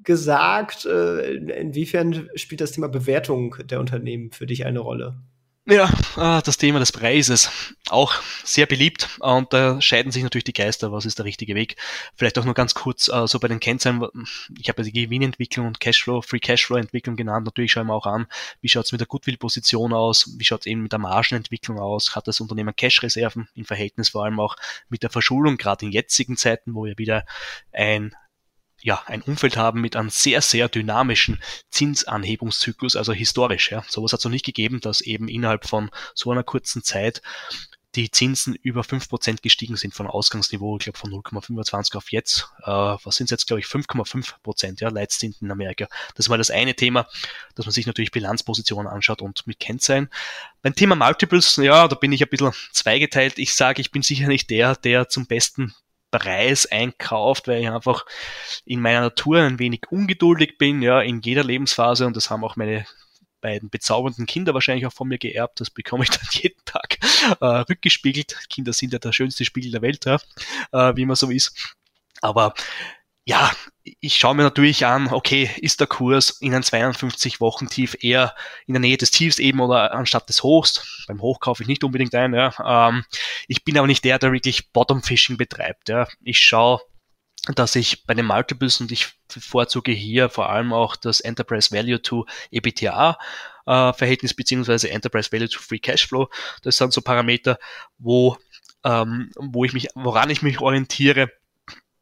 gesagt. 0.04 0.84
Äh, 0.84 1.36
inwiefern 1.36 2.28
spielt 2.34 2.60
das 2.60 2.72
Thema 2.72 2.88
Bewertung 2.88 3.56
der 3.64 3.80
Unternehmen 3.80 4.32
für 4.32 4.46
dich 4.46 4.66
eine 4.66 4.80
Rolle? 4.80 5.16
Ja, 5.70 5.90
ah, 6.16 6.40
das 6.40 6.56
Thema 6.56 6.78
des 6.78 6.92
Preises, 6.92 7.50
auch 7.90 8.14
sehr 8.42 8.64
beliebt 8.64 9.06
und 9.20 9.52
da 9.52 9.78
scheiden 9.82 10.10
sich 10.10 10.22
natürlich 10.22 10.44
die 10.44 10.54
Geister, 10.54 10.92
was 10.92 11.04
ist 11.04 11.18
der 11.18 11.26
richtige 11.26 11.54
Weg. 11.54 11.76
Vielleicht 12.16 12.38
auch 12.38 12.46
nur 12.46 12.54
ganz 12.54 12.72
kurz, 12.72 13.08
äh, 13.08 13.26
so 13.26 13.38
bei 13.38 13.48
den 13.48 13.60
Kennzahlen, 13.60 14.02
ich 14.58 14.70
habe 14.70 14.80
ja 14.80 14.84
die 14.90 15.04
Gewinnentwicklung 15.04 15.66
und 15.66 15.78
Cashflow, 15.78 16.22
Free 16.22 16.38
Cashflow-Entwicklung 16.38 17.16
genannt, 17.16 17.44
natürlich 17.44 17.72
schauen 17.72 17.88
wir 17.88 17.92
auch 17.92 18.06
an, 18.06 18.28
wie 18.62 18.70
schaut 18.70 18.86
es 18.86 18.92
mit 18.92 19.02
der 19.02 19.08
Goodwill-Position 19.08 19.92
aus, 19.92 20.38
wie 20.38 20.44
schaut 20.44 20.60
es 20.60 20.66
eben 20.66 20.84
mit 20.84 20.92
der 20.92 21.00
Margenentwicklung 21.00 21.78
aus, 21.78 22.16
hat 22.16 22.26
das 22.28 22.40
Unternehmen 22.40 22.74
Cash-Reserven 22.74 23.50
im 23.54 23.66
Verhältnis 23.66 24.08
vor 24.08 24.24
allem 24.24 24.40
auch 24.40 24.56
mit 24.88 25.02
der 25.02 25.10
Verschuldung, 25.10 25.58
gerade 25.58 25.84
in 25.84 25.92
jetzigen 25.92 26.38
Zeiten, 26.38 26.74
wo 26.74 26.86
wir 26.86 26.96
wieder 26.96 27.26
ein 27.72 28.14
ja, 28.80 29.02
ein 29.06 29.22
Umfeld 29.22 29.56
haben 29.56 29.80
mit 29.80 29.96
einem 29.96 30.10
sehr, 30.10 30.40
sehr 30.40 30.68
dynamischen 30.68 31.40
Zinsanhebungszyklus, 31.70 32.96
also 32.96 33.12
historisch. 33.12 33.70
Ja. 33.70 33.84
Sowas 33.88 34.12
hat 34.12 34.20
es 34.20 34.24
noch 34.24 34.30
nicht 34.30 34.46
gegeben, 34.46 34.80
dass 34.80 35.00
eben 35.00 35.28
innerhalb 35.28 35.66
von 35.66 35.90
so 36.14 36.30
einer 36.30 36.44
kurzen 36.44 36.82
Zeit 36.82 37.22
die 37.94 38.10
Zinsen 38.10 38.54
über 38.54 38.82
5% 38.82 39.40
gestiegen 39.42 39.76
sind 39.76 39.94
von 39.94 40.06
Ausgangsniveau, 40.06 40.76
ich 40.76 40.84
glaube 40.84 40.98
von 40.98 41.10
0,25 41.10 41.96
auf 41.96 42.12
jetzt. 42.12 42.48
Äh, 42.62 42.70
was 42.70 43.16
sind 43.16 43.26
es 43.26 43.30
jetzt, 43.30 43.46
glaube 43.46 43.60
ich, 43.60 43.66
5,5% 43.66 44.80
ja, 44.80 44.88
Leitzinsen 44.90 45.46
in 45.46 45.50
Amerika. 45.50 45.88
Das 46.14 46.28
war 46.28 46.38
das 46.38 46.50
eine 46.50 46.74
Thema, 46.74 47.08
dass 47.54 47.66
man 47.66 47.72
sich 47.72 47.86
natürlich 47.86 48.12
Bilanzpositionen 48.12 48.86
anschaut 48.86 49.22
und 49.22 49.46
mit 49.46 49.58
Kennzeichen. 49.58 50.10
Beim 50.62 50.74
Thema 50.74 50.94
Multiples, 50.96 51.56
ja, 51.56 51.88
da 51.88 51.96
bin 51.96 52.12
ich 52.12 52.22
ein 52.22 52.28
bisschen 52.28 52.52
zweigeteilt. 52.72 53.38
Ich 53.38 53.54
sage, 53.54 53.80
ich 53.80 53.90
bin 53.90 54.02
sicher 54.02 54.28
nicht 54.28 54.50
der, 54.50 54.76
der 54.76 55.08
zum 55.08 55.26
besten 55.26 55.74
Preis 56.10 56.66
einkauft, 56.66 57.48
weil 57.48 57.62
ich 57.62 57.70
einfach 57.70 58.06
in 58.64 58.80
meiner 58.80 59.00
Natur 59.00 59.40
ein 59.40 59.58
wenig 59.58 59.82
ungeduldig 59.90 60.58
bin, 60.58 60.82
ja, 60.82 61.00
in 61.00 61.20
jeder 61.20 61.44
Lebensphase 61.44 62.06
und 62.06 62.16
das 62.16 62.30
haben 62.30 62.44
auch 62.44 62.56
meine 62.56 62.86
beiden 63.40 63.70
bezaubernden 63.70 64.26
Kinder 64.26 64.54
wahrscheinlich 64.54 64.86
auch 64.86 64.92
von 64.92 65.08
mir 65.08 65.18
geerbt. 65.18 65.60
Das 65.60 65.70
bekomme 65.70 66.04
ich 66.04 66.10
dann 66.10 66.26
jeden 66.30 66.64
Tag 66.64 66.98
äh, 67.40 67.44
rückgespiegelt. 67.44 68.48
Kinder 68.48 68.72
sind 68.72 68.92
ja 68.92 68.98
der 68.98 69.12
schönste 69.12 69.44
Spiegel 69.44 69.70
der 69.70 69.82
Welt, 69.82 70.04
ja, 70.06 70.16
äh, 70.72 70.96
wie 70.96 71.06
man 71.06 71.16
so 71.16 71.30
ist. 71.30 71.76
Aber 72.20 72.54
ja, 73.24 73.52
ich 74.00 74.16
schaue 74.16 74.34
mir 74.34 74.42
natürlich 74.42 74.86
an, 74.86 75.08
okay, 75.08 75.50
ist 75.56 75.80
der 75.80 75.86
Kurs 75.86 76.30
in 76.40 76.54
einem 76.54 76.62
52 76.62 77.40
Wochen 77.40 77.68
Tief 77.68 77.96
eher 78.00 78.34
in 78.66 78.74
der 78.74 78.80
Nähe 78.80 78.96
des 78.96 79.10
Tiefs 79.10 79.38
eben 79.38 79.60
oder 79.60 79.92
anstatt 79.92 80.28
des 80.28 80.42
Hochs? 80.42 81.04
Beim 81.06 81.20
Hoch 81.20 81.40
kaufe 81.40 81.62
ich 81.62 81.68
nicht 81.68 81.84
unbedingt 81.84 82.14
ein. 82.14 82.34
Ja. 82.34 82.88
Ähm, 82.88 83.04
ich 83.46 83.64
bin 83.64 83.78
aber 83.78 83.86
nicht 83.86 84.04
der, 84.04 84.18
der 84.18 84.32
wirklich 84.32 84.72
Bottom 84.72 85.02
Fishing 85.02 85.36
betreibt. 85.36 85.88
Ja. 85.88 86.06
Ich 86.22 86.38
schaue, 86.38 86.80
dass 87.54 87.76
ich 87.76 88.04
bei 88.04 88.14
den 88.14 88.26
Multiples 88.26 88.80
und 88.80 88.92
ich 88.92 89.08
bevorzuge 89.32 89.92
hier 89.92 90.28
vor 90.28 90.50
allem 90.50 90.72
auch 90.72 90.96
das 90.96 91.20
Enterprise 91.20 91.70
Value 91.74 92.02
to 92.02 92.26
EBITDA 92.50 93.18
äh, 93.66 93.92
Verhältnis 93.92 94.34
beziehungsweise 94.34 94.90
Enterprise 94.90 95.32
Value 95.32 95.48
to 95.48 95.58
Free 95.58 95.78
Cashflow. 95.78 96.28
Das 96.62 96.76
sind 96.76 96.92
so 96.92 97.00
Parameter, 97.00 97.58
wo 97.98 98.36
ähm, 98.84 99.30
wo 99.36 99.64
ich 99.64 99.72
mich, 99.72 99.88
woran 99.94 100.30
ich 100.30 100.42
mich 100.42 100.60
orientiere 100.60 101.30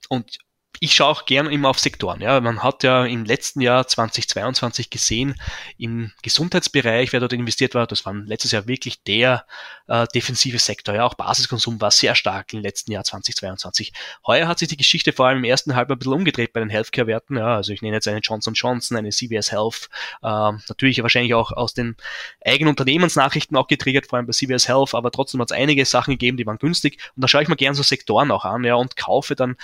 und 0.09 0.39
ich 0.81 0.95
schaue 0.95 1.09
auch 1.09 1.27
gerne 1.27 1.51
immer 1.51 1.69
auf 1.69 1.79
Sektoren. 1.79 2.21
Ja, 2.21 2.41
man 2.41 2.63
hat 2.63 2.83
ja 2.83 3.05
im 3.05 3.25
letzten 3.25 3.61
Jahr 3.61 3.87
2022 3.87 4.91
gesehen, 4.91 5.35
im 5.79 6.13
Gesundheitsbereich, 6.23 7.13
wer 7.13 7.21
dort 7.21 7.33
investiert 7.33 7.75
war, 7.75 7.87
das 7.87 8.05
war 8.05 8.15
letztes 8.15 8.53
Jahr 8.53 8.67
wirklich 8.67 9.03
der 9.03 9.47
äh, 9.89 10.07
defensive 10.15 10.59
Sektor. 10.59 10.95
Ja, 10.95 11.05
auch 11.05 11.15
Basiskonsum 11.15 11.81
war 11.81 11.91
sehr 11.91 12.15
stark 12.15 12.53
im 12.53 12.61
letzten 12.61 12.93
Jahr 12.93 13.05
2022. 13.05 13.93
Heuer 14.27 14.49
hat 14.49 14.59
sich 14.59 14.69
die 14.69 14.77
Geschichte 14.77 15.13
vor 15.13 15.27
allem 15.27 15.39
im 15.39 15.45
ersten 15.45 15.75
Halbjahr 15.75 15.97
ein 15.97 15.99
bisschen 15.99 16.15
umgedreht 16.15 16.53
bei 16.53 16.61
den 16.61 16.71
Healthcare-Werten. 16.71 17.37
Ja, 17.37 17.57
also 17.57 17.73
ich 17.73 17.83
nenne 17.83 17.97
jetzt 17.97 18.09
eine 18.09 18.21
Johnson 18.21 18.55
Johnson, 18.55 18.97
eine 18.97 19.11
CVS 19.11 19.53
Health, 19.53 19.89
äh, 20.23 20.53
natürlich 20.69 21.03
wahrscheinlich 21.03 21.35
auch 21.35 21.53
aus 21.53 21.75
den 21.75 21.97
eigenen 22.45 22.71
Unternehmensnachrichten 22.71 23.57
auch 23.57 23.69
getriggert, 23.69 24.07
vor 24.07 24.19
allem 24.19 24.27
bei 24.27 24.33
CVS 24.33 24.69
Health, 24.69 24.95
aber 24.95 25.11
trotzdem 25.11 25.41
hat 25.41 25.51
es 25.51 25.57
einige 25.57 25.85
Sachen 25.85 26.13
gegeben, 26.13 26.37
die 26.37 26.47
waren 26.47 26.59
günstig. 26.59 26.99
Und 27.15 27.23
da 27.23 27.29
schaue 27.29 27.43
ich 27.43 27.49
mir 27.49 27.57
gerne 27.57 27.75
so 27.75 27.83
Sektoren 27.83 28.31
auch 28.31 28.45
an, 28.45 28.65
ja, 28.65 28.75
und 28.75 28.97
kaufe 28.97 29.35
dann 29.35 29.57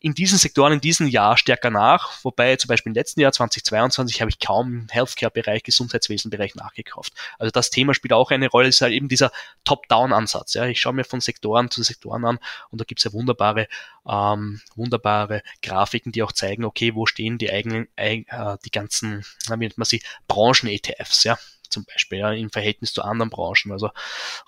in 0.00 0.14
diesen 0.14 0.38
Sektoren 0.38 0.74
in 0.74 0.80
diesem 0.80 1.08
Jahr 1.08 1.36
stärker 1.36 1.70
nach, 1.70 2.22
wobei 2.22 2.54
zum 2.56 2.68
Beispiel 2.68 2.90
im 2.90 2.94
letzten 2.94 3.20
Jahr 3.20 3.32
2022 3.32 4.20
habe 4.20 4.30
ich 4.30 4.38
kaum 4.38 4.72
im 4.72 4.88
Healthcare-Bereich, 4.88 5.64
Gesundheitswesen-Bereich 5.64 6.54
nachgekauft. 6.54 7.12
Also 7.38 7.50
das 7.50 7.70
Thema 7.70 7.94
spielt 7.94 8.12
auch 8.12 8.30
eine 8.30 8.48
Rolle, 8.48 8.68
ist 8.68 8.80
halt 8.80 8.92
eben 8.92 9.08
dieser 9.08 9.32
Top-Down-Ansatz. 9.64 10.54
Ja. 10.54 10.66
Ich 10.66 10.80
schaue 10.80 10.92
mir 10.92 11.04
von 11.04 11.20
Sektoren 11.20 11.70
zu 11.70 11.82
Sektoren 11.82 12.24
an 12.24 12.38
und 12.70 12.80
da 12.80 12.84
gibt 12.84 13.00
es 13.00 13.04
ja 13.04 13.12
wunderbare, 13.12 13.66
ähm, 14.08 14.60
wunderbare 14.76 15.42
Grafiken, 15.62 16.12
die 16.12 16.22
auch 16.22 16.32
zeigen, 16.32 16.64
okay, 16.64 16.94
wo 16.94 17.06
stehen 17.06 17.38
die 17.38 17.50
eigenen, 17.50 17.88
äh, 17.96 18.22
die 18.64 18.70
ganzen, 18.70 19.24
wie 19.48 19.56
nennt 19.56 19.78
man 19.78 19.84
sie, 19.84 20.02
Branchen-ETFs, 20.28 21.24
ja 21.24 21.38
zum 21.68 21.84
Beispiel 21.84 22.18
ja, 22.18 22.32
im 22.32 22.50
Verhältnis 22.50 22.92
zu 22.92 23.02
anderen 23.02 23.30
Branchen. 23.30 23.72
Also 23.72 23.90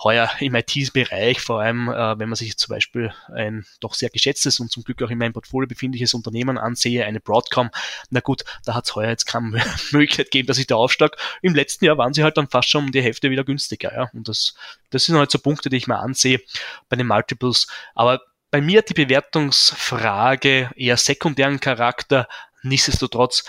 heuer 0.02 0.30
im 0.40 0.54
IT-Bereich, 0.54 1.40
vor 1.40 1.60
allem 1.60 1.88
äh, 1.88 2.18
wenn 2.18 2.28
man 2.28 2.36
sich 2.36 2.56
zum 2.56 2.74
Beispiel 2.74 3.12
ein 3.32 3.64
doch 3.80 3.94
sehr 3.94 4.10
geschätztes 4.10 4.60
und 4.60 4.70
zum 4.70 4.84
Glück 4.84 5.02
auch 5.02 5.10
in 5.10 5.18
meinem 5.18 5.32
Portfolio 5.32 5.66
befindliches 5.66 6.14
Unternehmen 6.14 6.58
ansehe, 6.58 7.04
eine 7.04 7.20
Broadcom, 7.20 7.70
na 8.10 8.20
gut, 8.20 8.44
da 8.64 8.74
hat 8.74 8.86
es 8.86 8.94
heuer 8.94 9.10
jetzt 9.10 9.26
keine 9.26 9.50
Möglichkeit 9.92 10.26
gegeben, 10.26 10.46
dass 10.46 10.58
ich 10.58 10.66
da 10.66 10.76
aufschlag. 10.76 11.16
Im 11.42 11.54
letzten 11.54 11.84
Jahr 11.84 11.98
waren 11.98 12.12
sie 12.14 12.22
halt 12.22 12.36
dann 12.36 12.48
fast 12.48 12.68
schon 12.68 12.86
um 12.86 12.92
die 12.92 13.02
Hälfte 13.02 13.30
wieder 13.30 13.44
günstiger. 13.44 13.94
Ja? 13.94 14.10
Und 14.12 14.28
das, 14.28 14.54
das 14.90 15.04
sind 15.04 15.16
halt 15.16 15.30
so 15.30 15.38
Punkte, 15.38 15.68
die 15.68 15.76
ich 15.76 15.86
mal 15.86 16.00
ansehe 16.00 16.40
bei 16.88 16.96
den 16.96 17.06
Multiples. 17.06 17.66
Aber 17.94 18.20
bei 18.50 18.60
mir 18.60 18.78
hat 18.78 18.88
die 18.88 18.94
Bewertungsfrage 18.94 20.70
eher 20.74 20.96
sekundären 20.96 21.60
Charakter, 21.60 22.28
nichtsdestotrotz 22.62 23.44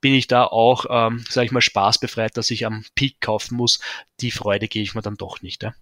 bin 0.00 0.14
ich 0.14 0.26
da 0.26 0.44
auch, 0.44 0.86
ähm, 0.88 1.24
sage 1.28 1.46
ich 1.46 1.52
mal, 1.52 1.60
spaßbefreit, 1.60 2.36
dass 2.36 2.50
ich 2.50 2.66
am 2.66 2.84
Peak 2.94 3.20
kaufen 3.20 3.56
muss. 3.56 3.80
Die 4.20 4.30
Freude 4.30 4.68
gehe 4.68 4.82
ich 4.82 4.94
mir 4.94 5.02
dann 5.02 5.16
doch 5.16 5.42
nicht. 5.42 5.62
Ja. 5.62 5.74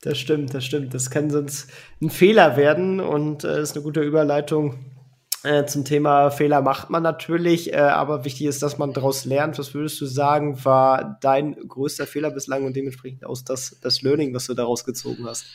Das 0.00 0.18
stimmt, 0.18 0.54
das 0.54 0.64
stimmt. 0.64 0.94
Das 0.94 1.10
kann 1.10 1.30
sonst 1.30 1.70
ein 2.00 2.10
Fehler 2.10 2.56
werden 2.56 3.00
und 3.00 3.44
äh, 3.44 3.60
ist 3.60 3.74
eine 3.74 3.82
gute 3.82 4.00
Überleitung 4.00 4.98
äh, 5.44 5.66
zum 5.66 5.84
Thema 5.84 6.30
Fehler 6.30 6.62
macht 6.62 6.90
man 6.90 7.02
natürlich, 7.04 7.72
äh, 7.72 7.76
aber 7.76 8.24
wichtig 8.24 8.46
ist, 8.46 8.62
dass 8.62 8.76
man 8.76 8.92
daraus 8.92 9.24
lernt. 9.24 9.58
Was 9.58 9.72
würdest 9.72 10.00
du 10.00 10.06
sagen, 10.06 10.64
war 10.64 11.16
dein 11.20 11.54
größter 11.54 12.06
Fehler 12.06 12.32
bislang 12.32 12.64
und 12.64 12.74
dementsprechend 12.74 13.24
aus 13.24 13.44
das, 13.44 13.78
das 13.80 14.02
Learning, 14.02 14.34
was 14.34 14.46
du 14.46 14.54
daraus 14.54 14.84
gezogen 14.84 15.26
hast? 15.26 15.46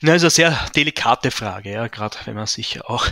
Na, 0.00 0.14
ist 0.14 0.22
eine 0.22 0.30
sehr 0.30 0.68
delikate 0.74 1.30
Frage, 1.30 1.72
ja, 1.72 1.88
gerade 1.88 2.16
wenn 2.24 2.34
man 2.34 2.46
sich 2.46 2.82
auch, 2.84 3.06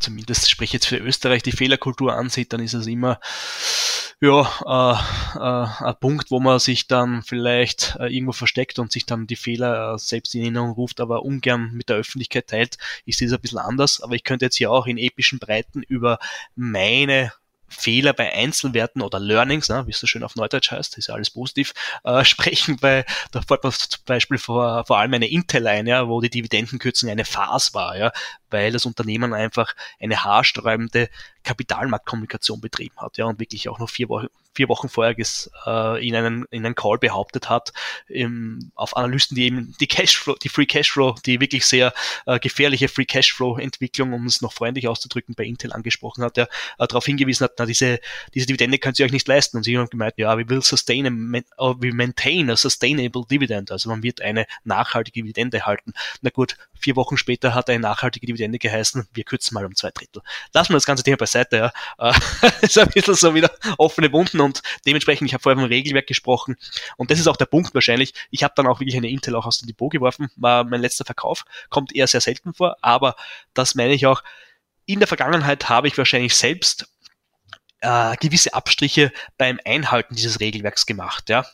zumindest 0.00 0.50
spreche 0.50 0.74
jetzt 0.74 0.86
für 0.86 0.96
Österreich, 0.96 1.42
die 1.42 1.52
Fehlerkultur 1.52 2.14
ansieht, 2.14 2.52
dann 2.52 2.60
ist 2.60 2.74
es 2.74 2.86
immer 2.86 3.20
ja, 4.20 4.40
äh, 4.64 5.38
äh, 5.38 5.84
ein 5.88 6.00
Punkt, 6.00 6.30
wo 6.30 6.40
man 6.40 6.58
sich 6.58 6.86
dann 6.86 7.22
vielleicht 7.22 7.96
äh, 8.00 8.06
irgendwo 8.06 8.32
versteckt 8.32 8.78
und 8.78 8.90
sich 8.90 9.04
dann 9.04 9.26
die 9.26 9.36
Fehler 9.36 9.94
äh, 9.94 9.98
selbst 9.98 10.34
in 10.34 10.40
Erinnerung 10.40 10.70
ruft, 10.70 11.00
aber 11.00 11.22
ungern 11.22 11.72
mit 11.72 11.90
der 11.90 11.96
Öffentlichkeit 11.96 12.46
teilt, 12.46 12.78
ist 13.04 13.20
das 13.20 13.32
ein 13.32 13.40
bisschen 13.40 13.58
anders. 13.58 14.00
Aber 14.00 14.14
ich 14.14 14.24
könnte 14.24 14.46
jetzt 14.46 14.56
hier 14.56 14.70
auch 14.70 14.86
in 14.86 14.96
epischen 14.96 15.38
Breiten 15.38 15.82
über 15.82 16.18
meine 16.54 17.32
Fehler 17.68 18.12
bei 18.12 18.32
Einzelwerten 18.32 19.02
oder 19.02 19.18
Learnings, 19.18 19.68
ne, 19.68 19.86
wie 19.86 19.90
es 19.90 19.98
so 19.98 20.06
schön 20.06 20.22
auf 20.22 20.36
Neudeutsch 20.36 20.70
heißt, 20.70 20.96
ist 20.98 21.08
ja 21.08 21.14
alles 21.14 21.30
positiv, 21.30 21.74
äh, 22.04 22.24
sprechen, 22.26 22.76
weil 22.80 23.04
da 23.32 23.42
fällt 23.42 23.64
man 23.64 23.72
zum 23.72 24.04
Beispiel 24.04 24.38
vor, 24.38 24.84
vor 24.86 24.98
allem 24.98 25.14
eine 25.14 25.28
Intel 25.28 25.66
ein, 25.66 25.86
ja, 25.86 26.08
wo 26.08 26.20
die 26.20 26.30
Dividendenkürzung 26.30 27.10
eine 27.10 27.24
Farce 27.24 27.74
war, 27.74 27.96
ja, 27.96 28.12
weil 28.50 28.72
das 28.72 28.86
Unternehmen 28.86 29.34
einfach 29.34 29.74
eine 30.00 30.24
haarsträubende 30.24 31.08
Kapitalmarktkommunikation 31.42 32.60
betrieben 32.60 32.96
hat, 32.96 33.18
ja, 33.18 33.26
und 33.26 33.38
wirklich 33.38 33.68
auch 33.68 33.78
noch 33.78 33.88
vier 33.88 34.08
Wochen, 34.08 34.26
vier 34.56 34.68
Wochen 34.68 34.88
vorher 34.88 35.14
äh, 35.16 36.08
in, 36.08 36.16
einen, 36.16 36.44
in 36.50 36.66
einen 36.66 36.74
Call 36.74 36.98
behauptet 36.98 37.48
hat, 37.48 37.72
im, 38.08 38.72
auf 38.74 38.96
Analysten, 38.96 39.36
die 39.36 39.44
eben 39.44 39.74
die 39.80 39.86
Cashflow, 39.86 40.34
die 40.42 40.48
Free 40.48 40.66
Cashflow, 40.66 41.14
die 41.24 41.40
wirklich 41.40 41.66
sehr 41.66 41.92
äh, 42.24 42.40
gefährliche 42.40 42.88
Free 42.88 43.04
Cashflow-Entwicklung, 43.04 44.12
um 44.12 44.26
es 44.26 44.40
noch 44.40 44.52
freundlich 44.52 44.88
auszudrücken, 44.88 45.34
bei 45.36 45.44
Intel 45.44 45.72
angesprochen 45.72 46.24
hat, 46.24 46.36
der 46.36 46.48
äh, 46.78 46.86
darauf 46.86 47.04
hingewiesen 47.04 47.44
hat, 47.44 47.52
na, 47.58 47.66
diese, 47.66 48.00
diese 48.34 48.46
Dividende 48.46 48.78
könnt 48.78 48.98
ihr 48.98 49.06
euch 49.06 49.12
nicht 49.12 49.28
leisten. 49.28 49.58
Und 49.58 49.62
sie 49.62 49.78
haben 49.78 49.88
gemeint, 49.88 50.14
ja, 50.16 50.36
we 50.36 50.48
will 50.48 50.62
sustain 50.62 51.06
a, 51.06 51.74
we 51.78 51.92
maintain 51.92 52.50
a 52.50 52.56
sustainable 52.56 53.24
dividend. 53.30 53.70
Also 53.70 53.90
man 53.90 54.02
wird 54.02 54.20
eine 54.20 54.46
nachhaltige 54.64 55.22
Dividende 55.22 55.66
halten. 55.66 55.92
Na 56.22 56.30
gut, 56.30 56.56
vier 56.78 56.96
Wochen 56.96 57.16
später 57.16 57.54
hat 57.54 57.68
eine 57.68 57.80
nachhaltige 57.80 58.26
Dividende 58.26 58.45
geheißen, 58.52 59.08
wir 59.12 59.24
kürzen 59.24 59.54
mal 59.54 59.64
um 59.64 59.74
zwei 59.74 59.90
Drittel. 59.90 60.22
Lassen 60.52 60.70
wir 60.70 60.76
das 60.76 60.86
ganze 60.86 61.02
Thema 61.02 61.16
beiseite, 61.16 61.56
ja. 61.56 61.72
Äh, 61.98 62.12
ist 62.62 62.78
ein 62.78 62.88
bisschen 62.88 63.14
so 63.14 63.34
wieder 63.34 63.50
offene 63.78 64.12
Wunden 64.12 64.40
und 64.40 64.62
dementsprechend, 64.86 65.26
ich 65.28 65.34
habe 65.34 65.42
vorher 65.42 65.60
vom 65.60 65.68
Regelwerk 65.68 66.06
gesprochen 66.06 66.56
und 66.96 67.10
das 67.10 67.18
ist 67.18 67.26
auch 67.26 67.36
der 67.36 67.46
Punkt 67.46 67.74
wahrscheinlich. 67.74 68.14
Ich 68.30 68.42
habe 68.42 68.54
dann 68.56 68.66
auch 68.66 68.80
wirklich 68.80 68.96
eine 68.96 69.08
Intel 69.08 69.34
auch 69.34 69.46
aus 69.46 69.58
dem 69.58 69.66
Depot 69.66 69.90
geworfen, 69.90 70.30
war 70.36 70.64
mein 70.64 70.80
letzter 70.80 71.04
Verkauf, 71.04 71.44
kommt 71.70 71.94
eher 71.94 72.06
sehr 72.06 72.20
selten 72.20 72.54
vor, 72.54 72.76
aber 72.82 73.16
das 73.54 73.74
meine 73.74 73.94
ich 73.94 74.06
auch. 74.06 74.22
In 74.86 75.00
der 75.00 75.08
Vergangenheit 75.08 75.68
habe 75.68 75.88
ich 75.88 75.98
wahrscheinlich 75.98 76.36
selbst 76.36 76.88
äh, 77.80 78.16
gewisse 78.16 78.54
Abstriche 78.54 79.12
beim 79.36 79.58
Einhalten 79.64 80.14
dieses 80.14 80.40
Regelwerks 80.40 80.86
gemacht. 80.86 81.28
Ja 81.28 81.44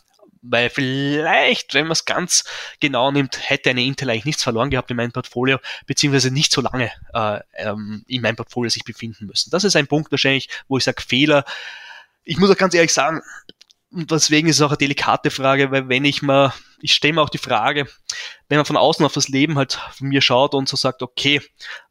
weil 0.42 0.70
vielleicht, 0.70 1.72
wenn 1.74 1.86
man 1.86 1.92
es 1.92 2.04
ganz 2.04 2.44
genau 2.80 3.10
nimmt, 3.10 3.48
hätte 3.48 3.70
eine 3.70 3.84
Intel 3.84 4.10
eigentlich 4.10 4.24
nichts 4.24 4.42
verloren 4.42 4.70
gehabt 4.70 4.90
in 4.90 4.96
meinem 4.96 5.12
Portfolio, 5.12 5.58
beziehungsweise 5.86 6.30
nicht 6.30 6.52
so 6.52 6.60
lange 6.60 6.90
äh, 7.14 7.40
ähm, 7.54 8.04
in 8.08 8.22
meinem 8.22 8.36
Portfolio 8.36 8.68
sich 8.68 8.84
befinden 8.84 9.26
müssen. 9.26 9.50
Das 9.50 9.64
ist 9.64 9.76
ein 9.76 9.86
Punkt 9.86 10.10
wahrscheinlich, 10.10 10.48
wo 10.68 10.76
ich 10.78 10.84
sage, 10.84 11.00
Fehler. 11.00 11.44
Ich 12.24 12.38
muss 12.38 12.50
auch 12.50 12.56
ganz 12.56 12.74
ehrlich 12.74 12.92
sagen, 12.92 13.22
und 13.92 14.10
deswegen 14.10 14.48
ist 14.48 14.56
es 14.56 14.62
auch 14.62 14.70
eine 14.70 14.78
delikate 14.78 15.30
Frage, 15.30 15.70
weil 15.70 15.88
wenn 15.88 16.04
ich 16.04 16.22
mal, 16.22 16.52
ich 16.80 16.94
stelle 16.94 17.14
mir 17.14 17.22
auch 17.22 17.28
die 17.28 17.38
Frage, 17.38 17.86
wenn 18.48 18.56
man 18.56 18.64
von 18.64 18.76
außen 18.76 19.04
auf 19.04 19.12
das 19.12 19.28
Leben 19.28 19.58
halt 19.58 19.78
von 19.92 20.08
mir 20.08 20.22
schaut 20.22 20.54
und 20.54 20.68
so 20.68 20.76
sagt, 20.76 21.02
okay, 21.02 21.42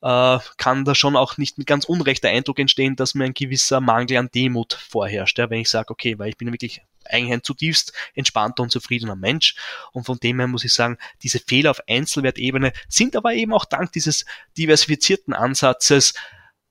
äh, 0.01 0.39
kann 0.57 0.83
da 0.83 0.95
schon 0.95 1.15
auch 1.15 1.37
nicht 1.37 1.57
ein 1.57 1.65
ganz 1.65 1.85
unrechter 1.85 2.29
Eindruck 2.29 2.59
entstehen, 2.59 2.95
dass 2.95 3.13
mir 3.13 3.25
ein 3.25 3.33
gewisser 3.33 3.81
Mangel 3.81 4.17
an 4.17 4.29
Demut 4.33 4.73
vorherrscht, 4.73 5.37
ja, 5.37 5.49
wenn 5.49 5.61
ich 5.61 5.69
sage, 5.69 5.91
okay, 5.91 6.17
weil 6.17 6.29
ich 6.29 6.37
bin 6.37 6.51
wirklich 6.51 6.81
eigentlich 7.05 7.33
ein 7.33 7.43
zutiefst 7.43 7.93
entspannter 8.15 8.63
und 8.63 8.71
zufriedener 8.71 9.15
Mensch. 9.15 9.55
Und 9.91 10.05
von 10.05 10.17
dem 10.17 10.39
her 10.39 10.47
muss 10.47 10.63
ich 10.63 10.73
sagen, 10.73 10.97
diese 11.21 11.39
Fehler 11.39 11.71
auf 11.71 11.81
Einzelwertebene 11.87 12.73
sind 12.87 13.15
aber 13.15 13.33
eben 13.33 13.53
auch 13.53 13.65
dank 13.65 13.91
dieses 13.91 14.25
diversifizierten 14.57 15.33
Ansatzes 15.33 16.13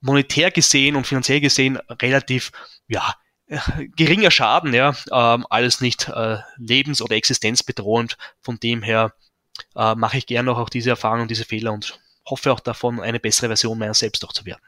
monetär 0.01 0.51
gesehen 0.51 0.95
und 0.95 1.07
finanziell 1.07 1.39
gesehen 1.39 1.77
relativ, 2.01 2.51
ja, 2.87 3.15
geringer 3.95 4.31
Schaden, 4.31 4.73
ja, 4.73 4.95
ähm, 5.11 5.45
alles 5.49 5.81
nicht 5.81 6.07
äh, 6.09 6.37
lebens- 6.57 7.01
oder 7.01 7.15
existenzbedrohend. 7.15 8.17
Von 8.41 8.59
dem 8.59 8.81
her 8.81 9.13
äh, 9.75 9.95
mache 9.95 10.17
ich 10.17 10.25
gerne 10.25 10.55
auch 10.55 10.69
diese 10.69 10.91
Erfahrungen 10.91 11.23
und 11.23 11.31
diese 11.31 11.45
Fehler 11.45 11.73
und 11.73 11.99
hoffe 12.25 12.51
auch 12.51 12.59
davon, 12.59 12.99
eine 12.99 13.19
bessere 13.19 13.47
Version 13.47 13.77
meiner 13.77 13.93
selbst 13.93 14.23
auch 14.25 14.33
zu 14.33 14.45
werden. 14.45 14.61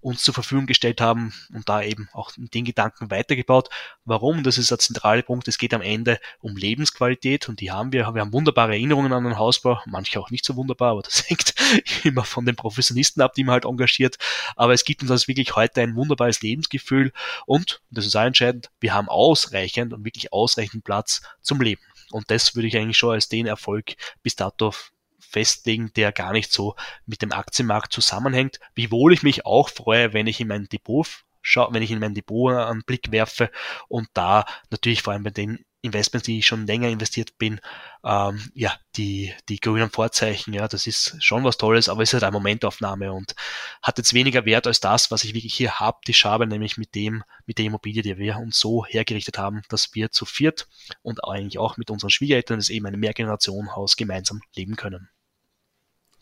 uns 0.00 0.22
zur 0.22 0.34
Verfügung 0.34 0.66
gestellt 0.66 1.00
haben 1.00 1.32
und 1.52 1.68
da 1.68 1.82
eben 1.82 2.08
auch 2.12 2.32
den 2.36 2.64
Gedanken 2.64 3.10
weitergebaut. 3.10 3.68
Warum? 4.04 4.42
Das 4.42 4.58
ist 4.58 4.70
der 4.70 4.78
zentrale 4.78 5.22
Punkt. 5.22 5.48
Es 5.48 5.58
geht 5.58 5.74
am 5.74 5.82
Ende 5.82 6.18
um 6.40 6.56
Lebensqualität 6.56 7.48
und 7.48 7.60
die 7.60 7.70
haben 7.70 7.92
wir. 7.92 8.14
Wir 8.14 8.22
haben 8.22 8.32
wunderbare 8.32 8.72
Erinnerungen 8.72 9.12
an 9.12 9.24
den 9.24 9.38
Hausbau, 9.38 9.80
manche 9.86 10.18
auch 10.20 10.30
nicht 10.30 10.44
so 10.44 10.56
wunderbar, 10.56 10.92
aber 10.92 11.02
das 11.02 11.24
hängt 11.28 11.54
immer 12.04 12.24
von 12.24 12.46
den 12.46 12.56
Professionisten 12.56 13.22
ab, 13.22 13.34
die 13.34 13.44
man 13.44 13.54
halt 13.54 13.64
engagiert. 13.64 14.16
Aber 14.56 14.72
es 14.72 14.84
gibt 14.84 15.02
uns 15.02 15.28
wirklich 15.28 15.56
heute 15.56 15.80
ein 15.82 15.96
wunderbares 15.96 16.42
Lebensgefühl 16.42 17.12
und, 17.46 17.82
das 17.90 18.06
ist 18.06 18.16
auch 18.16 18.24
entscheidend, 18.24 18.70
wir 18.80 18.94
haben 18.94 19.08
ausreichend 19.08 19.92
und 19.92 20.04
wirklich 20.04 20.32
ausreichend 20.32 20.84
Platz 20.84 21.22
zum 21.40 21.60
Leben. 21.60 21.82
Und 22.10 22.30
das 22.30 22.54
würde 22.54 22.68
ich 22.68 22.76
eigentlich 22.76 22.98
schon 22.98 23.12
als 23.12 23.28
den 23.28 23.46
Erfolg 23.46 23.94
bis 24.22 24.34
dato 24.36 24.72
festlegen, 25.30 25.92
der 25.94 26.12
gar 26.12 26.32
nicht 26.32 26.52
so 26.52 26.74
mit 27.06 27.22
dem 27.22 27.32
Aktienmarkt 27.32 27.92
zusammenhängt. 27.92 28.60
Wiewohl 28.74 29.12
ich 29.12 29.22
mich 29.22 29.46
auch 29.46 29.68
freue, 29.68 30.12
wenn 30.12 30.26
ich 30.26 30.40
in 30.40 30.48
mein 30.48 30.68
Depot 30.68 31.06
schaue, 31.42 31.72
wenn 31.72 31.82
ich 31.82 31.90
in 31.90 32.00
mein 32.00 32.14
Depot 32.14 32.52
einen 32.52 32.82
Blick 32.82 33.12
werfe 33.12 33.50
und 33.88 34.08
da 34.14 34.44
natürlich 34.70 35.02
vor 35.02 35.12
allem 35.12 35.22
bei 35.22 35.30
den 35.30 35.64
Investments, 35.82 36.26
die 36.26 36.38
ich 36.38 36.46
schon 36.46 36.66
länger 36.66 36.88
investiert 36.88 37.38
bin, 37.38 37.60
ähm, 38.04 38.50
ja, 38.54 38.74
die, 38.96 39.32
die 39.48 39.60
grünen 39.60 39.90
Vorzeichen, 39.90 40.52
ja, 40.52 40.68
das 40.68 40.86
ist 40.86 41.16
schon 41.24 41.42
was 41.44 41.56
Tolles, 41.56 41.88
aber 41.88 42.02
es 42.02 42.10
ist 42.10 42.14
halt 42.14 42.24
eine 42.24 42.32
Momentaufnahme 42.32 43.12
und 43.12 43.34
hat 43.82 43.96
jetzt 43.96 44.12
weniger 44.12 44.44
Wert 44.44 44.66
als 44.66 44.80
das, 44.80 45.10
was 45.10 45.24
ich 45.24 45.34
wirklich 45.34 45.54
hier 45.54 45.80
habe, 45.80 45.98
die 46.06 46.14
Schabe, 46.14 46.46
nämlich 46.46 46.76
mit 46.76 46.94
dem, 46.94 47.24
mit 47.46 47.58
der 47.58 47.64
Immobilie, 47.64 48.02
die 48.02 48.18
wir 48.18 48.36
uns 48.36 48.58
so 48.58 48.84
hergerichtet 48.84 49.38
haben, 49.38 49.62
dass 49.70 49.94
wir 49.94 50.10
zu 50.10 50.26
viert 50.26 50.68
und 51.02 51.24
eigentlich 51.24 51.58
auch 51.58 51.78
mit 51.78 51.90
unseren 51.90 52.10
Schwiegereltern, 52.10 52.58
das 52.58 52.68
eben 52.68 52.86
ein 52.86 53.00
Mehrgenerationenhaus 53.00 53.96
gemeinsam 53.96 54.42
leben 54.54 54.76
können. 54.76 55.08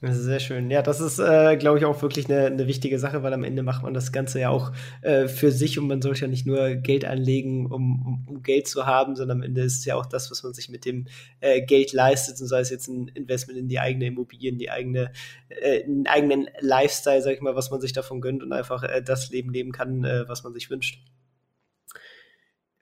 Sehr 0.01 0.39
schön. 0.39 0.71
Ja, 0.71 0.81
das 0.81 1.01
ist, 1.01 1.19
äh, 1.19 1.57
glaube 1.57 1.79
ich, 1.79 1.85
auch 1.85 2.01
wirklich 2.03 2.31
eine, 2.31 2.47
eine 2.47 2.69
wichtige 2.69 3.01
Sache, 3.01 3.25
weil 3.25 3.33
am 3.33 3.43
Ende 3.43 3.65
macht 3.65 3.83
man 3.83 3.95
das 3.95 4.13
Ganze 4.13 4.39
ja 4.39 4.49
auch 4.49 4.71
äh, 5.03 5.27
für 5.27 5.51
sich 5.51 5.77
und 5.77 5.89
man 5.89 6.01
sollte 6.01 6.21
ja 6.21 6.29
nicht 6.29 6.47
nur 6.47 6.77
Geld 6.77 7.05
anlegen, 7.05 7.67
um, 7.67 8.07
um, 8.07 8.27
um, 8.29 8.43
Geld 8.45 8.69
zu 8.69 8.87
haben, 8.87 9.17
sondern 9.17 9.39
am 9.39 9.43
Ende 9.43 9.63
ist 9.63 9.81
es 9.81 9.85
ja 9.87 9.97
auch 9.97 10.07
das, 10.07 10.31
was 10.31 10.45
man 10.45 10.55
sich 10.55 10.69
mit 10.69 10.85
dem 10.85 11.07
äh, 11.41 11.63
Geld 11.63 11.93
leistet, 11.93 12.41
und 12.41 12.47
sei 12.47 12.61
es 12.61 12.71
jetzt 12.71 12.87
ein 12.87 13.09
Investment 13.09 13.59
in 13.59 13.67
die 13.67 13.81
eigene 13.81 14.07
Immobilie, 14.07 14.51
in 14.53 14.59
die 14.59 14.71
eigene, 14.71 15.11
äh, 15.49 15.81
in 15.81 16.05
den 16.05 16.07
eigenen 16.07 16.49
Lifestyle, 16.61 17.21
sag 17.21 17.33
ich 17.33 17.41
mal, 17.41 17.57
was 17.57 17.73
man 17.73 17.81
sich 17.81 17.93
davon 17.93 18.21
gönnt 18.21 18.45
und 18.45 18.53
einfach 18.53 18.85
äh, 18.85 19.03
das 19.03 19.31
Leben 19.31 19.53
leben 19.53 19.73
kann, 19.73 20.05
äh, 20.05 20.29
was 20.29 20.45
man 20.45 20.55
sich 20.55 20.71
wünscht 20.71 21.01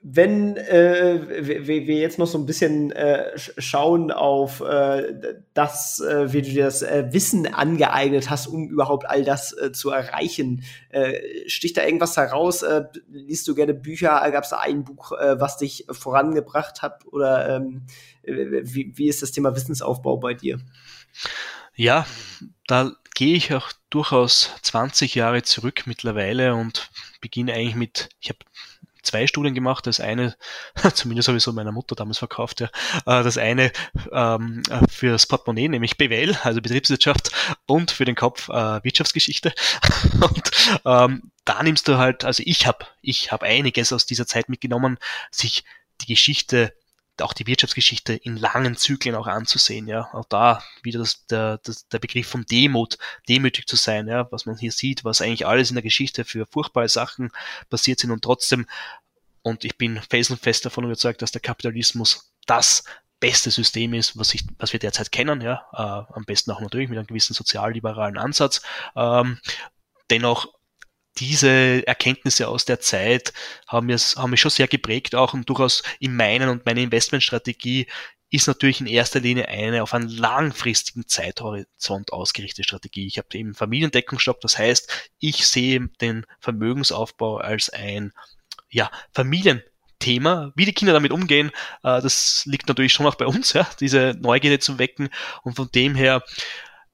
wenn 0.08 0.56
äh, 0.56 1.18
wir, 1.66 1.66
wir, 1.66 1.96
jetzt 1.96 2.20
noch 2.20 2.28
so 2.28 2.38
ein 2.38 2.46
bisschen 2.46 2.92
äh, 2.92 3.36
schauen 3.36 4.12
auf 4.12 4.60
äh, 4.60 5.34
das, 5.52 5.98
äh, 5.98 6.32
wie 6.32 6.42
du 6.42 6.50
dir 6.50 6.66
das 6.66 6.82
äh, 6.82 7.08
Wissen 7.10 7.52
angeeignet 7.52 8.30
hast, 8.30 8.46
um 8.46 8.68
überhaupt 8.68 9.10
all 9.10 9.24
das 9.24 9.52
äh, 9.52 9.72
zu 9.72 9.90
erreichen, 9.90 10.62
äh, 10.90 11.48
sticht 11.48 11.76
da 11.76 11.82
irgendwas 11.82 12.16
heraus? 12.16 12.62
Äh, 12.62 12.84
liest 13.08 13.48
du 13.48 13.56
gerne 13.56 13.74
Bücher? 13.74 14.30
Gab 14.30 14.44
es 14.44 14.50
da 14.50 14.58
ein 14.58 14.84
Buch, 14.84 15.10
äh, 15.10 15.40
was 15.40 15.56
dich 15.56 15.86
vorangebracht 15.90 16.82
hat? 16.82 17.04
Oder 17.06 17.56
ähm, 17.56 17.86
wie, 18.22 18.92
wie 18.96 19.08
ist 19.08 19.22
das 19.22 19.32
Thema 19.32 19.56
Wissensaufbau 19.56 20.18
bei 20.18 20.34
dir? 20.34 20.60
Ja, 21.74 22.06
da 22.68 22.92
gehe 23.16 23.36
ich 23.36 23.52
auch 23.54 23.72
durchaus 23.90 24.52
20 24.62 25.16
Jahre 25.16 25.42
zurück 25.42 25.82
mittlerweile 25.86 26.54
und 26.54 26.90
beginne 27.20 27.54
eigentlich 27.54 27.74
mit, 27.74 28.08
ich 28.20 28.28
habe 28.28 28.38
zwei 29.06 29.26
Studien 29.26 29.54
gemacht. 29.54 29.86
Das 29.86 30.00
eine, 30.00 30.36
zumindest 30.94 31.28
habe 31.28 31.38
ich 31.38 31.44
so 31.44 31.52
meiner 31.52 31.72
Mutter 31.72 31.94
damals 31.94 32.18
verkauft, 32.18 32.60
ja, 32.60 32.66
äh, 33.06 33.22
das 33.22 33.38
eine 33.38 33.72
ähm, 34.12 34.62
fürs 34.88 35.26
Portemonnaie, 35.26 35.68
nämlich 35.68 35.96
BWL, 35.96 36.36
also 36.42 36.60
Betriebswirtschaft, 36.60 37.30
und 37.66 37.90
für 37.90 38.04
den 38.04 38.14
Kopf 38.14 38.48
äh, 38.48 38.84
Wirtschaftsgeschichte. 38.84 39.52
und 40.20 40.50
ähm, 40.84 41.30
da 41.44 41.62
nimmst 41.62 41.88
du 41.88 41.96
halt, 41.96 42.24
also 42.24 42.42
ich 42.44 42.66
habe 42.66 42.86
ich 43.02 43.32
hab 43.32 43.42
einiges 43.42 43.92
aus 43.92 44.06
dieser 44.06 44.26
Zeit 44.26 44.48
mitgenommen, 44.48 44.98
sich 45.30 45.64
die 46.00 46.06
Geschichte 46.06 46.74
auch 47.22 47.32
die 47.32 47.46
Wirtschaftsgeschichte 47.46 48.14
in 48.14 48.36
langen 48.36 48.76
Zyklen 48.76 49.14
auch 49.14 49.26
anzusehen, 49.26 49.88
ja. 49.88 50.08
Auch 50.12 50.26
da 50.26 50.62
wieder 50.82 50.98
das, 50.98 51.26
der, 51.26 51.58
das, 51.58 51.88
der 51.88 51.98
Begriff 51.98 52.28
von 52.28 52.44
Demut, 52.46 52.98
demütig 53.28 53.66
zu 53.66 53.76
sein, 53.76 54.08
ja, 54.08 54.30
was 54.30 54.46
man 54.46 54.56
hier 54.58 54.72
sieht, 54.72 55.04
was 55.04 55.20
eigentlich 55.20 55.46
alles 55.46 55.70
in 55.70 55.76
der 55.76 55.82
Geschichte 55.82 56.24
für 56.24 56.46
furchtbare 56.46 56.88
Sachen 56.88 57.30
passiert 57.70 58.00
sind 58.00 58.10
und 58.10 58.22
trotzdem, 58.22 58.66
und 59.42 59.64
ich 59.64 59.78
bin 59.78 60.00
felsenfest 60.10 60.64
davon 60.64 60.84
überzeugt, 60.84 61.22
dass 61.22 61.32
der 61.32 61.40
Kapitalismus 61.40 62.32
das 62.46 62.84
beste 63.20 63.50
System 63.50 63.94
ist, 63.94 64.18
was, 64.18 64.34
ich, 64.34 64.44
was 64.58 64.72
wir 64.72 64.80
derzeit 64.80 65.10
kennen, 65.10 65.40
ja, 65.40 65.66
äh, 65.72 66.12
am 66.14 66.24
besten 66.26 66.50
auch 66.50 66.60
natürlich 66.60 66.88
mit 66.88 66.98
einem 66.98 67.06
gewissen 67.06 67.34
sozialliberalen 67.34 68.18
Ansatz. 68.18 68.62
Ähm, 68.94 69.38
dennoch 70.10 70.55
diese 71.18 71.86
Erkenntnisse 71.86 72.48
aus 72.48 72.64
der 72.64 72.80
Zeit 72.80 73.32
haben, 73.66 73.88
haben 73.90 74.30
mich 74.30 74.40
schon 74.40 74.50
sehr 74.50 74.68
geprägt 74.68 75.14
auch 75.14 75.34
und 75.34 75.48
durchaus 75.48 75.82
in 75.98 76.14
meinen 76.16 76.48
und 76.48 76.66
meine 76.66 76.82
Investmentstrategie 76.82 77.86
ist 78.30 78.48
natürlich 78.48 78.80
in 78.80 78.86
erster 78.86 79.20
Linie 79.20 79.48
eine 79.48 79.82
auf 79.82 79.94
einen 79.94 80.08
langfristigen 80.08 81.06
Zeithorizont 81.06 82.12
ausgerichtete 82.12 82.64
Strategie. 82.64 83.06
Ich 83.06 83.18
habe 83.18 83.28
eben 83.32 83.54
Familiendeckungsstopp, 83.54 84.40
das 84.40 84.58
heißt, 84.58 85.10
ich 85.18 85.46
sehe 85.46 85.88
den 86.00 86.26
Vermögensaufbau 86.40 87.38
als 87.38 87.70
ein 87.70 88.12
ja, 88.68 88.90
Familienthema, 89.12 90.52
wie 90.56 90.64
die 90.64 90.72
Kinder 90.72 90.92
damit 90.92 91.12
umgehen, 91.12 91.50
äh, 91.84 92.02
das 92.02 92.42
liegt 92.46 92.66
natürlich 92.66 92.92
schon 92.92 93.06
auch 93.06 93.14
bei 93.14 93.26
uns, 93.26 93.52
ja, 93.52 93.66
diese 93.80 94.16
Neugierde 94.20 94.58
zu 94.58 94.78
wecken 94.78 95.08
und 95.42 95.54
von 95.54 95.70
dem 95.72 95.94
her 95.94 96.22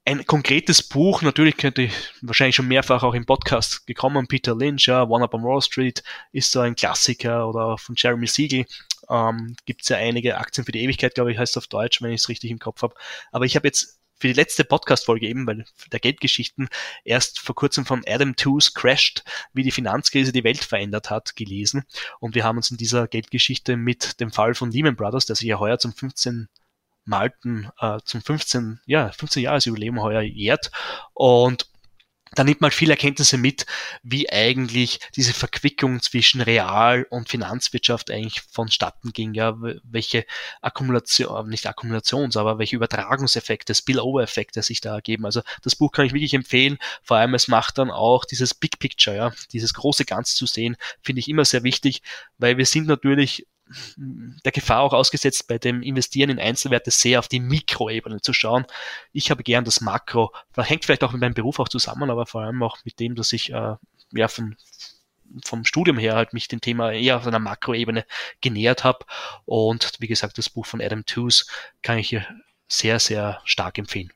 ein 0.04 0.26
konkretes 0.26 0.82
Buch, 0.82 1.22
natürlich 1.22 1.56
könnte 1.56 1.82
ich 1.82 1.92
wahrscheinlich 2.22 2.56
schon 2.56 2.68
mehrfach 2.68 3.02
auch 3.02 3.14
im 3.14 3.24
Podcast 3.24 3.86
gekommen, 3.86 4.26
Peter 4.26 4.54
Lynch, 4.54 4.86
ja, 4.86 5.04
One 5.04 5.24
Up 5.24 5.34
on 5.34 5.44
Wall 5.44 5.62
Street 5.62 6.02
ist 6.32 6.50
so 6.50 6.60
ein 6.60 6.74
Klassiker 6.74 7.48
oder 7.48 7.78
von 7.78 7.94
Jeremy 7.96 8.26
Siegel 8.26 8.66
ähm, 9.08 9.56
gibt 9.64 9.82
es 9.82 9.88
ja 9.88 9.98
einige 9.98 10.38
Aktien 10.38 10.64
für 10.64 10.72
die 10.72 10.82
Ewigkeit, 10.82 11.14
glaube 11.14 11.32
ich, 11.32 11.38
heißt 11.38 11.52
es 11.52 11.62
auf 11.62 11.68
Deutsch, 11.68 12.02
wenn 12.02 12.12
ich 12.12 12.22
es 12.22 12.28
richtig 12.28 12.50
im 12.50 12.58
Kopf 12.58 12.82
habe. 12.82 12.94
Aber 13.30 13.44
ich 13.44 13.56
habe 13.56 13.68
jetzt 13.68 14.00
für 14.18 14.28
die 14.28 14.34
letzte 14.34 14.64
Podcast-Folge 14.64 15.26
eben, 15.26 15.46
weil 15.46 15.64
der 15.90 15.98
Geldgeschichten 15.98 16.68
erst 17.04 17.40
vor 17.40 17.56
kurzem 17.56 17.84
von 17.84 18.02
Adam 18.06 18.36
Tooze 18.36 18.70
Crashed, 18.72 19.24
wie 19.52 19.64
die 19.64 19.72
Finanzkrise 19.72 20.30
die 20.30 20.44
Welt 20.44 20.64
verändert 20.64 21.10
hat, 21.10 21.34
gelesen. 21.34 21.84
Und 22.20 22.36
wir 22.36 22.44
haben 22.44 22.56
uns 22.56 22.70
in 22.70 22.76
dieser 22.76 23.08
Geldgeschichte 23.08 23.76
mit 23.76 24.20
dem 24.20 24.30
Fall 24.30 24.54
von 24.54 24.70
Lehman 24.70 24.94
Brothers, 24.94 25.26
der 25.26 25.34
sich 25.34 25.48
ja 25.48 25.58
heuer 25.58 25.78
zum 25.78 25.92
15 25.92 26.48
Malten 27.04 27.70
äh, 27.78 27.98
zum 28.04 28.22
15, 28.22 28.80
ja, 28.86 29.10
15 29.10 29.42
Jahresjubiläum 29.42 30.00
heuer 30.00 30.22
jährt. 30.22 30.70
Und 31.14 31.66
da 32.34 32.44
nimmt 32.44 32.62
man 32.62 32.70
viele 32.70 32.94
Erkenntnisse 32.94 33.36
mit, 33.36 33.66
wie 34.02 34.30
eigentlich 34.30 35.00
diese 35.16 35.34
Verquickung 35.34 36.00
zwischen 36.00 36.40
Real- 36.40 37.06
und 37.10 37.28
Finanzwirtschaft 37.28 38.10
eigentlich 38.10 38.40
vonstatten 38.50 39.12
ging, 39.12 39.34
ja, 39.34 39.54
welche 39.82 40.24
Akkumulation, 40.62 41.48
nicht 41.48 41.66
Akkumulations, 41.66 42.36
aber 42.36 42.58
welche 42.58 42.76
Übertragungseffekte, 42.76 43.74
Spillover-Effekte 43.74 44.62
sich 44.62 44.80
da 44.80 44.94
ergeben. 44.94 45.26
Also 45.26 45.42
das 45.62 45.76
Buch 45.76 45.92
kann 45.92 46.06
ich 46.06 46.14
wirklich 46.14 46.34
empfehlen, 46.34 46.78
vor 47.02 47.18
allem 47.18 47.34
es 47.34 47.48
macht 47.48 47.76
dann 47.76 47.90
auch 47.90 48.24
dieses 48.24 48.54
Big 48.54 48.78
Picture, 48.78 49.14
ja, 49.14 49.32
dieses 49.52 49.74
große 49.74 50.06
Ganze 50.06 50.34
zu 50.34 50.46
sehen, 50.46 50.76
finde 51.02 51.20
ich 51.20 51.28
immer 51.28 51.44
sehr 51.44 51.64
wichtig, 51.64 52.02
weil 52.38 52.56
wir 52.56 52.66
sind 52.66 52.86
natürlich 52.86 53.46
der 53.96 54.52
Gefahr 54.52 54.80
auch 54.80 54.92
ausgesetzt, 54.92 55.48
bei 55.48 55.58
dem 55.58 55.82
Investieren 55.82 56.30
in 56.30 56.38
Einzelwerte 56.38 56.90
sehr 56.90 57.18
auf 57.18 57.28
die 57.28 57.40
Mikroebene 57.40 58.20
zu 58.20 58.32
schauen. 58.32 58.66
Ich 59.12 59.30
habe 59.30 59.42
gern 59.42 59.64
das 59.64 59.80
Makro. 59.80 60.32
Das 60.54 60.68
hängt 60.68 60.84
vielleicht 60.84 61.04
auch 61.04 61.12
mit 61.12 61.20
meinem 61.20 61.34
Beruf 61.34 61.58
auch 61.58 61.68
zusammen, 61.68 62.10
aber 62.10 62.26
vor 62.26 62.42
allem 62.42 62.62
auch 62.62 62.78
mit 62.84 63.00
dem, 63.00 63.14
dass 63.14 63.32
ich 63.32 63.52
äh, 63.52 63.74
ja 64.12 64.28
von, 64.28 64.56
vom 65.44 65.64
Studium 65.64 65.98
her 65.98 66.14
halt 66.14 66.32
mich 66.32 66.48
dem 66.48 66.60
Thema 66.60 66.92
eher 66.92 67.16
auf 67.16 67.26
einer 67.26 67.38
Makroebene 67.38 68.04
genähert 68.40 68.84
habe. 68.84 69.04
Und 69.44 69.92
wie 69.98 70.08
gesagt, 70.08 70.38
das 70.38 70.50
Buch 70.50 70.66
von 70.66 70.80
Adam 70.80 71.04
Tooze 71.06 71.46
kann 71.82 71.98
ich 71.98 72.08
hier 72.08 72.26
sehr, 72.68 72.98
sehr 72.98 73.40
stark 73.44 73.78
empfehlen. 73.78 74.12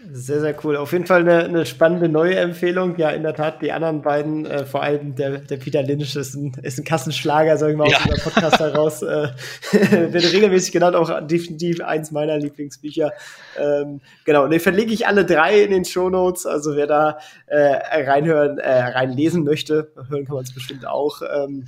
Sehr, 0.00 0.40
sehr 0.40 0.54
cool. 0.64 0.76
Auf 0.76 0.92
jeden 0.92 1.06
Fall 1.06 1.22
eine, 1.22 1.44
eine, 1.44 1.66
spannende 1.66 2.08
neue 2.08 2.36
Empfehlung. 2.36 2.96
Ja, 2.98 3.10
in 3.10 3.24
der 3.24 3.34
Tat, 3.34 3.60
die 3.62 3.72
anderen 3.72 4.00
beiden, 4.00 4.46
äh, 4.46 4.64
vor 4.64 4.80
allem 4.80 5.16
der, 5.16 5.38
der 5.38 5.56
Peter 5.56 5.82
Lynch 5.82 6.14
ist 6.14 6.36
ein, 6.36 6.52
ist 6.62 6.78
ein 6.78 6.84
Kassenschlager, 6.84 7.56
sag 7.56 7.70
ich 7.70 7.76
mal, 7.76 7.88
ja. 7.88 7.96
aus 7.96 8.04
unserem 8.04 8.22
Podcast 8.22 8.60
heraus. 8.60 9.02
Äh, 9.08 9.28
wird 10.12 10.32
regelmäßig 10.32 10.72
genannt, 10.72 10.94
auch 10.94 11.26
definitiv 11.26 11.80
eins 11.80 12.10
meiner 12.10 12.36
Lieblingsbücher. 12.36 13.12
Ähm, 13.58 14.00
genau, 14.24 14.44
und 14.44 14.50
den 14.50 14.60
verlinke 14.60 14.92
ich 14.92 15.06
alle 15.06 15.24
drei 15.24 15.62
in 15.62 15.70
den 15.70 15.84
Show 15.84 16.10
Notes. 16.10 16.46
Also 16.46 16.76
wer 16.76 16.86
da 16.86 17.18
äh, 17.46 18.02
reinhören, 18.02 18.58
äh, 18.58 18.70
reinlesen 18.70 19.44
möchte, 19.44 19.90
hören 20.08 20.26
kann 20.26 20.34
man 20.34 20.44
es 20.44 20.52
bestimmt 20.52 20.86
auch. 20.86 21.22
Ähm, 21.22 21.66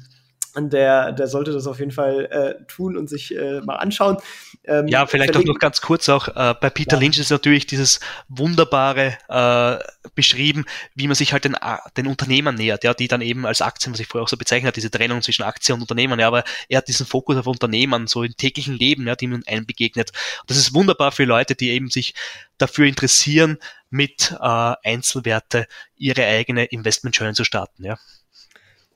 der, 0.57 1.13
der 1.13 1.27
sollte 1.29 1.53
das 1.53 1.67
auf 1.67 1.79
jeden 1.79 1.91
Fall 1.91 2.27
äh, 2.27 2.65
tun 2.67 2.97
und 2.97 3.09
sich 3.09 3.37
äh, 3.37 3.61
mal 3.61 3.77
anschauen. 3.77 4.19
Ähm, 4.65 4.89
ja, 4.89 5.07
vielleicht 5.07 5.37
auch 5.37 5.45
noch 5.45 5.59
ganz 5.59 5.81
kurz 5.81 6.09
auch, 6.09 6.29
äh, 6.29 6.55
bei 6.61 6.71
Peter 6.71 6.97
ja. 6.97 7.03
Lynch 7.03 7.19
ist 7.19 7.31
natürlich 7.31 7.67
dieses 7.67 8.01
wunderbare 8.29 9.17
äh, 9.29 10.11
beschrieben, 10.15 10.65
wie 10.95 11.07
man 11.07 11.15
sich 11.15 11.33
halt 11.33 11.45
den, 11.45 11.57
den 11.97 12.07
Unternehmern 12.07 12.55
nähert, 12.55 12.85
ja, 12.85 12.95
die 12.95 13.09
dann 13.09 13.21
eben 13.21 13.47
als 13.47 13.63
Aktien, 13.63 13.93
was 13.93 14.01
ich 14.01 14.09
vorher 14.09 14.25
auch 14.25 14.29
so 14.29 14.37
bezeichnet 14.37 14.67
habe, 14.67 14.75
diese 14.75 14.91
Trennung 14.91 15.23
zwischen 15.23 15.43
Aktie 15.43 15.75
und 15.75 15.81
Unternehmern, 15.81 16.19
ja, 16.19 16.27
aber 16.27 16.45
er 16.69 16.79
hat 16.79 16.89
diesen 16.89 17.07
Fokus 17.07 17.37
auf 17.37 17.47
Unternehmern, 17.47 18.07
so 18.07 18.23
im 18.23 18.37
täglichen 18.37 18.77
Leben, 18.77 19.07
ja, 19.07 19.17
die 19.17 19.27
man 19.27 19.43
einem 19.47 19.67
begegnet. 19.67 20.11
Und 20.41 20.51
das 20.51 20.57
ist 20.57 20.75
wunderbar 20.75 21.13
für 21.13 21.25
Leute, 21.25 21.55
die 21.55 21.71
eben 21.71 21.89
sich 21.89 22.15
dafür 22.59 22.87
interessieren, 22.87 23.59
mit 23.91 24.37
äh, 24.41 24.75
Einzelwerte 24.85 25.67
ihre 25.97 26.25
eigene 26.25 26.65
Investment 26.67 27.17
Journey 27.17 27.35
zu 27.35 27.45
starten, 27.45 27.85
ja. 27.85 27.99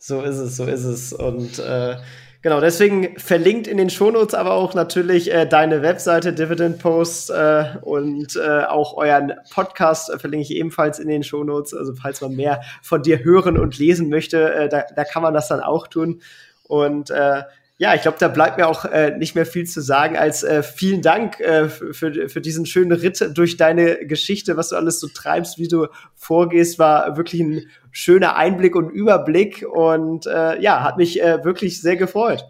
So 0.06 0.20
ist 0.20 0.36
es, 0.36 0.58
so 0.58 0.66
ist 0.66 0.84
es. 0.84 1.14
Und 1.14 1.58
äh, 1.60 1.96
genau, 2.42 2.60
deswegen 2.60 3.18
verlinkt 3.18 3.66
in 3.66 3.78
den 3.78 3.88
Shownotes 3.88 4.34
aber 4.34 4.52
auch 4.52 4.74
natürlich 4.74 5.32
äh, 5.32 5.46
deine 5.46 5.80
Webseite 5.80 6.34
Dividend 6.34 6.78
Post 6.78 7.30
äh, 7.30 7.78
und 7.80 8.36
äh, 8.36 8.64
auch 8.64 8.98
euren 8.98 9.32
Podcast 9.50 10.10
äh, 10.10 10.18
verlinke 10.18 10.42
ich 10.42 10.50
ebenfalls 10.50 10.98
in 10.98 11.08
den 11.08 11.22
Shownotes. 11.22 11.72
Also 11.72 11.94
falls 11.94 12.20
man 12.20 12.37
mehr 12.37 12.60
von 12.83 13.02
dir 13.02 13.24
hören 13.24 13.56
und 13.58 13.79
lesen 13.79 14.10
möchte, 14.10 14.52
äh, 14.52 14.68
da, 14.68 14.85
da 14.94 15.04
kann 15.04 15.22
man 15.22 15.33
das 15.33 15.48
dann 15.48 15.60
auch 15.60 15.88
tun. 15.88 16.20
Und 16.64 17.08
äh, 17.08 17.44
ja, 17.79 17.94
ich 17.94 18.02
glaube, 18.02 18.18
da 18.20 18.29
bleibt 18.29 18.58
mir 18.58 18.68
auch 18.68 18.85
äh, 18.85 19.16
nicht 19.16 19.35
mehr 19.35 19.46
viel 19.46 19.66
zu 19.66 19.81
sagen 19.81 20.18
als 20.18 20.42
äh, 20.42 20.62
vielen 20.62 21.00
Dank 21.00 21.40
äh, 21.40 21.70
für, 21.70 22.29
für 22.29 22.40
diesen 22.42 22.66
schönen 22.66 22.92
Ritt 22.92 23.31
durch 23.37 23.56
deine 23.56 24.06
Geschichte, 24.06 24.58
was 24.58 24.68
du 24.68 24.76
alles 24.76 25.00
so 25.00 25.08
treibst, 25.08 25.58
wie 25.58 25.66
du 25.66 25.87
vorgehst, 26.14 26.79
war 26.79 27.16
wirklich 27.16 27.40
ein 27.40 27.66
schöner 27.94 28.34
Einblick 28.34 28.74
und 28.74 28.90
Überblick 28.90 29.64
und 29.70 30.26
äh, 30.26 30.60
ja, 30.60 30.82
hat 30.82 30.96
mich 30.96 31.22
äh, 31.22 31.44
wirklich 31.44 31.80
sehr 31.80 31.96
gefreut. 31.96 32.44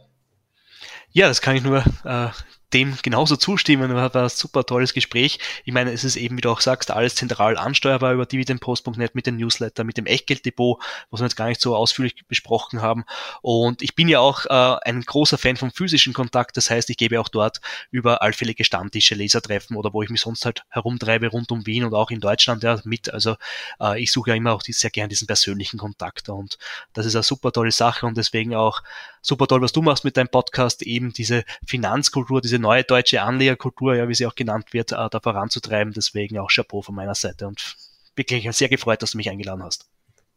Ja, 1.10 1.28
das 1.28 1.42
kann 1.42 1.54
ich 1.54 1.62
nur 1.62 1.84
äh, 2.04 2.28
dem 2.74 2.98
genauso 3.02 3.36
zustimmen. 3.36 3.94
War 3.94 4.14
ein 4.14 4.28
super 4.28 4.64
tolles 4.64 4.92
Gespräch. 4.92 5.38
Ich 5.64 5.72
meine, 5.72 5.92
es 5.92 6.04
ist 6.04 6.16
eben, 6.16 6.36
wie 6.36 6.40
du 6.40 6.50
auch 6.50 6.60
sagst, 6.60 6.90
alles 6.90 7.14
zentral 7.14 7.56
ansteuerbar 7.56 8.12
über 8.12 8.26
dividendpost.net 8.26 9.14
mit 9.14 9.26
dem 9.26 9.36
Newsletter, 9.36 9.84
mit 9.84 9.96
dem 9.96 10.06
Echtgelddepot, 10.06 10.82
was 11.10 11.20
wir 11.20 11.26
jetzt 11.26 11.36
gar 11.36 11.46
nicht 11.46 11.60
so 11.60 11.76
ausführlich 11.76 12.26
besprochen 12.26 12.82
haben. 12.82 13.04
Und 13.40 13.82
ich 13.82 13.94
bin 13.94 14.08
ja 14.08 14.20
auch 14.20 14.44
äh, 14.46 14.78
ein 14.84 15.02
großer 15.02 15.38
Fan 15.38 15.56
vom 15.56 15.70
physischen 15.70 16.12
Kontakt. 16.12 16.56
Das 16.56 16.68
heißt, 16.68 16.90
ich 16.90 16.96
gebe 16.96 17.20
auch 17.20 17.28
dort 17.28 17.60
über 17.90 18.20
allfällige 18.22 18.64
Stammtische, 18.64 19.14
Lesertreffen 19.14 19.76
oder 19.76 19.92
wo 19.92 20.02
ich 20.02 20.10
mich 20.10 20.20
sonst 20.20 20.44
halt 20.44 20.64
herumtreibe 20.70 21.28
rund 21.28 21.52
um 21.52 21.66
Wien 21.66 21.84
und 21.84 21.94
auch 21.94 22.10
in 22.10 22.20
Deutschland 22.20 22.62
ja, 22.64 22.80
mit. 22.84 23.12
Also 23.12 23.36
äh, 23.80 24.02
ich 24.02 24.10
suche 24.10 24.30
ja 24.30 24.36
immer 24.36 24.52
auch 24.52 24.62
sehr 24.62 24.90
gern 24.90 25.08
diesen 25.08 25.26
persönlichen 25.26 25.78
Kontakt. 25.78 26.28
Und 26.28 26.58
das 26.92 27.06
ist 27.06 27.14
eine 27.14 27.22
super 27.22 27.52
tolle 27.52 27.70
Sache 27.70 28.06
und 28.06 28.16
deswegen 28.16 28.54
auch 28.54 28.82
super 29.24 29.46
toll, 29.46 29.62
was 29.62 29.72
du 29.72 29.82
machst 29.82 30.04
mit 30.04 30.16
deinem 30.16 30.28
Podcast, 30.28 30.82
eben 30.82 31.12
diese 31.12 31.44
Finanzkultur, 31.66 32.40
diese 32.40 32.58
neue 32.58 32.84
deutsche 32.84 33.22
Anlegerkultur, 33.22 33.96
ja, 33.96 34.08
wie 34.08 34.14
sie 34.14 34.26
auch 34.26 34.34
genannt 34.34 34.72
wird, 34.72 34.92
äh, 34.92 35.08
da 35.10 35.20
voranzutreiben. 35.20 35.92
Deswegen 35.92 36.38
auch 36.38 36.50
Chapeau 36.50 36.82
von 36.82 36.94
meiner 36.94 37.14
Seite 37.14 37.48
und 37.48 37.76
wirklich 38.14 38.48
sehr 38.52 38.68
gefreut, 38.68 39.02
dass 39.02 39.12
du 39.12 39.16
mich 39.16 39.30
eingeladen 39.30 39.62
hast. 39.62 39.86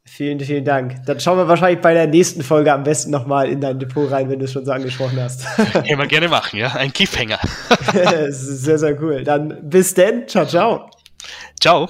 Vielen, 0.06 0.40
vielen 0.40 0.64
Dank. 0.64 1.06
Dann 1.06 1.20
schauen 1.20 1.38
wir 1.38 1.50
wahrscheinlich 1.50 1.82
bei 1.82 1.94
der 1.94 2.08
nächsten 2.08 2.42
Folge 2.42 2.72
am 2.72 2.84
besten 2.84 3.12
nochmal 3.12 3.50
in 3.50 3.60
dein 3.60 3.78
Depot 3.78 4.10
rein, 4.10 4.30
wenn 4.30 4.40
du 4.40 4.46
es 4.46 4.54
schon 4.54 4.66
so 4.66 4.72
angesprochen 4.72 5.20
hast. 5.20 5.46
Können 5.74 6.00
wir 6.00 6.08
gerne 6.08 6.30
machen, 6.30 6.58
ja. 6.58 6.74
Ein 6.74 6.94
Cliffhanger. 6.94 7.40
sehr, 8.30 8.80
sehr 8.80 9.02
cool. 9.02 9.24
Dann 9.26 9.70
bis 9.70 9.94
denn. 9.94 10.26
Ciao, 10.28 10.46
ciao. 10.46 10.90
Ciao 11.60 11.90